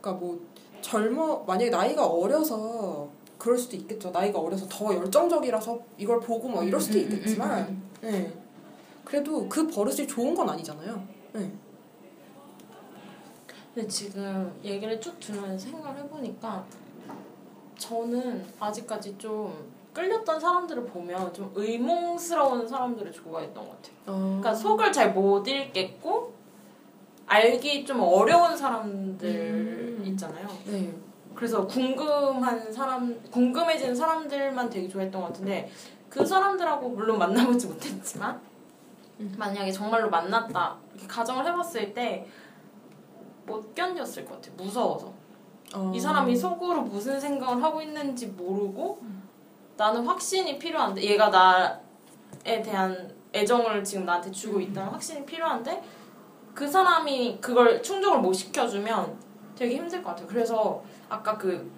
그러니까 0.00 0.12
뭐 0.12 0.40
젊어 0.80 1.44
만약에 1.46 1.70
나이가 1.70 2.06
어려서 2.06 3.08
그럴 3.38 3.58
수도 3.58 3.76
있겠죠. 3.76 4.10
나이가 4.10 4.38
어려서 4.38 4.66
더 4.68 4.94
열정적이라서 4.94 5.78
이걸 5.98 6.20
보고 6.20 6.48
뭐 6.48 6.62
이럴 6.62 6.80
수도 6.80 6.98
음, 6.98 7.00
음, 7.00 7.04
음, 7.04 7.10
음, 7.10 7.16
있겠지만, 7.16 7.82
네. 8.00 8.43
그래도 9.04 9.48
그 9.48 9.66
버릇이 9.66 10.06
좋은 10.06 10.34
건 10.34 10.48
아니잖아요. 10.48 11.02
네. 11.32 11.52
근데 13.74 13.88
지금 13.88 14.52
얘기를 14.62 15.00
쭉 15.00 15.18
들으면서 15.18 15.66
생각을 15.70 16.02
해보니까 16.04 16.64
저는 17.76 18.44
아직까지 18.60 19.18
좀 19.18 19.72
끌렸던 19.92 20.38
사람들을 20.40 20.84
보면 20.86 21.32
좀 21.32 21.52
의몽스러운 21.54 22.66
사람들을 22.66 23.12
좋아했던 23.12 23.54
것 23.54 23.70
같아요. 23.82 23.94
그러니까 24.06 24.54
속을 24.54 24.92
잘 24.92 25.12
못 25.12 25.46
읽겠고 25.46 26.32
알기 27.26 27.84
좀 27.84 28.00
어려운 28.00 28.56
사람들 28.56 29.28
음. 29.28 30.02
있잖아요. 30.06 30.48
네. 30.66 30.92
그래서 31.34 31.66
궁금한 31.66 32.72
사람, 32.72 33.20
궁금해지는 33.30 33.94
사람들만 33.94 34.70
되게 34.70 34.88
좋아했던 34.88 35.20
것 35.20 35.28
같은데 35.28 35.70
그 36.08 36.24
사람들하고 36.24 36.90
물론 36.90 37.18
만나보지 37.18 37.66
못했지만 37.66 38.40
음. 39.20 39.34
만약에 39.38 39.70
정말로 39.70 40.10
만났다 40.10 40.76
이렇게 40.94 41.06
가정을 41.06 41.46
해봤을 41.46 41.94
때 41.94 42.26
못 43.46 43.74
견뎠을 43.74 44.26
것 44.26 44.34
같아요. 44.34 44.54
무서워서. 44.56 45.12
어. 45.74 45.92
이 45.94 46.00
사람이 46.00 46.36
속으로 46.36 46.82
무슨 46.82 47.18
생각을 47.20 47.62
하고 47.62 47.82
있는지 47.82 48.28
모르고 48.28 49.00
나는 49.76 50.06
확신이 50.06 50.58
필요한데 50.58 51.02
얘가 51.02 51.28
나에 51.30 52.62
대한 52.62 53.12
애정을 53.34 53.82
지금 53.82 54.04
나한테 54.04 54.30
주고 54.30 54.60
있다는 54.60 54.92
확신이 54.92 55.26
필요한데 55.26 55.82
그 56.54 56.68
사람이 56.68 57.38
그걸 57.40 57.82
충족을 57.82 58.20
못 58.20 58.32
시켜주면 58.32 59.18
되게 59.56 59.76
힘들 59.76 60.02
것 60.02 60.10
같아요. 60.10 60.28
그래서 60.28 60.82
아까 61.08 61.36
그 61.36 61.70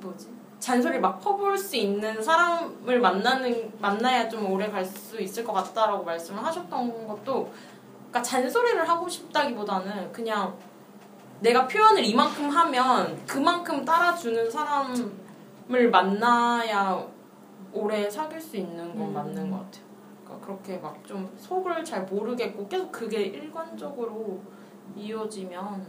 뭐지 0.00 0.28
잔소리 0.66 0.98
막 0.98 1.20
퍼볼 1.20 1.56
수 1.56 1.76
있는 1.76 2.20
사람을 2.20 2.98
만나는 2.98 3.72
만나야 3.80 4.28
좀 4.28 4.50
오래 4.50 4.68
갈 4.68 4.84
수 4.84 5.20
있을 5.20 5.44
것 5.44 5.52
같다라고 5.52 6.02
말씀을 6.02 6.44
하셨던 6.44 7.06
것도 7.06 7.52
그러니까 8.08 8.20
잔소리를 8.20 8.88
하고 8.88 9.08
싶다기보다는 9.08 10.10
그냥 10.10 10.58
내가 11.38 11.68
표현을 11.68 12.04
이만큼 12.04 12.48
하면 12.48 13.16
그만큼 13.28 13.84
따라주는 13.84 14.50
사람을 14.50 15.90
만나야 15.92 17.06
오래 17.72 18.10
사귈 18.10 18.40
수 18.40 18.56
있는 18.56 18.98
건 18.98 19.08
음. 19.08 19.14
맞는 19.14 19.48
것 19.48 19.58
같아요. 19.58 19.84
그러니까 20.24 20.46
그렇게 20.46 20.78
막 20.78 20.96
좀 21.06 21.32
속을 21.38 21.84
잘 21.84 22.02
모르겠고 22.06 22.66
계속 22.66 22.90
그게 22.90 23.22
일관적으로 23.22 24.40
이어지면 24.96 25.86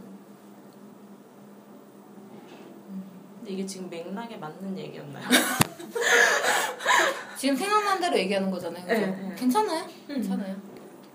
근데 3.48 3.54
이게 3.54 3.66
지금 3.66 3.88
맥락에 3.88 4.36
맞는 4.36 4.76
얘기였나요? 4.76 5.26
지금 7.38 7.56
생각난 7.56 7.98
대로 7.98 8.18
얘기하는 8.18 8.50
거잖아요. 8.50 8.86
그죠? 8.86 9.00
네, 9.00 9.06
네. 9.06 9.34
괜찮아요. 9.36 9.86
괜찮아요. 10.06 10.54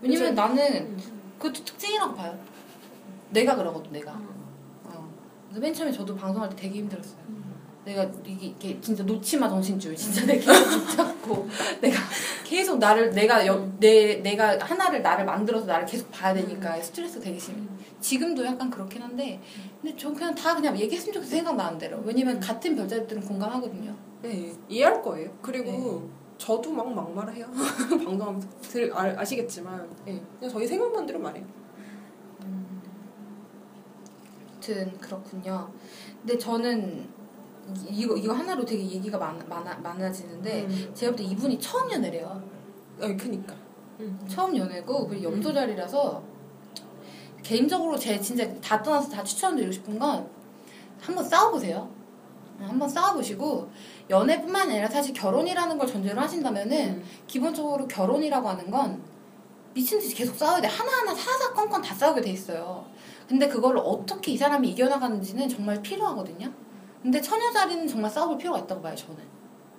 왜냐면 0.02 0.30
그죠? 0.30 0.42
나는 0.42 0.98
그것도 1.38 1.64
특징이라고 1.64 2.16
봐요. 2.16 2.36
내가 3.30 3.56
그러거든 3.56 3.92
내가. 3.92 4.14
어. 4.14 5.14
그래서 5.50 5.62
맨 5.62 5.72
처음에 5.76 5.92
저도 5.92 6.16
방송할 6.16 6.50
때 6.50 6.56
되게 6.56 6.80
힘들었어요. 6.80 7.20
내가 7.86 8.10
이게, 8.26 8.80
진짜 8.80 9.04
놓치마 9.04 9.50
정신줄 9.50 9.96
진짜 9.96 10.24
내가 10.28 10.54
계속 10.54 10.86
붙잡고 10.86 11.48
내가 11.82 11.98
계속 12.44 12.78
나를 12.80 13.12
내가 13.12 13.46
여, 13.46 13.70
내 13.80 14.16
내가 14.16 14.58
하나를 14.58 15.02
나를 15.02 15.26
만들어서 15.26 15.66
나를 15.66 15.86
계속 15.86 16.10
봐야 16.12 16.34
되니까 16.34 16.80
스트레스 16.82 17.20
되게 17.20 17.38
심해. 17.38 17.58
지금도 18.00 18.46
약간 18.46 18.70
그렇긴 18.70 19.02
한데 19.02 19.42
근데 19.82 19.96
전 19.98 20.14
그냥 20.14 20.34
다 20.36 20.56
그냥 20.56 20.78
얘기했으면 20.78 21.14
좋겠어 21.14 21.32
생각나는 21.32 21.78
대로. 21.78 22.02
왜냐면 22.04 22.40
같은 22.40 22.76
별자리들은 22.76 23.22
공감하거든요. 23.24 23.96
네, 24.22 24.54
이해할 24.70 25.02
거예요. 25.02 25.30
그리고 25.42 26.10
저도 26.38 26.72
막 26.72 26.94
막말을 26.94 27.36
해요. 27.36 27.48
방송하면서 27.90 28.48
들 28.62 28.92
아, 28.94 29.14
아시겠지만 29.20 29.90
예. 30.08 30.22
그냥 30.40 30.54
저희 30.54 30.68
생각만 30.68 31.06
대로 31.06 31.20
말해요. 31.20 31.46
아무튼 34.64 34.98
그렇군요. 35.00 35.72
근데 36.22 36.38
저는 36.38 37.08
이- 37.90 38.02
이거 38.02 38.16
이거 38.18 38.34
하나로 38.34 38.66
되게 38.66 38.84
얘기가 38.84 39.18
많, 39.18 39.38
많아, 39.48 39.76
많아지는데 39.78 40.64
음. 40.64 40.92
제가 40.94 41.12
볼 41.12 41.18
때 41.18 41.24
이분이 41.24 41.60
처음 41.60 41.92
연애래요. 41.92 42.42
아, 43.02 43.08
그니까. 43.18 43.54
음. 44.00 44.20
처음 44.28 44.56
연애고 44.58 45.08
그리고 45.08 45.32
염소자리라서 45.34 46.22
개인적으로 47.42 47.98
제 47.98 48.20
진짜 48.20 48.48
다 48.62 48.82
떠나서 48.82 49.10
다 49.10 49.24
추천드리고 49.24 49.72
싶은 49.72 50.00
건 50.00 50.28
한번 51.02 51.24
싸워보세요. 51.28 51.90
어, 52.60 52.66
한번 52.66 52.88
싸워보시고 52.88 53.70
연애뿐만 54.10 54.70
아니라 54.70 54.88
사실 54.88 55.14
결혼이라는 55.14 55.78
걸 55.78 55.88
전제로 55.88 56.20
하신다면은 56.22 56.78
음. 56.78 57.04
기본적으로 57.28 57.88
결혼이라고 57.88 58.48
하는 58.48 58.70
건 58.72 59.02
미친 59.74 60.00
듯이 60.00 60.14
계속 60.16 60.36
싸워야 60.36 60.62
돼. 60.62 60.68
하나하나 60.68 61.14
사사건건 61.16 61.82
다 61.82 61.94
싸우게 61.96 62.22
돼 62.22 62.30
있어요. 62.32 62.86
근데 63.28 63.48
그걸 63.48 63.78
어떻게 63.78 64.32
이 64.34 64.38
사람이 64.38 64.70
이겨나가는지는 64.70 65.50
정말 65.50 65.82
필요하거든요. 65.82 66.52
근데 67.04 67.22
처녀자리는 67.22 67.88
정말 67.88 68.10
싸워볼 68.10 68.38
필요가 68.38 68.58
있다고 68.60 68.82
봐요, 68.82 68.96
저는. 68.96 69.18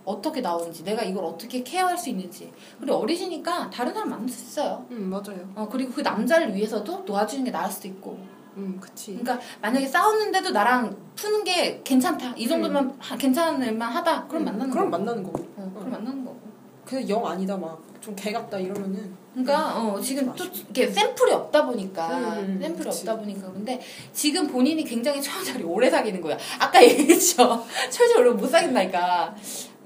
어떻게 0.04 0.42
나오는지, 0.42 0.84
내가 0.84 1.02
이걸 1.02 1.24
어떻게 1.24 1.62
케어할 1.62 1.96
수 1.96 2.10
있는지. 2.10 2.52
그리고 2.78 2.96
어리시니까 2.98 3.70
다른 3.70 3.92
사람 3.94 4.10
만날 4.10 4.28
수 4.28 4.44
있어요. 4.44 4.84
음 4.90 5.08
맞아요. 5.08 5.48
어, 5.56 5.66
그리고 5.70 5.92
그 5.94 6.02
남자를 6.02 6.54
위해서도 6.54 7.04
도와주는 7.06 7.42
게 7.44 7.50
나을 7.50 7.70
수도 7.70 7.88
있고. 7.88 8.18
음 8.56 8.76
그치. 8.78 9.16
그러니까 9.18 9.40
만약에 9.62 9.86
싸웠는데도 9.86 10.50
나랑 10.50 10.94
푸는 11.16 11.42
게 11.44 11.80
괜찮다. 11.82 12.34
이 12.36 12.46
정도면 12.46 12.94
하- 13.00 13.16
괜찮을 13.16 13.72
만 13.72 13.90
하다. 13.90 14.26
그럼 14.28 14.44
만나는 14.44 14.70
그럼 14.70 14.90
거고. 14.90 15.02
만나는 15.02 15.22
거고. 15.24 15.42
어, 15.56 15.72
그럼 15.74 15.90
만나는 15.90 16.23
거고. 16.23 16.23
그냥 16.84 17.08
영 17.08 17.26
아니다 17.26 17.56
막 17.56 17.94
좀 18.04 18.14
개 18.14 18.32
같다 18.32 18.58
이러면은 18.58 19.16
그러니까 19.32 19.80
어, 19.82 19.98
지금 19.98 20.30
또 20.36 20.44
이게 20.68 20.86
샘플이 20.86 21.32
없다 21.32 21.64
보니까 21.64 22.36
음, 22.40 22.58
샘플이 22.60 22.84
그치. 22.84 23.08
없다 23.08 23.18
보니까 23.18 23.50
근데 23.50 23.80
지금 24.12 24.46
본인이 24.46 24.84
굉장히 24.84 25.22
처자리 25.22 25.64
오래 25.64 25.88
사귀는 25.88 26.20
거야. 26.20 26.36
아까 26.60 26.80
얘기했죠. 26.84 27.64
처자리 27.90 28.20
오래 28.20 28.30
못 28.30 28.46
사귄다니까. 28.46 29.34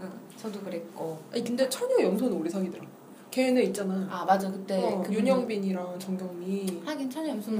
응, 0.00 0.12
저도 0.36 0.60
그랬고. 0.60 1.22
아니 1.32 1.44
근데 1.44 1.68
처녀 1.68 2.02
염소는 2.02 2.36
오래 2.36 2.50
사귀더라. 2.50 2.84
걔네 3.30 3.62
있잖아. 3.64 4.06
아 4.10 4.24
맞아 4.24 4.50
그때 4.50 4.82
어, 4.82 5.00
그 5.00 5.12
윤영빈이랑 5.14 5.98
정경미. 6.00 6.82
하긴 6.84 7.08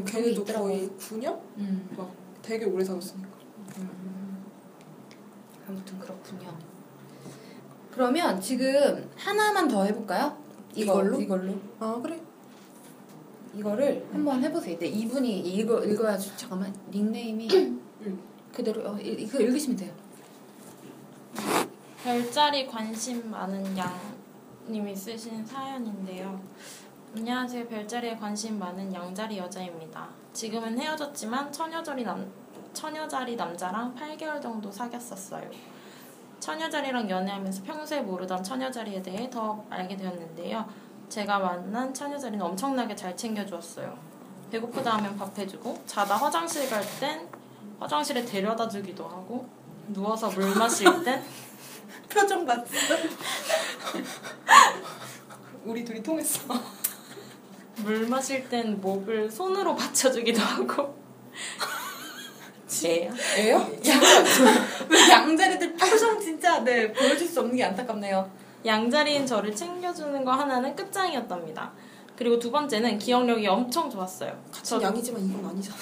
음, 0.01 0.05
그런 0.05 0.25
게 0.25 0.43
걔네도. 0.45 0.45
거의 0.45 0.91
9년? 0.99 1.39
음, 1.59 1.89
되게 2.43 2.65
오래 2.65 2.85
사귀었으니까. 2.85 3.29
음. 3.79 4.45
아무튼 5.69 5.99
그렇군요. 6.01 6.53
그러면 8.03 8.41
지금 8.41 9.11
하나만 9.17 9.67
더 9.67 9.83
해볼까요? 9.83 10.39
이거, 10.73 10.93
이걸로? 11.03 11.21
이걸로. 11.21 11.55
아 11.81 11.99
그래. 12.01 12.21
이거를 13.53 14.07
한번 14.13 14.41
해보세요. 14.41 14.79
근데 14.79 14.87
이분이 14.87 15.41
읽어 15.41 15.85
읽어야지 15.85 16.31
잠깐만 16.37 16.73
닉네임이 16.93 17.49
음. 17.57 18.21
그대로 18.55 18.89
어, 18.89 18.97
이- 19.01 19.17
이거 19.23 19.41
읽으시면 19.41 19.77
돼요. 19.77 19.93
별자리 22.05 22.69
관심 22.69 23.33
많은 23.33 23.77
양님이 23.77 24.95
쓰신 24.95 25.45
사연인데요. 25.45 26.41
안녕하세요. 27.17 27.67
별자리에 27.67 28.17
관심 28.17 28.61
많은 28.61 28.95
양자리 28.95 29.39
여자입니다. 29.39 30.09
지금은 30.33 30.79
헤어졌지만 30.79 31.51
처녀자리 31.51 32.05
남 32.05 32.31
처녀자리 32.73 33.35
남자랑 33.35 33.97
8개월 33.97 34.41
정도 34.41 34.71
사귀었었어요. 34.71 35.51
처녀자리랑 36.41 37.09
연애하면서 37.11 37.63
평소에 37.65 38.01
모르던 38.01 38.43
처녀자리에 38.43 39.03
대해 39.03 39.29
더 39.31 39.65
알게 39.71 39.97
되었는데요. 39.97 40.65
제가 41.09 41.39
만난 41.39 41.93
처녀자리는 41.93 42.45
엄청나게 42.45 42.95
잘 42.95 43.17
챙겨주었어요. 43.17 43.97
배고프다 44.51 44.97
하면 44.97 45.17
밥 45.17 45.37
해주고 45.39 45.83
자다 45.87 46.17
화장실 46.17 46.69
갈 46.71 46.83
땐 47.01 47.29
화장실에 47.79 48.25
데려다 48.25 48.69
주기도 48.69 49.05
하고 49.05 49.47
누워서 49.89 50.29
물 50.31 50.55
마실 50.55 50.87
땐 51.05 51.23
표정 52.09 52.45
봤어. 52.47 52.65
우리 55.65 55.85
둘이 55.85 56.03
통했어. 56.03 56.41
물 57.79 58.07
마실 58.09 58.49
땐 58.49 58.81
목을 58.81 59.31
손으로 59.31 59.77
받쳐주기도 59.77 60.41
하고 60.41 60.97
네. 62.69 63.11
애요? 63.39 63.67
왜 64.89 65.11
양자리들 65.11 65.75
표정 65.75 66.21
진짜 66.21 66.63
네 66.63 66.93
보여줄 66.93 67.27
수 67.27 67.41
없는 67.41 67.57
게 67.57 67.65
안타깝네요. 67.65 68.31
양자리인 68.65 69.27
저를 69.27 69.55
챙겨주는 69.55 70.25
거 70.25 70.33
하나는 70.33 70.77
끝장이었답니다. 70.77 71.73
그리고 72.19 72.37
두 72.37 72.51
번째는 72.51 72.99
기억력이 72.99 73.47
엄청 73.47 73.89
좋았어요. 73.89 74.37
같은 74.53 74.83
양이지만 74.83 75.25
이건 75.25 75.47
아니잖아. 75.51 75.77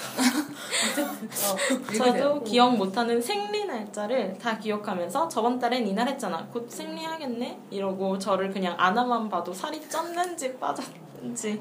어, 1.47 1.93
저도 1.97 2.43
기억 2.43 2.77
못하는 2.77 3.19
생리 3.19 3.65
날짜를 3.65 4.37
다 4.37 4.55
기억하면서 4.59 5.29
저번 5.29 5.57
달엔 5.57 5.87
이날 5.87 6.07
했잖아. 6.07 6.47
곧 6.53 6.69
생리하겠네? 6.69 7.59
이러고 7.71 8.19
저를 8.19 8.51
그냥 8.51 8.75
안아만 8.77 9.29
봐도 9.29 9.51
살이 9.51 9.81
쪘는지 9.81 10.59
빠졌는지 10.59 11.59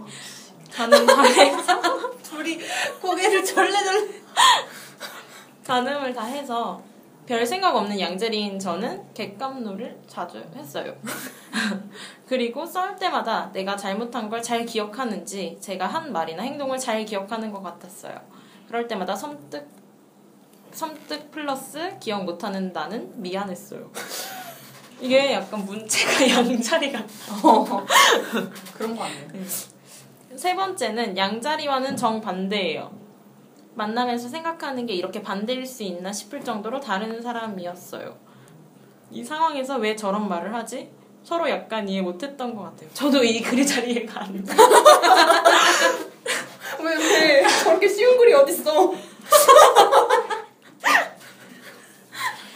가는 0.73 1.07
밤에서 1.07 2.11
둘이 2.23 2.59
고개를 3.01 3.45
절레절레. 3.45 4.09
가늠을 5.67 6.15
다 6.15 6.25
해서 6.25 6.83
별 7.27 7.45
생각 7.45 7.75
없는 7.75 7.99
양재리인 7.99 8.59
저는 8.59 9.03
객감놀을 9.15 9.99
자주 10.07 10.45
했어요. 10.55 10.95
그리고 12.29 12.65
싸울 12.65 12.95
때마다 12.97 13.51
내가 13.53 13.77
잘못한 13.77 14.29
걸 14.29 14.43
잘 14.43 14.65
기억하는지 14.65 15.59
제가 15.61 15.87
한 15.87 16.13
말이나 16.13 16.43
행동을 16.45 16.79
잘 16.79 17.05
기억하는 17.05 17.51
것 17.51 17.63
같았어요. 17.63 18.21
그럴 18.69 18.87
때마다 18.87 19.17
섬뜩 19.17 19.67
섬뜩 20.73 21.31
플러스 21.33 21.99
기억 21.99 22.25
못하는 22.25 22.73
나는 22.73 23.11
미안했어요. 23.21 23.91
이게 25.01 25.33
약간 25.33 25.65
문체가 25.65 26.29
양자리 26.29 26.93
같아. 26.93 27.07
그런 28.75 28.95
거 28.97 29.05
아니에요? 29.05 29.29
세 30.37 30.55
번째는 30.55 31.17
양자리와는 31.17 31.97
정반대예요. 31.97 32.93
만나면서 33.75 34.29
생각하는 34.29 34.87
게 34.87 34.95
이렇게 34.95 35.23
반대일 35.23 35.67
수 35.67 35.83
있나 35.83 36.13
싶을 36.13 36.43
정도로 36.43 36.81
다른 36.81 37.21
사람이었어요. 37.21 38.17
이 39.11 39.25
상황에서 39.25 39.77
왜 39.77 39.95
저런 39.97 40.29
말을 40.29 40.55
하지? 40.55 40.91
서로 41.23 41.49
약간 41.51 41.89
이해 41.89 42.03
못했던 42.03 42.55
것 42.55 42.63
같아요. 42.63 42.89
저도 42.95 43.25
이 43.25 43.43
글이 43.43 43.67
잘 43.67 43.89
이해가 43.89 44.25
안 44.25 44.45
돼. 44.45 44.55
왜, 46.83 46.97
왜 46.97 47.49
저렇게 47.65 47.89
쉬운 47.89 48.17
글이 48.17 48.33
어딨어? 48.35 48.95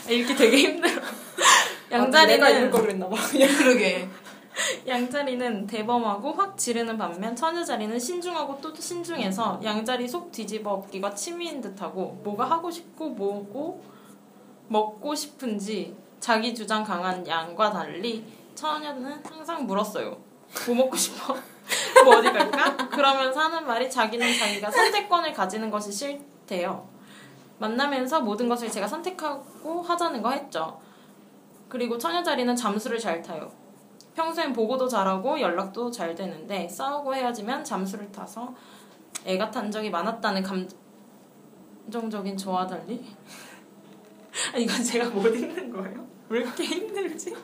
읽기 0.08 0.34
되게 0.34 0.56
힘들어. 0.56 1.02
아, 1.92 1.98
내가 2.06 2.24
읽을 2.24 2.40
양자리는 2.40 2.70
걸 2.70 2.82
그랬나봐. 2.82 3.16
그러게. 3.58 4.08
양자리는 4.86 5.66
대범하고 5.66 6.32
확 6.32 6.56
지르는 6.56 6.96
반면 6.98 7.34
처녀자리는 7.34 7.98
신중하고 7.98 8.60
또 8.60 8.74
신중해서 8.74 9.60
양자리 9.62 10.08
속 10.08 10.32
뒤집어 10.32 10.72
엎기가 10.72 11.14
취미인 11.14 11.60
듯하고 11.60 12.20
뭐가 12.24 12.44
하고 12.44 12.70
싶고 12.70 13.10
뭐고 13.10 13.82
먹고 14.68 15.14
싶은지 15.14 15.96
자기 16.20 16.54
주장 16.54 16.84
강한 16.84 17.26
양과 17.26 17.70
달리 17.70 18.24
처녀는 18.54 19.22
항상 19.24 19.66
물었어요. 19.66 20.16
뭐 20.66 20.76
먹고 20.76 20.96
싶어? 20.96 21.34
뭐 22.04 22.16
어디 22.16 22.30
갈까? 22.30 22.76
그러면서 22.88 23.40
하는 23.40 23.66
말이 23.66 23.90
자기는 23.90 24.38
자기가 24.38 24.70
선택권을 24.70 25.32
가지는 25.32 25.70
것이 25.70 25.92
싫대요. 25.92 26.88
만나면서 27.58 28.20
모든 28.20 28.48
것을 28.48 28.70
제가 28.70 28.88
선택하고 28.88 29.82
하자는 29.82 30.22
거 30.22 30.30
했죠. 30.30 30.80
그리고 31.68 31.98
처녀 31.98 32.22
자리는 32.22 32.54
잠수를 32.56 32.98
잘 32.98 33.22
타요. 33.22 33.50
평소엔 34.14 34.52
보고도 34.52 34.88
잘하고 34.88 35.40
연락도 35.40 35.90
잘 35.90 36.14
되는데 36.14 36.68
싸우고 36.68 37.14
헤어지면 37.14 37.64
잠수를 37.64 38.10
타서 38.10 38.54
애가 39.24 39.50
탄 39.50 39.70
적이 39.70 39.90
많았다는 39.90 40.42
감정적인 41.86 42.36
저와 42.36 42.66
달리 42.66 43.04
아, 44.54 44.58
이건 44.58 44.82
제가 44.82 45.10
못 45.10 45.26
읽는 45.26 45.70
거예요? 45.70 46.06
왜 46.28 46.40
이렇게 46.40 46.64
힘들지? 46.64 47.34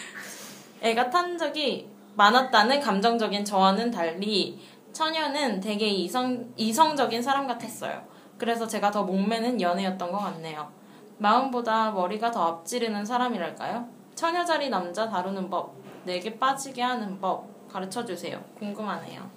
애가 0.80 1.10
탄 1.10 1.36
적이 1.36 1.88
많았다는 2.16 2.80
감정적인 2.80 3.44
저와는 3.44 3.90
달리 3.90 4.60
처녀는 4.92 5.60
되게 5.60 5.88
이성, 5.88 6.52
이성적인 6.56 7.20
사람 7.20 7.46
같았어요. 7.46 8.06
그래서 8.38 8.66
제가 8.66 8.90
더 8.90 9.02
목매는 9.02 9.60
연애였던 9.60 10.12
것 10.12 10.18
같네요. 10.18 10.70
마음보다 11.18 11.90
머리가 11.90 12.30
더 12.30 12.42
앞지르는 12.44 13.04
사람이랄까요? 13.04 13.88
처녀자리 14.14 14.68
남자 14.70 15.08
다루는 15.08 15.50
법, 15.50 15.74
내게 16.04 16.38
빠지게 16.38 16.82
하는 16.82 17.20
법 17.20 17.46
가르쳐 17.68 18.04
주세요. 18.04 18.42
궁금하네요. 18.58 19.28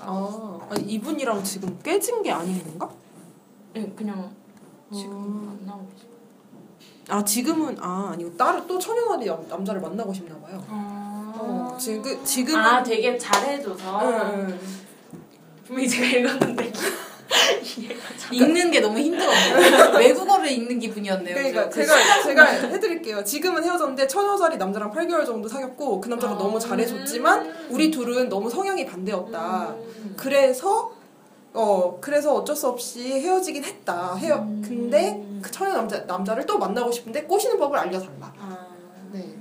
아, 0.00 0.58
아니, 0.70 0.82
이분이랑 0.84 1.42
지금 1.44 1.78
깨진 1.82 2.22
게 2.22 2.32
아닌 2.32 2.62
건가? 2.64 2.88
네, 3.74 3.90
그냥 3.94 4.30
지금 4.92 5.12
음. 5.12 5.58
안 5.60 5.66
나오고 5.66 5.88
계시 5.94 6.06
아 7.08 7.24
지금은 7.24 7.76
아 7.80 8.10
아니고 8.12 8.36
따로 8.36 8.66
또 8.66 8.78
남- 9.26 9.46
남자를 9.48 9.80
만나고 9.80 10.12
싶나 10.12 10.38
봐요. 10.38 10.62
어, 10.68 11.76
지금 11.78 12.02
그- 12.02 12.24
지금은 12.24 12.60
아 12.60 12.82
되게 12.82 13.16
잘해줘서 13.18 14.00
응, 14.02 14.48
응. 14.50 14.60
분명히 15.64 15.88
제가 15.88 16.06
읽었는데 16.06 16.72
읽는 18.32 18.70
게 18.70 18.80
너무 18.80 18.98
힘들었네요. 18.98 19.98
외국어를 19.98 20.50
읽는 20.50 20.78
기분이었네요. 20.78 21.34
그러니까 21.34 21.68
그죠? 21.68 21.92
제가 21.92 22.22
제가 22.22 22.44
해드릴게요. 22.44 23.22
지금은 23.24 23.62
헤어졌는데 23.64 24.06
천여살이 24.06 24.56
남자랑 24.56 24.90
8개월 24.92 25.24
정도 25.26 25.48
사귀었고 25.48 26.00
그 26.00 26.08
남자가 26.08 26.34
아. 26.34 26.38
너무 26.38 26.58
잘해줬지만 26.58 27.68
우리 27.70 27.90
둘은 27.90 28.28
너무 28.28 28.48
성향이 28.48 28.86
반대였다. 28.86 29.68
음. 29.70 30.14
그래서 30.16 30.92
어 31.54 31.98
그래서 32.00 32.34
어쩔 32.34 32.56
수 32.56 32.68
없이 32.68 33.20
헤어지긴 33.20 33.64
했다. 33.64 34.14
헤어 34.16 34.36
음. 34.38 34.62
근데 34.66 35.22
그 35.42 35.50
천여 35.50 35.74
남자 35.74 36.00
남자를 36.00 36.46
또 36.46 36.58
만나고 36.58 36.90
싶은데 36.90 37.24
꼬시는 37.24 37.58
법을 37.58 37.78
알려달라. 37.78 38.32
아, 38.38 38.66
네. 39.12 39.36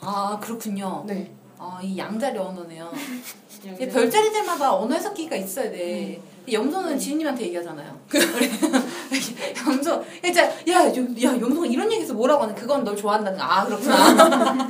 아 0.00 0.38
그렇군요. 0.40 1.04
네. 1.06 1.30
아이 1.62 1.96
양자리 1.96 2.36
언어네요. 2.38 2.90
이게 3.64 3.88
별자리들마다 3.88 4.74
언어 4.74 4.94
해석기가 4.94 5.36
있어야 5.36 5.70
돼. 5.70 6.20
염소는 6.50 6.98
지인님한테 6.98 7.44
얘기하잖아요. 7.46 7.96
염소, 9.64 10.04
진짜 10.24 10.44
야, 10.68 10.84
요- 10.88 11.22
야 11.22 11.40
염소가 11.40 11.66
이런 11.66 11.90
얘기해서 11.92 12.14
뭐라고 12.14 12.42
하는? 12.42 12.54
그건 12.56 12.82
널 12.82 12.96
좋아한다는 12.96 13.38
거. 13.38 13.44
아 13.44 13.64
그렇구나. 13.64 14.68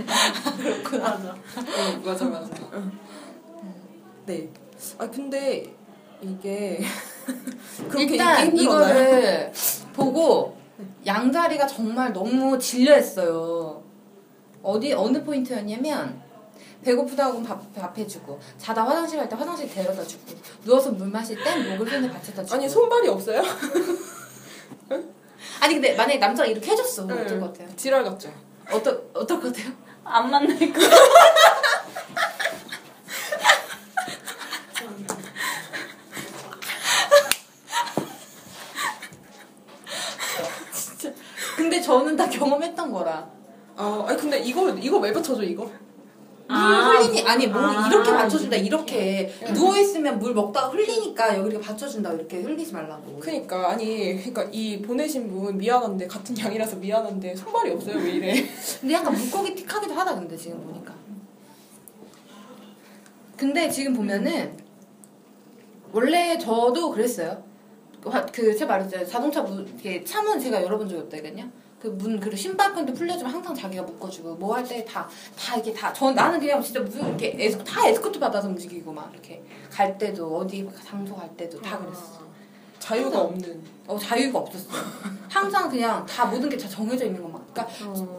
그렇구나. 0.59 1.05
맞아. 1.09 1.37
응, 1.57 2.03
맞아 2.05 2.25
맞아. 2.27 2.51
응. 2.75 2.93
네. 4.27 4.49
아 4.99 5.09
근데 5.09 5.75
이게 6.21 6.83
그렇게 7.89 8.05
일단? 8.13 8.55
이거를 8.55 9.51
보고 9.95 10.57
양자리가 11.07 11.67
정말 11.67 12.13
너무 12.13 12.59
질려했어요. 12.59 13.83
어디 14.63 14.93
어느 14.93 15.25
포인트였냐면 15.25 16.22
배고프다고 16.85 17.33
하면 17.35 17.45
밥, 17.45 17.75
밥 17.75 17.97
해주고 17.97 18.41
자다 18.59 18.85
화장실 18.85 19.19
갈 19.19 19.29
때 19.29 19.37
화장실 19.37 19.69
데려다 19.73 20.03
주고 20.05 20.25
누워서 20.65 20.91
물 20.91 21.09
마실 21.09 21.43
땐 21.43 21.69
목을 21.71 21.89
손에 21.89 22.11
받쳐다주고 22.11 22.55
아니 22.55 22.69
손발이 22.69 23.09
없어요? 23.09 23.43
아니 25.61 25.75
근데 25.75 25.95
만약에 25.95 26.19
남자가 26.19 26.49
이렇게 26.49 26.71
해줬어 26.73 27.05
네. 27.07 27.15
어떨 27.15 27.41
것 27.41 27.53
같아요? 27.53 27.69
지랄 27.77 28.05
같죠. 28.05 28.33
어떨 28.71 29.09
어떨 29.15 29.41
것 29.41 29.53
같아요? 29.55 29.73
안 30.05 30.31
만날 30.31 30.59
거. 30.59 30.81
근데 41.57 41.81
저는 41.81 42.17
다 42.17 42.29
경험했던 42.29 42.93
거라 42.93 43.29
아, 43.77 44.05
아니 44.07 44.19
근데 44.19 44.39
이거 44.39 44.69
이거 44.71 44.99
왜 44.99 45.13
붙여줘 45.13 45.43
이거? 45.43 45.71
물 46.53 46.61
아, 46.61 46.91
흘리니 46.99 47.23
아니 47.27 47.47
뭐 47.47 47.61
아, 47.61 47.89
이렇게 47.89 48.11
받쳐준다 48.11 48.57
이렇게 48.57 49.33
이렇게. 49.41 49.53
누워 49.55 49.77
있으면 49.77 50.19
물 50.19 50.35
먹다가 50.35 50.69
흘리니까 50.69 51.39
여기를 51.39 51.61
받쳐준다 51.61 52.13
이렇게 52.13 52.41
흘리지 52.43 52.73
말라고. 52.73 53.19
그니까 53.21 53.71
아니 53.71 54.17
그니까 54.21 54.45
이 54.53 54.81
보내신 54.83 55.29
분 55.31 55.57
미안한데 55.57 56.07
같은 56.07 56.37
양이라서 56.39 56.77
미안한데 56.77 57.35
손발이 57.35 57.71
없어요 57.73 57.97
왜 57.97 58.11
이래? 58.13 58.35
근데 58.81 58.95
약간 58.95 59.15
물고기 59.15 59.55
틱하기도 59.55 59.95
하다 59.95 60.15
근데 60.17 60.37
지금 60.37 60.61
보니까. 60.63 60.95
근데 63.37 63.69
지금 63.69 63.95
보면은 63.95 64.57
원래 65.93 66.39
저도 66.39 66.91
그랬어요. 66.91 67.43
화- 68.05 68.25
그 68.27 68.57
제가 68.57 68.73
말했잖아요. 68.73 69.07
자동차 69.07 69.43
문 69.43 69.67
이렇게 69.67 70.03
차문 70.05 70.39
제가 70.39 70.63
열어본 70.63 70.89
적이 70.89 71.03
없다거든요. 71.03 71.49
그 71.83 71.89
문 71.89 72.21
그리고 72.21 72.37
신발끈도 72.37 72.95
풀려주면 72.95 73.33
항상 73.33 73.53
자기가 73.53 73.83
묶어주고 73.83 74.37
뭐 74.37 74.55
할 74.55 74.63
때 74.65 74.85
다 74.85 75.09
다 75.37 75.57
이게 75.57 75.73
다 75.73 75.93
전 75.93 76.15
나는 76.15 76.39
그냥 76.39 76.63
진짜 76.63 76.79
무슨 76.79 77.09
이렇게 77.09 77.35
에스, 77.37 77.59
다 77.65 77.89
에스코트 77.89 78.21
받아서 78.21 78.47
움직이고 78.47 78.93
막 78.93 79.11
이렇게 79.13 79.43
갈 79.69 79.99
때도 79.99 80.37
어디 80.39 80.69
장소 80.85 81.17
갈 81.17 81.29
때도 81.37 81.61
다 81.61 81.79
그랬어. 81.81 82.23
자유가 82.79 83.07
항상. 83.07 83.21
없는. 83.23 83.63
어 83.89 83.99
자유가 83.99 84.39
없었어. 84.39 84.69
항상 85.29 85.69
그냥 85.69 86.07
다 86.07 86.27
모든 86.27 86.49
게 86.49 86.57
다 86.57 86.69
정해져 86.69 87.07
있는 87.07 87.21
것만. 87.21 87.43
그러니까 87.53 87.75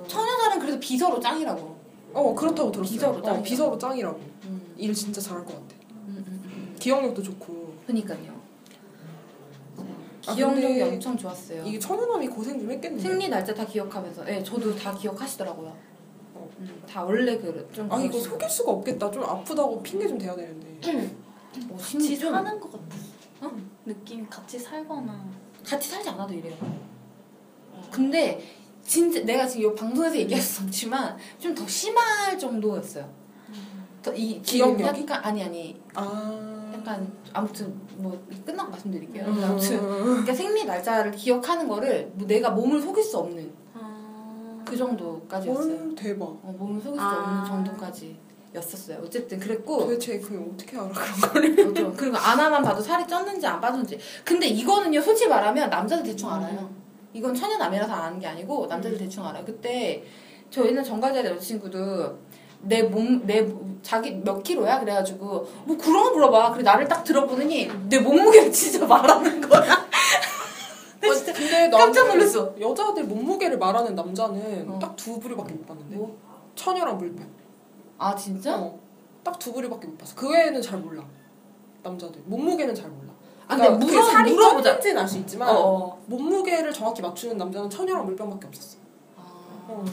처녀자는 0.08 0.60
그래도 0.60 0.78
비서로 0.82 1.20
짱이라고. 1.22 1.78
어 2.14 2.36
그렇다고 2.36 2.70
들었어요. 2.72 2.92
비서로 2.94 3.14
어, 3.18 3.22
짱이다. 3.22 3.44
비서로 3.44 3.78
짱이라고. 3.78 4.20
음, 4.46 4.74
일 4.78 4.94
진짜 4.94 5.22
잘할 5.22 5.46
것 5.46 5.54
같아. 5.54 5.76
음, 6.08 6.24
음, 6.28 6.42
음. 6.46 6.76
기억력도 6.80 7.24
좋고. 7.24 7.74
그니까요. 7.88 8.33
아, 10.26 10.36
기억력이 10.36 10.80
근데 10.80 10.84
엄청 10.96 11.18
좋았어요. 11.18 11.64
이게 11.66 11.78
천연함이 11.80 12.28
고생 12.28 12.60
좀 12.60 12.72
했겠네. 12.72 13.02
생리 13.02 13.30
날짜 13.30 13.54
다 13.54 13.66
기억하면서, 13.66 14.30
예, 14.30 14.44
저도 14.44 14.76
다 14.76 14.94
기억하시더라고요. 14.94 15.76
어. 16.36 16.50
음, 16.60 16.84
다 16.90 17.04
원래 17.04 17.38
그좀 17.38 17.92
아 17.92 18.00
이거 18.02 18.20
속일 18.20 18.50
수가 18.50 18.72
없겠다. 18.72 19.12
좀 19.12 19.24
아프다고 19.24 19.82
핑계 19.84 20.08
좀 20.08 20.18
대야 20.18 20.36
되는데. 20.36 20.80
뭐 21.68 21.78
같이 21.78 22.18
좀 22.18 22.32
사는 22.34 22.60
것 22.60 22.72
같아. 22.72 22.96
어? 23.42 23.52
느낌이 23.86 24.26
같이 24.30 24.58
살거나. 24.58 25.26
같이 25.66 25.90
살지 25.90 26.10
않아도 26.10 26.34
이래요. 26.34 26.56
근데 27.92 28.42
진짜 28.84 29.22
내가 29.22 29.46
지금 29.48 29.72
이 29.72 29.76
방송에서 29.76 30.18
얘기할 30.18 30.42
수 30.42 30.64
없지만 30.64 31.18
좀 31.40 31.54
더 31.54 31.66
심할 31.68 32.38
정도였어요. 32.38 33.08
더이 34.02 34.42
기억력이? 34.42 35.02
약간 35.04 35.24
아니 35.24 35.44
아니 35.44 35.82
아. 35.94 36.63
약간 36.84 37.12
아무튼 37.32 37.74
뭐 37.96 38.22
끝나고 38.46 38.70
말씀드릴게요. 38.72 39.26
음. 39.26 39.44
아무튼 39.44 39.80
그러니까 39.80 40.34
생리 40.34 40.66
날짜를 40.66 41.12
기억하는 41.12 41.68
거를 41.68 42.12
뭐 42.14 42.28
내가 42.28 42.50
몸을 42.50 42.82
속일 42.82 43.02
수 43.02 43.18
없는 43.20 43.52
아... 43.74 44.62
그 44.66 44.76
정도까지였어요. 44.76 45.78
헐 45.78 45.96
대박. 45.96 46.26
어, 46.26 46.54
몸을 46.60 46.82
속일 46.82 47.00
수 47.00 47.06
아. 47.06 47.24
없는 47.24 47.66
정도까지 47.66 48.20
였었어요. 48.54 49.00
어쨌든 49.04 49.40
그랬고 49.40 49.80
도대체 49.80 50.20
그냥 50.20 50.52
어떻게 50.54 50.78
알아 50.78 50.90
그런 50.90 51.32
거를? 51.32 51.56
그렇죠. 51.74 51.94
그리고 51.96 52.18
아나만 52.18 52.62
봐도 52.62 52.82
살이 52.82 53.04
쪘는지 53.06 53.46
안 53.46 53.60
빠졌는지. 53.60 53.98
근데 54.24 54.46
이거는요, 54.48 55.02
솔직히 55.02 55.30
말하면 55.30 55.70
남자들 55.70 56.04
대충 56.04 56.32
알아요. 56.32 56.70
이건 57.14 57.34
천연남이라서 57.34 57.94
아는 57.94 58.20
게 58.20 58.28
아니고 58.28 58.68
남자들 58.68 58.98
대충 58.98 59.26
알아요. 59.26 59.44
그때 59.46 60.04
저 60.52 60.68
옛날 60.68 60.84
정갈자리 60.84 61.30
여자친구도 61.30 62.20
내 62.64 62.84
몸, 62.84 63.26
내 63.26 63.42
몸- 63.42 63.80
자기 63.84 64.12
몇 64.12 64.42
킬로야? 64.42 64.80
그래가지고 64.80 65.48
뭐 65.66 65.78
그런 65.78 66.04
거 66.04 66.12
물어봐. 66.12 66.54
그래 66.54 66.64
나를 66.64 66.88
딱 66.88 67.04
들어보더니 67.04 67.70
내 67.90 68.00
몸무게를 68.00 68.52
진짜 68.54 68.86
말하는 68.86 69.42
거야. 69.42 69.74
어, 69.74 71.08
근데 71.34 71.68
나는 71.68 71.72
깜짝 71.72 72.08
놀랐어. 72.08 72.54
여자들 72.60 73.04
몸무게를 73.04 73.58
말하는 73.58 73.94
남자는 73.94 74.70
어. 74.70 74.80
딱두 74.80 75.20
부류밖에 75.20 75.54
못 75.54 75.66
봤는데. 75.68 75.96
뭐? 75.98 76.18
처녀랑 76.56 76.98
물병. 76.98 77.28
아 77.98 78.16
진짜? 78.16 78.58
어. 78.58 78.80
딱두 79.24 79.52
부류밖에 79.52 79.88
못 79.88 79.98
봤어. 79.98 80.16
그 80.16 80.30
외에는 80.32 80.62
잘 80.62 80.80
몰라. 80.80 81.04
남자들 81.84 82.22
몸무게는 82.26 82.74
잘 82.74 82.90
몰라. 82.90 83.12
아 83.48 83.58
근데 83.58 83.68
그러니까 83.68 83.86
물어 83.86 84.06
그 84.06 84.12
살이 84.12 84.34
물어보자. 84.34 84.80
쪘는지는 84.80 84.98
알수 85.00 85.18
있지만 85.20 85.50
어. 85.50 85.54
어. 85.60 86.02
몸무게를 86.06 86.72
정확히 86.72 87.02
맞추는 87.02 87.38
남자는 87.38 87.70
처녀랑 87.70 88.06
물병밖에 88.06 88.48
없었어. 88.48 88.78
아, 89.18 89.22
어. 89.68 89.84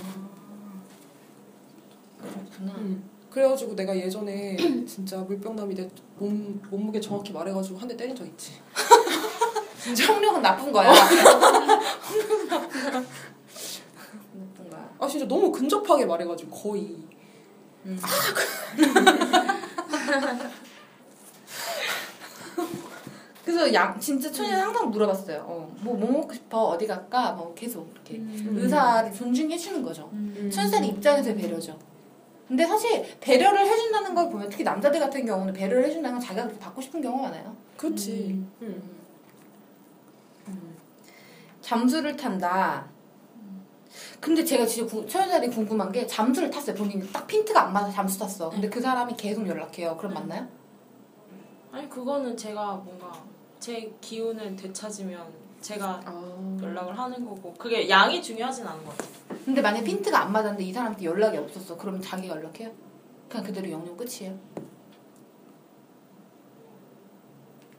그렇구나. 2.20 2.72
음. 2.78 3.02
그래가지고 3.30 3.74
내가 3.76 3.97
예전에 3.97 4.56
진짜 4.86 5.18
물병남이 5.18 5.74
내 5.74 5.88
몸, 6.18 6.60
몸무게 6.70 7.01
정확히 7.01 7.32
말해가지고 7.32 7.78
한 7.78 7.88
대 7.88 7.97
때린 7.97 8.14
적 8.16 8.26
있지. 8.26 8.52
청력은 9.97 10.42
나쁜 10.42 10.70
거야. 10.72 10.92
청력은 10.92 12.48
나쁜 12.48 12.90
거야. 12.90 13.02
나쁜 14.34 14.70
거야. 14.70 14.90
아 14.98 15.06
진짜 15.09 15.26
너무 15.26 15.51
근접하게 15.52 16.05
말해가지고 16.06 16.51
거의. 16.51 16.97
음. 17.86 17.98
그래서 23.44 23.72
양 23.74 23.98
진짜 23.98 24.30
천이는 24.30 24.59
항상 24.60 24.90
물어봤어요. 24.90 25.44
어, 25.47 25.76
뭐, 25.80 25.97
뭐 25.97 26.10
먹고 26.10 26.32
싶어? 26.34 26.59
어디 26.68 26.86
갈까? 26.86 27.32
뭐 27.32 27.52
계속 27.55 27.90
이렇게 27.92 28.16
음. 28.16 28.55
의사를 28.56 29.12
존중해 29.12 29.56
주는 29.56 29.82
거죠. 29.82 30.10
음. 30.12 30.51
천살이 30.52 30.88
입장에서의 30.88 31.36
배려죠. 31.36 31.78
근데 32.51 32.66
사실 32.66 33.06
배려를 33.20 33.64
해준다는 33.64 34.12
걸 34.12 34.28
보면 34.28 34.48
특히 34.48 34.64
남자들 34.64 34.98
같은 34.98 35.24
경우는 35.24 35.52
배려를 35.55 35.85
해준다는 35.85 36.18
건 36.18 36.27
자기가 36.27 36.47
그렇게 36.47 36.59
받고 36.59 36.81
싶은 36.81 37.01
경우가 37.01 37.28
많아요. 37.28 37.55
그렇지. 37.77 38.31
음. 38.31 38.51
음. 38.62 38.82
음. 40.48 40.77
잠수를 41.60 42.16
탄다. 42.16 42.89
근데 44.18 44.44
제가 44.44 44.66
진짜 44.66 44.90
구, 44.90 45.06
천연살이 45.06 45.48
궁금한 45.48 45.93
게 45.93 46.05
잠수를 46.05 46.51
탔어요. 46.51 46.74
본인이 46.74 47.09
딱 47.12 47.24
핀트가 47.28 47.66
안 47.68 47.72
맞아 47.72 47.89
잠수 47.89 48.18
탔어. 48.18 48.51
근데 48.51 48.68
그 48.68 48.81
사람이 48.81 49.14
계속 49.16 49.47
연락해요. 49.47 49.97
그럼 49.97 50.14
맞나요? 50.14 50.48
아니 51.70 51.89
그거는 51.89 52.36
제가 52.36 52.74
뭔가 52.85 53.12
제 53.60 53.93
기운을 54.01 54.56
되찾으면 54.56 55.24
제가 55.60 56.00
아. 56.04 56.58
연락을 56.62 56.98
하는 56.98 57.24
거고 57.24 57.52
그게 57.54 57.88
양이 57.88 58.22
중요하진 58.22 58.66
않은 58.66 58.84
것 58.84 58.96
같아요. 58.96 59.40
근데 59.44 59.60
만약에 59.62 59.84
핀트가 59.84 60.18
안 60.20 60.32
맞았는데 60.32 60.64
이 60.64 60.72
사람한테 60.72 61.04
연락이 61.04 61.36
없었어. 61.38 61.76
그러면 61.76 62.00
자기가 62.00 62.36
연락해요? 62.36 62.70
그냥 63.28 63.46
그대로 63.46 63.70
영영 63.70 63.96
끝이에요. 63.96 64.36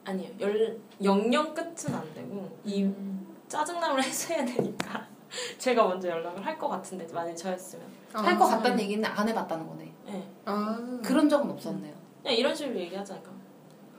아니요 0.04 0.30
열 0.40 0.80
영영 1.04 1.54
끝은 1.54 1.94
안 1.94 2.14
되고 2.14 2.58
이 2.64 2.92
짜증남을 3.48 4.04
해소해야 4.04 4.44
되니까 4.46 5.08
제가 5.60 5.88
먼저 5.88 6.10
연락을 6.10 6.44
할 6.46 6.58
것 6.58 6.68
같은데 6.70 7.08
만약 7.14 7.36
저였으면 7.36 7.86
할것 8.14 8.50
같다는 8.50 8.80
얘기는 8.80 9.04
안 9.10 9.28
해봤다는 9.30 9.68
거네. 9.68 9.92
네. 10.08 10.28
아 10.46 11.00
그런 11.04 11.30
적은 11.30 11.50
없었네요. 11.52 11.94
그냥 12.22 12.38
이런 12.38 12.54
식으로 12.56 12.78
얘기하자니까 12.80 13.32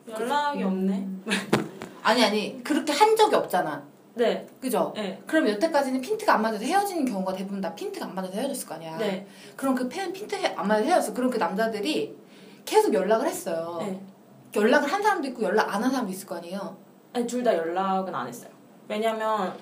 연락이 0.08 0.62
없네 0.64 1.08
아니 2.02 2.24
아니 2.24 2.62
그렇게 2.64 2.92
한 2.92 3.14
적이 3.16 3.36
없잖아. 3.36 3.82
네 4.14 4.46
그죠? 4.60 4.92
네. 4.94 5.22
그럼 5.26 5.48
여태까지는 5.48 6.00
핀트가 6.00 6.34
안 6.34 6.42
맞아서 6.42 6.64
헤어지는 6.64 7.04
경우가 7.06 7.32
대부분 7.32 7.60
다 7.60 7.74
핀트가 7.74 8.06
안 8.06 8.14
맞아서 8.14 8.34
헤어졌을 8.34 8.68
거 8.68 8.74
아니야. 8.74 8.96
네. 8.98 9.26
그럼 9.56 9.74
그 9.74 9.88
팬, 9.88 10.12
핀트 10.12 10.34
헤- 10.34 10.54
안 10.56 10.68
맞아서 10.68 10.84
헤어졌어. 10.86 11.14
그럼 11.14 11.30
그 11.30 11.38
남자들이 11.38 12.14
계속 12.64 12.92
연락을 12.92 13.26
했어요. 13.26 13.78
네. 13.80 14.00
연락을 14.54 14.92
한 14.92 15.02
사람도 15.02 15.28
있고 15.28 15.42
연락 15.44 15.74
안 15.74 15.82
한 15.82 15.90
사람도 15.90 16.12
있을 16.12 16.26
거 16.26 16.36
아니에요. 16.36 16.76
아니 17.14 17.26
둘 17.26 17.42
다 17.42 17.56
연락은 17.56 18.14
안 18.14 18.26
했어요 18.28 18.50
왜냐면 18.88 19.54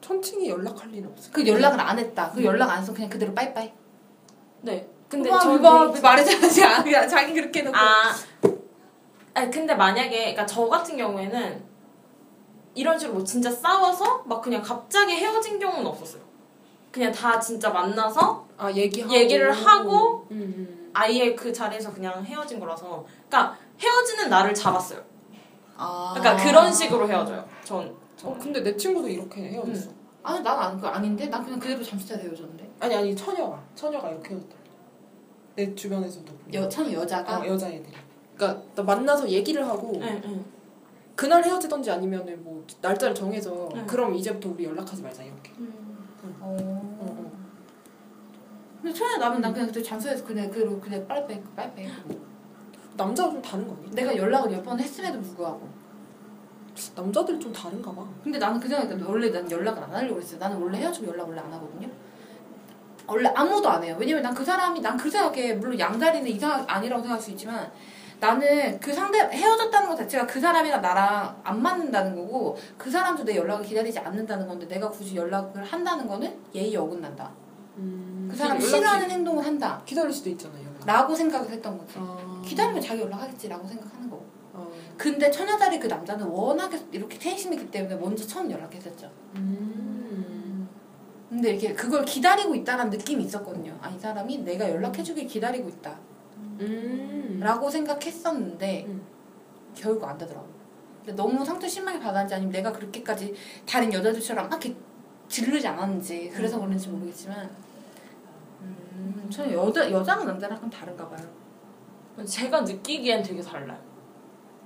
천칭이 0.00 0.48
연락할 0.48 0.88
리는 0.90 1.08
없어. 1.10 1.30
그 1.32 1.46
연락을 1.46 1.80
안 1.80 1.98
했다. 1.98 2.30
그 2.32 2.42
연락 2.44 2.70
안 2.70 2.82
해서 2.82 2.92
그냥 2.92 3.08
그대로 3.08 3.32
빠이빠이. 3.34 3.72
네 4.62 4.88
근데 5.08 5.28
이거 5.28 5.92
말해줘야지. 6.02 6.64
아, 6.64 7.06
자기 7.06 7.32
그렇게 7.34 7.60
해놓고. 7.60 7.76
아 7.76 8.12
아니 9.34 9.50
근데 9.50 9.74
만약에 9.74 10.18
그러니까 10.18 10.46
저 10.46 10.66
같은 10.68 10.96
경우에는 10.96 11.64
이런 12.74 12.98
식으로 12.98 13.18
뭐 13.18 13.24
진짜 13.24 13.50
싸워서 13.50 14.24
막 14.26 14.40
그냥 14.40 14.62
갑자기 14.62 15.12
헤어진 15.12 15.58
경우는 15.58 15.86
없었어요 15.86 16.22
그냥 16.90 17.12
다 17.12 17.38
진짜 17.38 17.70
만나서 17.70 18.46
아 18.56 18.70
얘기하고 18.70 19.14
얘기를 19.14 19.52
하고 19.52 20.26
음, 20.30 20.54
음. 20.56 20.90
아예 20.92 21.34
그 21.34 21.52
자리에서 21.52 21.92
그냥 21.92 22.24
헤어진 22.24 22.58
거라서 22.58 23.04
그러니까 23.28 23.56
헤어지는 23.78 24.28
날을 24.28 24.54
잡았어요 24.54 25.02
아. 25.76 26.14
그러니까 26.16 26.44
그런 26.44 26.72
식으로 26.72 27.08
헤어져요 27.08 27.48
전어 27.64 27.90
근데 28.38 28.62
내 28.62 28.76
친구도 28.76 29.08
이렇게 29.08 29.42
헤어졌어. 29.42 29.90
아니 30.22 30.42
난 30.42 30.58
안, 30.58 30.80
그 30.80 30.86
아닌데? 30.86 31.26
난 31.26 31.42
그냥 31.42 31.58
그대로 31.58 31.82
잠수 31.82 32.08
타서 32.08 32.20
헤어졌는데. 32.20 32.70
아니 32.80 32.94
아니 32.94 33.16
처녀가 33.16 33.62
처녀가 33.74 34.10
이렇게 34.10 34.30
헤어졌다. 34.30 34.56
내 35.56 35.74
주변에서도 35.74 36.26
보면. 36.26 36.54
여, 36.54 36.68
참 36.68 36.92
여자가. 36.92 37.36
아 37.36 37.46
여자 37.46 37.68
애들이. 37.68 37.96
그러니까 38.40 38.62
나 38.74 38.82
만나서 38.82 39.28
얘기를 39.28 39.66
하고 39.66 39.92
네, 40.00 40.18
네. 40.24 40.40
그날 41.14 41.44
헤어지던지 41.44 41.90
아니면은 41.90 42.42
뭐 42.42 42.64
날짜를 42.80 43.14
정해서 43.14 43.68
응. 43.74 43.86
그럼 43.86 44.14
이제부터 44.14 44.48
우리 44.48 44.64
연락하지 44.64 45.02
말자 45.02 45.22
이렇게. 45.22 45.52
어. 46.40 46.56
어, 46.56 46.56
어. 47.00 47.32
근데 48.80 48.94
처음에 48.98 49.18
나면 49.18 49.42
난 49.42 49.52
그냥 49.52 49.66
그때 49.68 49.82
잠수해서 49.82 50.24
그냥 50.24 50.50
그대로 50.50 50.80
그냥 50.80 51.06
빨리빨리 51.06 51.42
빨리빨리. 51.54 51.90
남자가 52.96 53.30
좀 53.30 53.42
다른 53.42 53.66
거 53.68 53.74
아니야? 53.74 53.90
내가 53.92 54.16
연락을 54.16 54.50
몇 54.50 54.62
번 54.64 54.80
했음에도 54.80 55.20
불구하고. 55.20 55.68
남자들 56.96 57.38
좀 57.38 57.52
다른가 57.52 57.92
봐. 57.92 58.06
근데 58.24 58.38
나는 58.38 58.58
그 58.58 58.66
생각에 58.68 59.02
원래 59.04 59.28
난 59.30 59.50
연락을 59.50 59.82
안 59.82 59.92
하려고 59.94 60.18
했어요. 60.18 60.38
나는 60.38 60.56
원래 60.62 60.78
헤어지면 60.78 61.10
연락 61.12 61.28
원래 61.28 61.40
안 61.42 61.52
하거든요. 61.52 61.88
원래 63.06 63.28
아무도 63.34 63.68
안 63.68 63.82
해요. 63.84 63.96
왜냐면 63.98 64.22
난 64.22 64.34
그 64.34 64.42
사람이 64.44 64.80
난 64.80 64.96
그 64.96 65.10
생각에 65.10 65.54
물론 65.54 65.78
양다리는 65.78 66.26
이상 66.30 66.64
아니라고 66.66 67.02
생각할 67.02 67.22
수 67.22 67.30
있지만 67.32 67.70
나는 68.20 68.78
그 68.78 68.92
상대 68.92 69.18
헤어졌다는 69.18 69.88
것 69.88 69.96
자체가 69.96 70.26
그 70.26 70.38
사람이랑 70.38 70.82
나랑 70.82 71.40
안 71.42 71.62
맞는다는 71.62 72.14
거고 72.14 72.56
그 72.76 72.90
사람도 72.90 73.24
내 73.24 73.34
연락을 73.34 73.64
기다리지 73.64 73.98
않는다는 73.98 74.46
건데 74.46 74.68
내가 74.68 74.90
굳이 74.90 75.16
연락을 75.16 75.64
한다는 75.64 76.06
거는 76.06 76.38
예의 76.54 76.76
어긋난다. 76.76 77.30
음, 77.78 78.28
그 78.30 78.36
사람 78.36 78.60
싫어하는 78.60 79.10
행동을 79.10 79.44
한다. 79.44 79.80
기다릴 79.86 80.12
수도 80.12 80.28
있잖아요. 80.30 80.62
연락. 80.62 80.86
라고 80.86 81.14
생각을 81.14 81.48
했던 81.48 81.78
거지. 81.78 81.94
아, 81.96 82.42
기다리면 82.44 82.82
자기 82.82 83.00
연락하겠지라고 83.00 83.66
생각하는 83.66 84.10
거고. 84.10 84.26
어. 84.52 84.70
근데 84.98 85.30
처녀다리 85.30 85.80
그 85.80 85.86
남자는 85.86 86.26
워낙에 86.26 86.78
이렇게 86.92 87.18
텐심이기 87.18 87.70
때문에 87.70 87.96
먼저 87.96 88.26
처음 88.26 88.50
연락했었죠. 88.50 89.10
음. 89.36 90.68
근데 91.30 91.50
이렇게 91.50 91.72
그걸 91.72 92.04
기다리고 92.04 92.54
있다는 92.54 92.90
느낌이 92.90 93.24
있었거든요. 93.24 93.78
아, 93.80 93.88
이 93.88 93.98
사람이 93.98 94.38
내가 94.38 94.68
연락해주길 94.68 95.26
기다리고 95.26 95.68
있다. 95.70 95.96
음. 96.60 97.40
라고 97.42 97.70
생각했었는데, 97.70 98.84
음. 98.86 99.02
결국 99.74 100.04
안 100.04 100.18
되더라고. 100.18 100.48
근데 100.98 101.12
너무 101.14 101.44
상처 101.44 101.66
심하게 101.66 101.98
받았는지 101.98 102.34
아니면 102.34 102.52
내가 102.52 102.72
그렇게까지 102.72 103.34
다른 103.66 103.92
여자들처럼 103.92 104.48
막 104.48 104.64
이렇게 104.64 104.78
지르지 105.28 105.66
않았는지, 105.66 106.30
그래서 106.34 106.60
그런지 106.60 106.88
모르겠지만, 106.88 107.50
음, 108.60 109.28
저는 109.30 109.52
여자, 109.52 109.90
여자랑 109.90 110.26
남자랑 110.26 110.60
좀 110.60 110.68
다른가 110.68 111.08
봐요. 111.08 111.26
제가 112.26 112.62
느끼기엔 112.62 113.22
되게 113.22 113.40
달라요. 113.40 113.78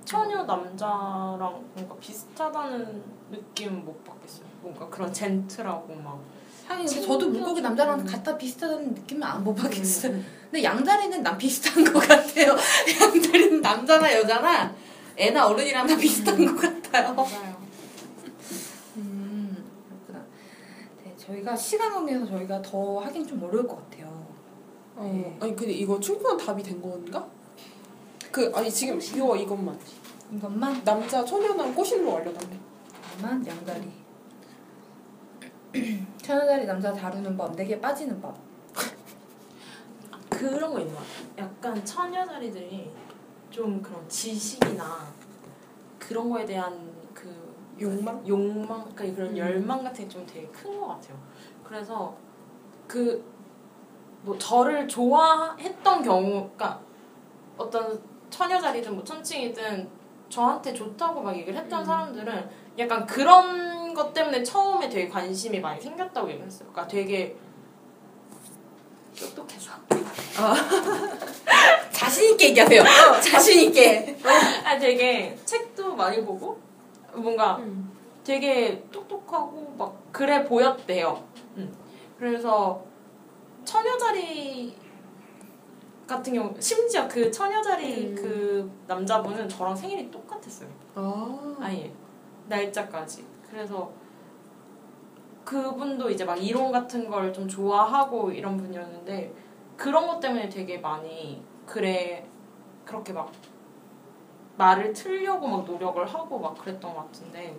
처녀 0.03 0.43
남자랑 0.43 1.65
뭔가 1.73 1.95
비슷하다는 1.99 3.03
느낌 3.31 3.83
못 3.83 4.03
받겠어요. 4.03 4.45
뭔가 4.61 4.87
그런 4.89 5.11
젠틀하고 5.11 5.95
막. 5.95 6.19
하긴 6.67 6.87
저도 6.87 7.29
물고기 7.29 7.61
남자랑 7.61 7.99
음. 7.99 8.05
갖다 8.05 8.37
비슷하다는 8.37 8.93
느낌은 8.93 9.23
안 9.23 9.43
못 9.43 9.53
받겠어요. 9.55 10.13
음. 10.13 10.25
근데 10.49 10.63
양다리는 10.63 11.21
난 11.21 11.37
비슷한 11.37 11.83
것 11.83 11.99
같아요. 12.07 12.55
양다리는 13.01 13.61
남자나 13.61 14.13
여자나 14.13 14.73
애나 15.17 15.47
어른이랑 15.47 15.85
다 15.87 15.95
비슷한 15.97 16.43
것 16.45 16.55
같아요. 16.61 17.13
맞아요. 17.13 17.55
음, 18.97 19.63
그렇구나. 19.89 20.25
네, 21.03 21.13
저희가 21.17 21.55
시간 21.55 21.93
관계에서 21.93 22.25
저희가 22.25 22.61
더 22.61 22.99
하긴 22.99 23.27
좀 23.27 23.43
어려울 23.43 23.67
것 23.67 23.77
같아요. 23.89 24.25
어, 24.95 25.03
네. 25.13 25.37
아니 25.41 25.55
근데 25.55 25.73
이거 25.73 25.99
충분한 25.99 26.37
답이 26.37 26.63
된 26.63 26.81
건가? 26.81 27.27
그 28.31 28.51
아니 28.55 28.71
지금 28.71 28.99
이거 28.99 29.35
이것만 29.35 29.77
이것만 30.33 30.83
남자 30.83 31.23
처녀남 31.23 31.73
꼬실로 31.75 32.17
알려달래. 32.17 32.57
이것만 33.17 33.45
양다리. 33.45 33.91
천연다리 36.25 36.65
남자 36.65 36.91
다루는 36.91 37.37
법, 37.37 37.55
내게 37.55 37.79
빠지는 37.79 38.19
법. 38.19 38.35
그런 40.29 40.73
거 40.73 40.79
있는 40.79 40.95
것 40.95 41.01
같아요. 41.01 41.27
약간 41.37 41.85
처녀자리들이 41.85 42.91
좀 43.51 43.79
그런 43.81 44.07
지식이나 44.09 45.05
그런 45.99 46.29
거에 46.31 46.43
대한 46.45 46.91
그 47.13 47.31
욕망? 47.79 48.27
욕망, 48.27 48.83
그러니까 48.95 49.15
그런 49.15 49.31
음. 49.33 49.37
열망 49.37 49.83
같은 49.83 50.07
게 50.07 50.09
좀 50.09 50.25
되게 50.25 50.47
큰 50.47 50.79
것 50.81 50.87
같아요. 50.87 51.17
그래서 51.63 52.15
그 52.87 53.23
뭐 54.23 54.35
저를 54.39 54.87
좋아했던 54.87 56.01
경우, 56.01 56.31
그러니까 56.55 56.79
어떤 57.55 58.01
처녀자리든 58.31 58.95
뭐 58.95 59.03
천칭이든 59.03 59.87
저한테 60.29 60.73
좋다고 60.73 61.21
막 61.21 61.37
얘기를 61.37 61.55
했던 61.55 61.81
음. 61.81 61.85
사람들은 61.85 62.49
약간 62.79 63.05
그런 63.05 63.74
것 63.95 64.13
때문에 64.13 64.43
처음에 64.43 64.87
되게 64.87 65.09
관심이 65.09 65.59
많이 65.59 65.81
생겼다고 65.81 66.27
얘기를 66.27 66.45
했어요. 66.45 66.69
그러니까 66.71 66.87
되게 66.87 67.35
똑똑해서. 69.17 69.71
자신 71.91 72.33
있게 72.33 72.49
얘기하세요. 72.49 72.83
자신 73.21 73.69
있게. 73.69 74.17
아 74.65 74.77
되게 74.77 75.35
책도 75.45 75.95
많이 75.95 76.23
보고 76.23 76.59
뭔가 77.13 77.57
음. 77.57 77.91
되게 78.23 78.83
똑똑하고 78.91 79.73
막 79.77 79.95
그래 80.11 80.43
보였대요. 80.43 81.23
음. 81.57 81.73
그래서 82.19 82.83
처녀자리 83.63 84.75
같은 86.05 86.33
경우 86.33 86.53
심지어 86.59 87.07
그 87.07 87.31
처녀자리 87.31 88.07
음. 88.07 88.15
그 88.15 88.71
남자분은 88.87 89.49
저랑 89.49 89.75
생일이 89.75 90.11
똑같았어요. 90.11 90.69
아. 90.95 91.55
아예 91.59 91.91
날짜까지. 92.47 93.34
그래서 93.49 93.91
그분도 95.43 96.09
이제 96.09 96.25
막 96.25 96.35
이론 96.35 96.71
같은 96.71 97.09
걸 97.09 97.31
좀 97.33 97.47
좋아하고 97.47 98.31
이런 98.31 98.57
분이었는데 98.57 99.33
그런 99.77 100.07
것 100.07 100.19
때문에 100.19 100.49
되게 100.49 100.77
많이 100.79 101.43
그래 101.65 102.25
그렇게 102.85 103.13
막 103.13 103.31
말을 104.57 104.93
틀려고 104.93 105.47
막 105.47 105.65
노력을 105.65 106.03
하고 106.05 106.39
막 106.39 106.57
그랬던 106.57 106.93
것 106.93 107.05
같은데 107.05 107.55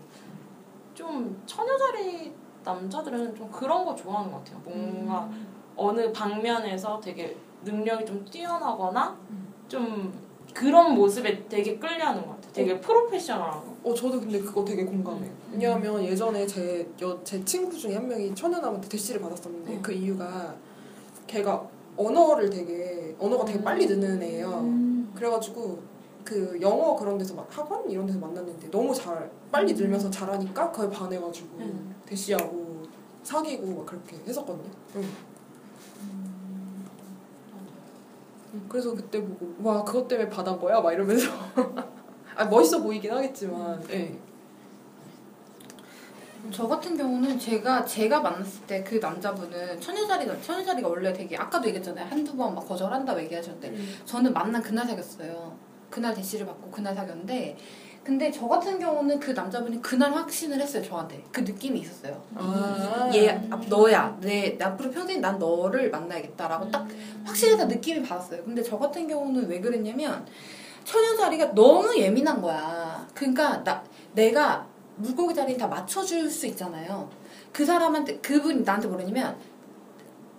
좀 0.94 1.40
처녀자리 1.46 2.32
남자들은 2.64 3.36
좀 3.36 3.50
그런 3.50 3.84
거 3.84 3.94
좋아하는 3.94 4.32
것 4.32 4.38
같아요. 4.38 4.58
뭔가 4.64 5.28
어느 5.76 6.10
방면에서 6.10 6.98
되게 7.00 7.36
능력이 7.62 8.06
좀 8.06 8.24
뛰어나거나 8.24 9.16
음. 9.30 9.54
좀 9.68 10.25
그런 10.56 10.94
모습에 10.94 11.46
되게 11.50 11.78
끌려하는 11.78 12.22
것 12.22 12.30
같아요. 12.30 12.52
되게 12.54 12.80
프로페셔널한 12.80 13.60
거. 13.60 13.76
어 13.84 13.94
저도 13.94 14.18
근데 14.18 14.40
그거 14.40 14.64
되게 14.64 14.86
공감해요. 14.86 15.30
음. 15.30 15.50
왜냐하면 15.52 16.02
예전에 16.02 16.46
제, 16.46 16.88
여, 17.02 17.20
제 17.24 17.44
친구 17.44 17.76
중에 17.76 17.94
한 17.94 18.08
명이 18.08 18.34
처녀남한테 18.34 18.88
대시를 18.88 19.20
받았었는데 19.20 19.72
음. 19.74 19.82
그 19.82 19.92
이유가 19.92 20.54
걔가 21.26 21.68
언어를 21.94 22.48
되게 22.48 23.14
언어가 23.18 23.44
되게 23.44 23.62
빨리 23.62 23.84
느는 23.84 24.22
애예요. 24.22 24.48
음. 24.60 25.12
그래가지고 25.14 25.78
그 26.24 26.58
영어 26.62 26.96
그런 26.96 27.18
데서 27.18 27.34
막 27.34 27.46
학원 27.50 27.90
이런 27.90 28.06
데서 28.06 28.18
만났는데 28.18 28.70
너무 28.70 28.94
잘 28.94 29.30
빨리 29.52 29.74
늘면서 29.74 30.10
잘하니까 30.10 30.72
그걸 30.72 30.88
반해가지고 30.88 31.58
음. 31.58 31.94
대시하고 32.06 32.82
사귀고 33.22 33.66
막 33.74 33.84
그렇게 33.84 34.16
했었거든요. 34.26 34.70
응. 34.96 35.04
응, 38.56 38.66
그래서 38.68 38.94
그때 38.94 39.20
보고 39.20 39.54
와 39.62 39.84
그것 39.84 40.08
때문에 40.08 40.28
받은 40.28 40.58
거야 40.58 40.80
막 40.80 40.92
이러면서 40.92 41.30
아 42.36 42.44
멋있어 42.44 42.82
보이긴 42.82 43.12
하겠지만 43.12 43.82
예. 43.90 44.18
저 46.52 46.66
같은 46.68 46.96
경우는 46.96 47.38
제가 47.38 47.84
제가 47.84 48.20
만났을 48.20 48.66
때 48.66 48.84
그 48.84 48.96
남자분은 48.96 49.80
천여자리가 49.80 50.40
천여자리가 50.40 50.88
원래 50.88 51.12
되게 51.12 51.36
아까도 51.36 51.66
얘기했잖아요 51.68 52.06
한두 52.06 52.36
번 52.36 52.54
막 52.54 52.66
거절한다고 52.68 53.20
얘기하셨는데 53.22 53.68
음. 53.70 53.96
저는 54.04 54.32
만난 54.32 54.62
그날 54.62 54.86
사귀었어요. 54.86 55.56
그날 55.90 56.14
대시를 56.14 56.46
받고 56.46 56.70
그날 56.70 56.94
사귀었는데 56.94 57.56
근데 58.06 58.30
저 58.30 58.46
같은 58.46 58.78
경우는 58.78 59.18
그 59.18 59.32
남자분이 59.32 59.82
그날 59.82 60.14
확신을 60.14 60.60
했어요 60.60 60.80
저한테 60.80 61.24
그 61.32 61.40
느낌이 61.40 61.80
있었어요. 61.80 62.22
아. 62.36 63.10
얘 63.12 63.30
아, 63.50 63.60
너야 63.68 64.16
내 64.20 64.56
앞으로 64.62 64.92
평생 64.92 65.20
난 65.20 65.36
너를 65.40 65.90
만나야겠다라고 65.90 66.70
딱 66.70 66.86
확실히 67.24 67.56
다 67.56 67.64
느낌이 67.64 68.06
받았어요. 68.06 68.44
근데 68.44 68.62
저 68.62 68.78
같은 68.78 69.08
경우는 69.08 69.48
왜 69.48 69.60
그랬냐면 69.60 70.24
천연자리가 70.84 71.52
너무 71.52 71.96
예민한 71.96 72.40
거야. 72.40 73.04
그러니까 73.12 73.64
나 73.64 73.82
내가 74.14 74.64
물고기 74.94 75.34
자리를 75.34 75.58
다 75.58 75.66
맞춰줄 75.66 76.30
수 76.30 76.46
있잖아요. 76.46 77.10
그 77.52 77.64
사람한테 77.64 78.18
그분이 78.18 78.62
나한테 78.62 78.86
뭐냐면 78.86 79.36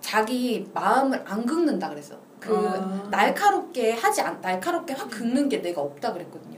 자기 0.00 0.66
마음을 0.72 1.22
안 1.26 1.44
긁는다 1.44 1.90
그랬어. 1.90 2.16
그 2.40 2.56
아. 2.56 3.08
날카롭게 3.10 3.92
하지 3.92 4.22
않 4.22 4.40
날카롭게 4.40 4.94
확 4.94 5.10
긁는 5.10 5.50
게 5.50 5.60
내가 5.60 5.82
없다 5.82 6.14
그랬거든요. 6.14 6.57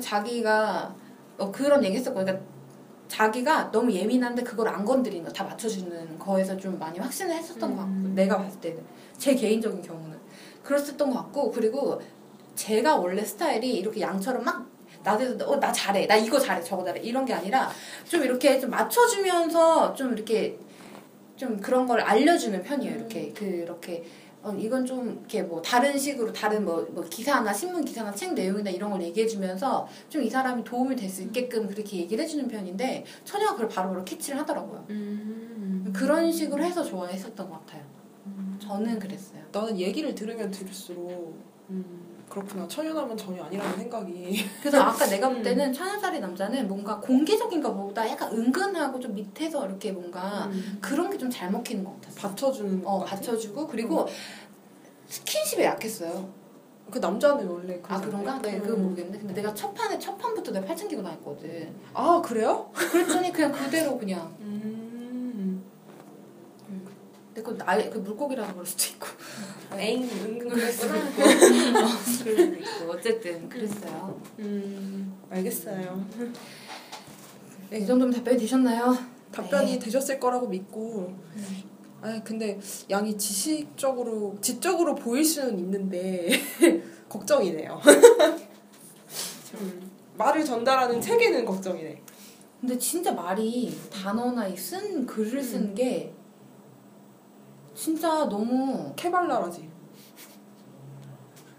자기가 0.00 0.94
어, 1.38 1.52
그런 1.52 1.84
얘기 1.84 1.96
했었고 1.96 2.20
그러니까 2.20 2.44
자기가 3.08 3.70
너무 3.70 3.90
예민한데 3.92 4.42
그걸 4.42 4.68
안 4.68 4.84
건드리는 4.84 5.24
거 5.24 5.32
다 5.32 5.44
맞춰주는 5.44 6.18
거에서 6.18 6.56
좀 6.56 6.78
많이 6.78 6.98
확신을 6.98 7.34
했었던 7.34 7.70
것 7.70 7.76
같고 7.78 7.90
음. 7.90 8.12
내가 8.14 8.36
봤을 8.38 8.60
때는. 8.60 8.82
제 9.16 9.34
개인적인 9.34 9.80
경우는. 9.82 10.18
그랬었던 10.62 11.10
것 11.10 11.16
같고 11.16 11.50
그리고 11.50 12.00
제가 12.54 12.96
원래 12.96 13.24
스타일이 13.24 13.74
이렇게 13.76 14.00
양처럼 14.00 14.44
막 14.44 14.66
나대서 15.02 15.46
어, 15.48 15.58
나 15.58 15.72
잘해. 15.72 16.06
나 16.06 16.16
이거 16.16 16.38
잘해. 16.38 16.62
저거 16.62 16.84
잘해. 16.84 17.00
이런 17.00 17.24
게 17.24 17.32
아니라 17.32 17.70
좀 18.04 18.22
이렇게 18.22 18.58
좀 18.60 18.70
맞춰주면서 18.70 19.94
좀 19.94 20.12
이렇게 20.12 20.58
좀 21.36 21.58
그런 21.60 21.86
걸 21.86 22.00
알려주는 22.00 22.62
편이에요. 22.62 22.96
이렇게 22.96 23.32
그렇게 23.32 24.04
어, 24.42 24.52
이건 24.58 24.86
좀 24.86 25.10
이렇게 25.18 25.42
뭐 25.42 25.60
다른 25.60 25.98
식으로 25.98 26.32
다른 26.32 26.64
뭐, 26.64 26.86
뭐 26.90 27.02
기사나 27.04 27.52
신문 27.52 27.84
기사나 27.84 28.12
책 28.12 28.34
내용이나 28.34 28.70
이런 28.70 28.90
걸 28.90 29.02
얘기해주면서 29.02 29.86
좀 30.08 30.22
이 30.22 30.30
사람이 30.30 30.62
도움이 30.64 30.94
될 30.96 31.08
수 31.10 31.22
있게끔 31.22 31.66
그렇게 31.66 31.96
얘기를 31.98 32.22
해주는 32.22 32.46
편인데 32.48 33.04
처녀가 33.24 33.52
그걸 33.54 33.68
바로바로 33.68 34.04
캐치를 34.04 34.38
하더라고요. 34.40 34.84
음. 34.90 35.92
그런 35.94 36.30
식으로 36.30 36.62
해서 36.62 36.82
좋아했었던 36.84 37.48
것 37.48 37.66
같아요. 37.66 37.82
저는 38.58 38.98
그랬어요. 38.98 39.40
나는 39.52 39.78
얘기를 39.78 40.14
들으면 40.14 40.50
들을수록 40.50 41.34
음, 41.70 42.07
그렇구나 42.40 42.68
천연하면 42.68 43.16
전혀 43.16 43.42
아니라는 43.44 43.76
생각이 43.76 44.44
그래서 44.60 44.80
아까 44.82 45.06
내가 45.06 45.28
볼 45.28 45.38
음. 45.38 45.42
때는 45.42 45.72
천연살이 45.72 46.20
남자는 46.20 46.68
뭔가 46.68 46.98
공개적인 47.00 47.60
것보다 47.62 48.08
약간 48.08 48.32
은근하고 48.32 48.98
좀 49.00 49.14
밑에서 49.14 49.66
이렇게 49.66 49.92
뭔가 49.92 50.46
음, 50.46 50.78
그런 50.80 51.10
게 51.10 51.18
좀 51.18 51.28
잘 51.30 51.50
먹히는 51.50 51.84
것 51.84 52.00
같았어. 52.00 52.28
받쳐주는 52.28 52.82
어, 52.86 52.90
것 52.92 52.98
같아. 53.04 53.16
받쳐주고 53.16 53.66
그리고 53.66 54.06
스킨십에 55.08 55.64
약했어요. 55.64 56.28
그 56.90 56.98
남자는 56.98 57.46
원래 57.46 57.80
아 57.86 58.00
그러잖아요. 58.00 58.24
그런가? 58.24 58.42
네, 58.42 58.56
음. 58.56 58.62
그건 58.62 58.82
모르겠는데 58.84 59.18
근데 59.18 59.34
내가 59.34 59.52
첫 59.52 59.74
판에 59.74 59.98
첫 59.98 60.16
판부터 60.16 60.52
내가 60.52 60.64
팔짱 60.66 60.88
끼고 60.88 61.02
다녔거든. 61.02 61.74
아 61.92 62.22
그래요? 62.24 62.70
그랬더니 62.72 63.32
그냥 63.32 63.52
그대로 63.52 63.98
그냥 63.98 64.34
음. 64.40 65.62
근데 67.34 67.42
그 67.42 67.56
나이 67.58 67.90
그 67.90 67.98
물고기라서 67.98 68.52
그럴 68.52 68.64
수도 68.66 68.84
있고. 68.94 69.06
에잉 69.76 70.02
은근 70.08 70.48
그럴 70.48 70.72
수도 70.72 70.88
그럴 71.14 71.32
있고. 71.32 71.88
수도 72.04 72.30
있고 72.32 72.90
어쨌든 72.90 73.48
그랬어요. 73.48 74.20
음 74.38 75.14
알겠어요. 75.30 76.06
네, 77.70 77.78
이 77.78 77.86
정도면 77.86 78.14
답변이 78.14 78.38
되셨나요? 78.38 78.96
답변이 79.30 79.72
네. 79.72 79.78
되셨을 79.78 80.18
거라고 80.18 80.48
믿고. 80.48 81.14
아 82.00 82.20
근데 82.24 82.58
양이 82.90 83.16
지식적으로 83.18 84.38
지적으로 84.40 84.94
보일 84.94 85.24
수는 85.24 85.58
있는데 85.58 86.28
걱정이네요. 87.08 87.80
음, 89.60 89.90
말을 90.16 90.44
전달하는 90.44 91.00
체계는 91.00 91.44
걱정이네. 91.44 92.00
근데 92.60 92.78
진짜 92.78 93.12
말이 93.12 93.76
단어나 93.92 94.46
이 94.48 94.54
쓴 94.56 95.06
글을 95.06 95.42
쓴게 95.42 96.12
진짜 97.78 98.08
너무 98.28 98.92
케발랄하지. 98.96 99.68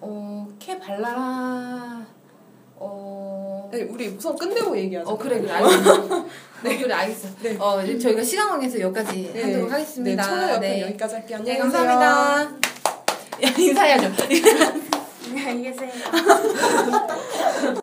어 0.01 0.47
캐발랄하 0.59 2.05
어. 2.75 3.69
네, 3.71 3.83
우리 3.83 4.09
우선 4.09 4.35
끝내고 4.35 4.77
얘기하자. 4.77 5.09
어 5.09 5.17
그래 5.17 5.39
그래 5.39 5.51
알겠어. 5.53 6.25
네 6.63 6.77
그래 6.77 6.93
알겠어. 6.93 7.29
네. 7.41 7.57
어 7.57 7.81
이제 7.81 7.97
저희가 7.97 8.21
시간 8.21 8.49
관계에서 8.49 8.81
여기까지 8.81 9.31
네. 9.33 9.43
하도록 9.43 9.67
네, 9.67 9.71
하겠습니다. 9.71 10.23
천여 10.23 10.53
옆에 10.55 10.59
네. 10.59 10.81
여기까지 10.81 11.15
할게요. 11.15 11.39
네 11.43 11.57
안녕히 11.61 11.71
계세요. 11.71 11.85
감사합니다. 11.87 12.59
야 13.43 13.49
인사해야죠. 13.57 14.11
안녕히 15.31 15.63
계세요. 15.63 15.91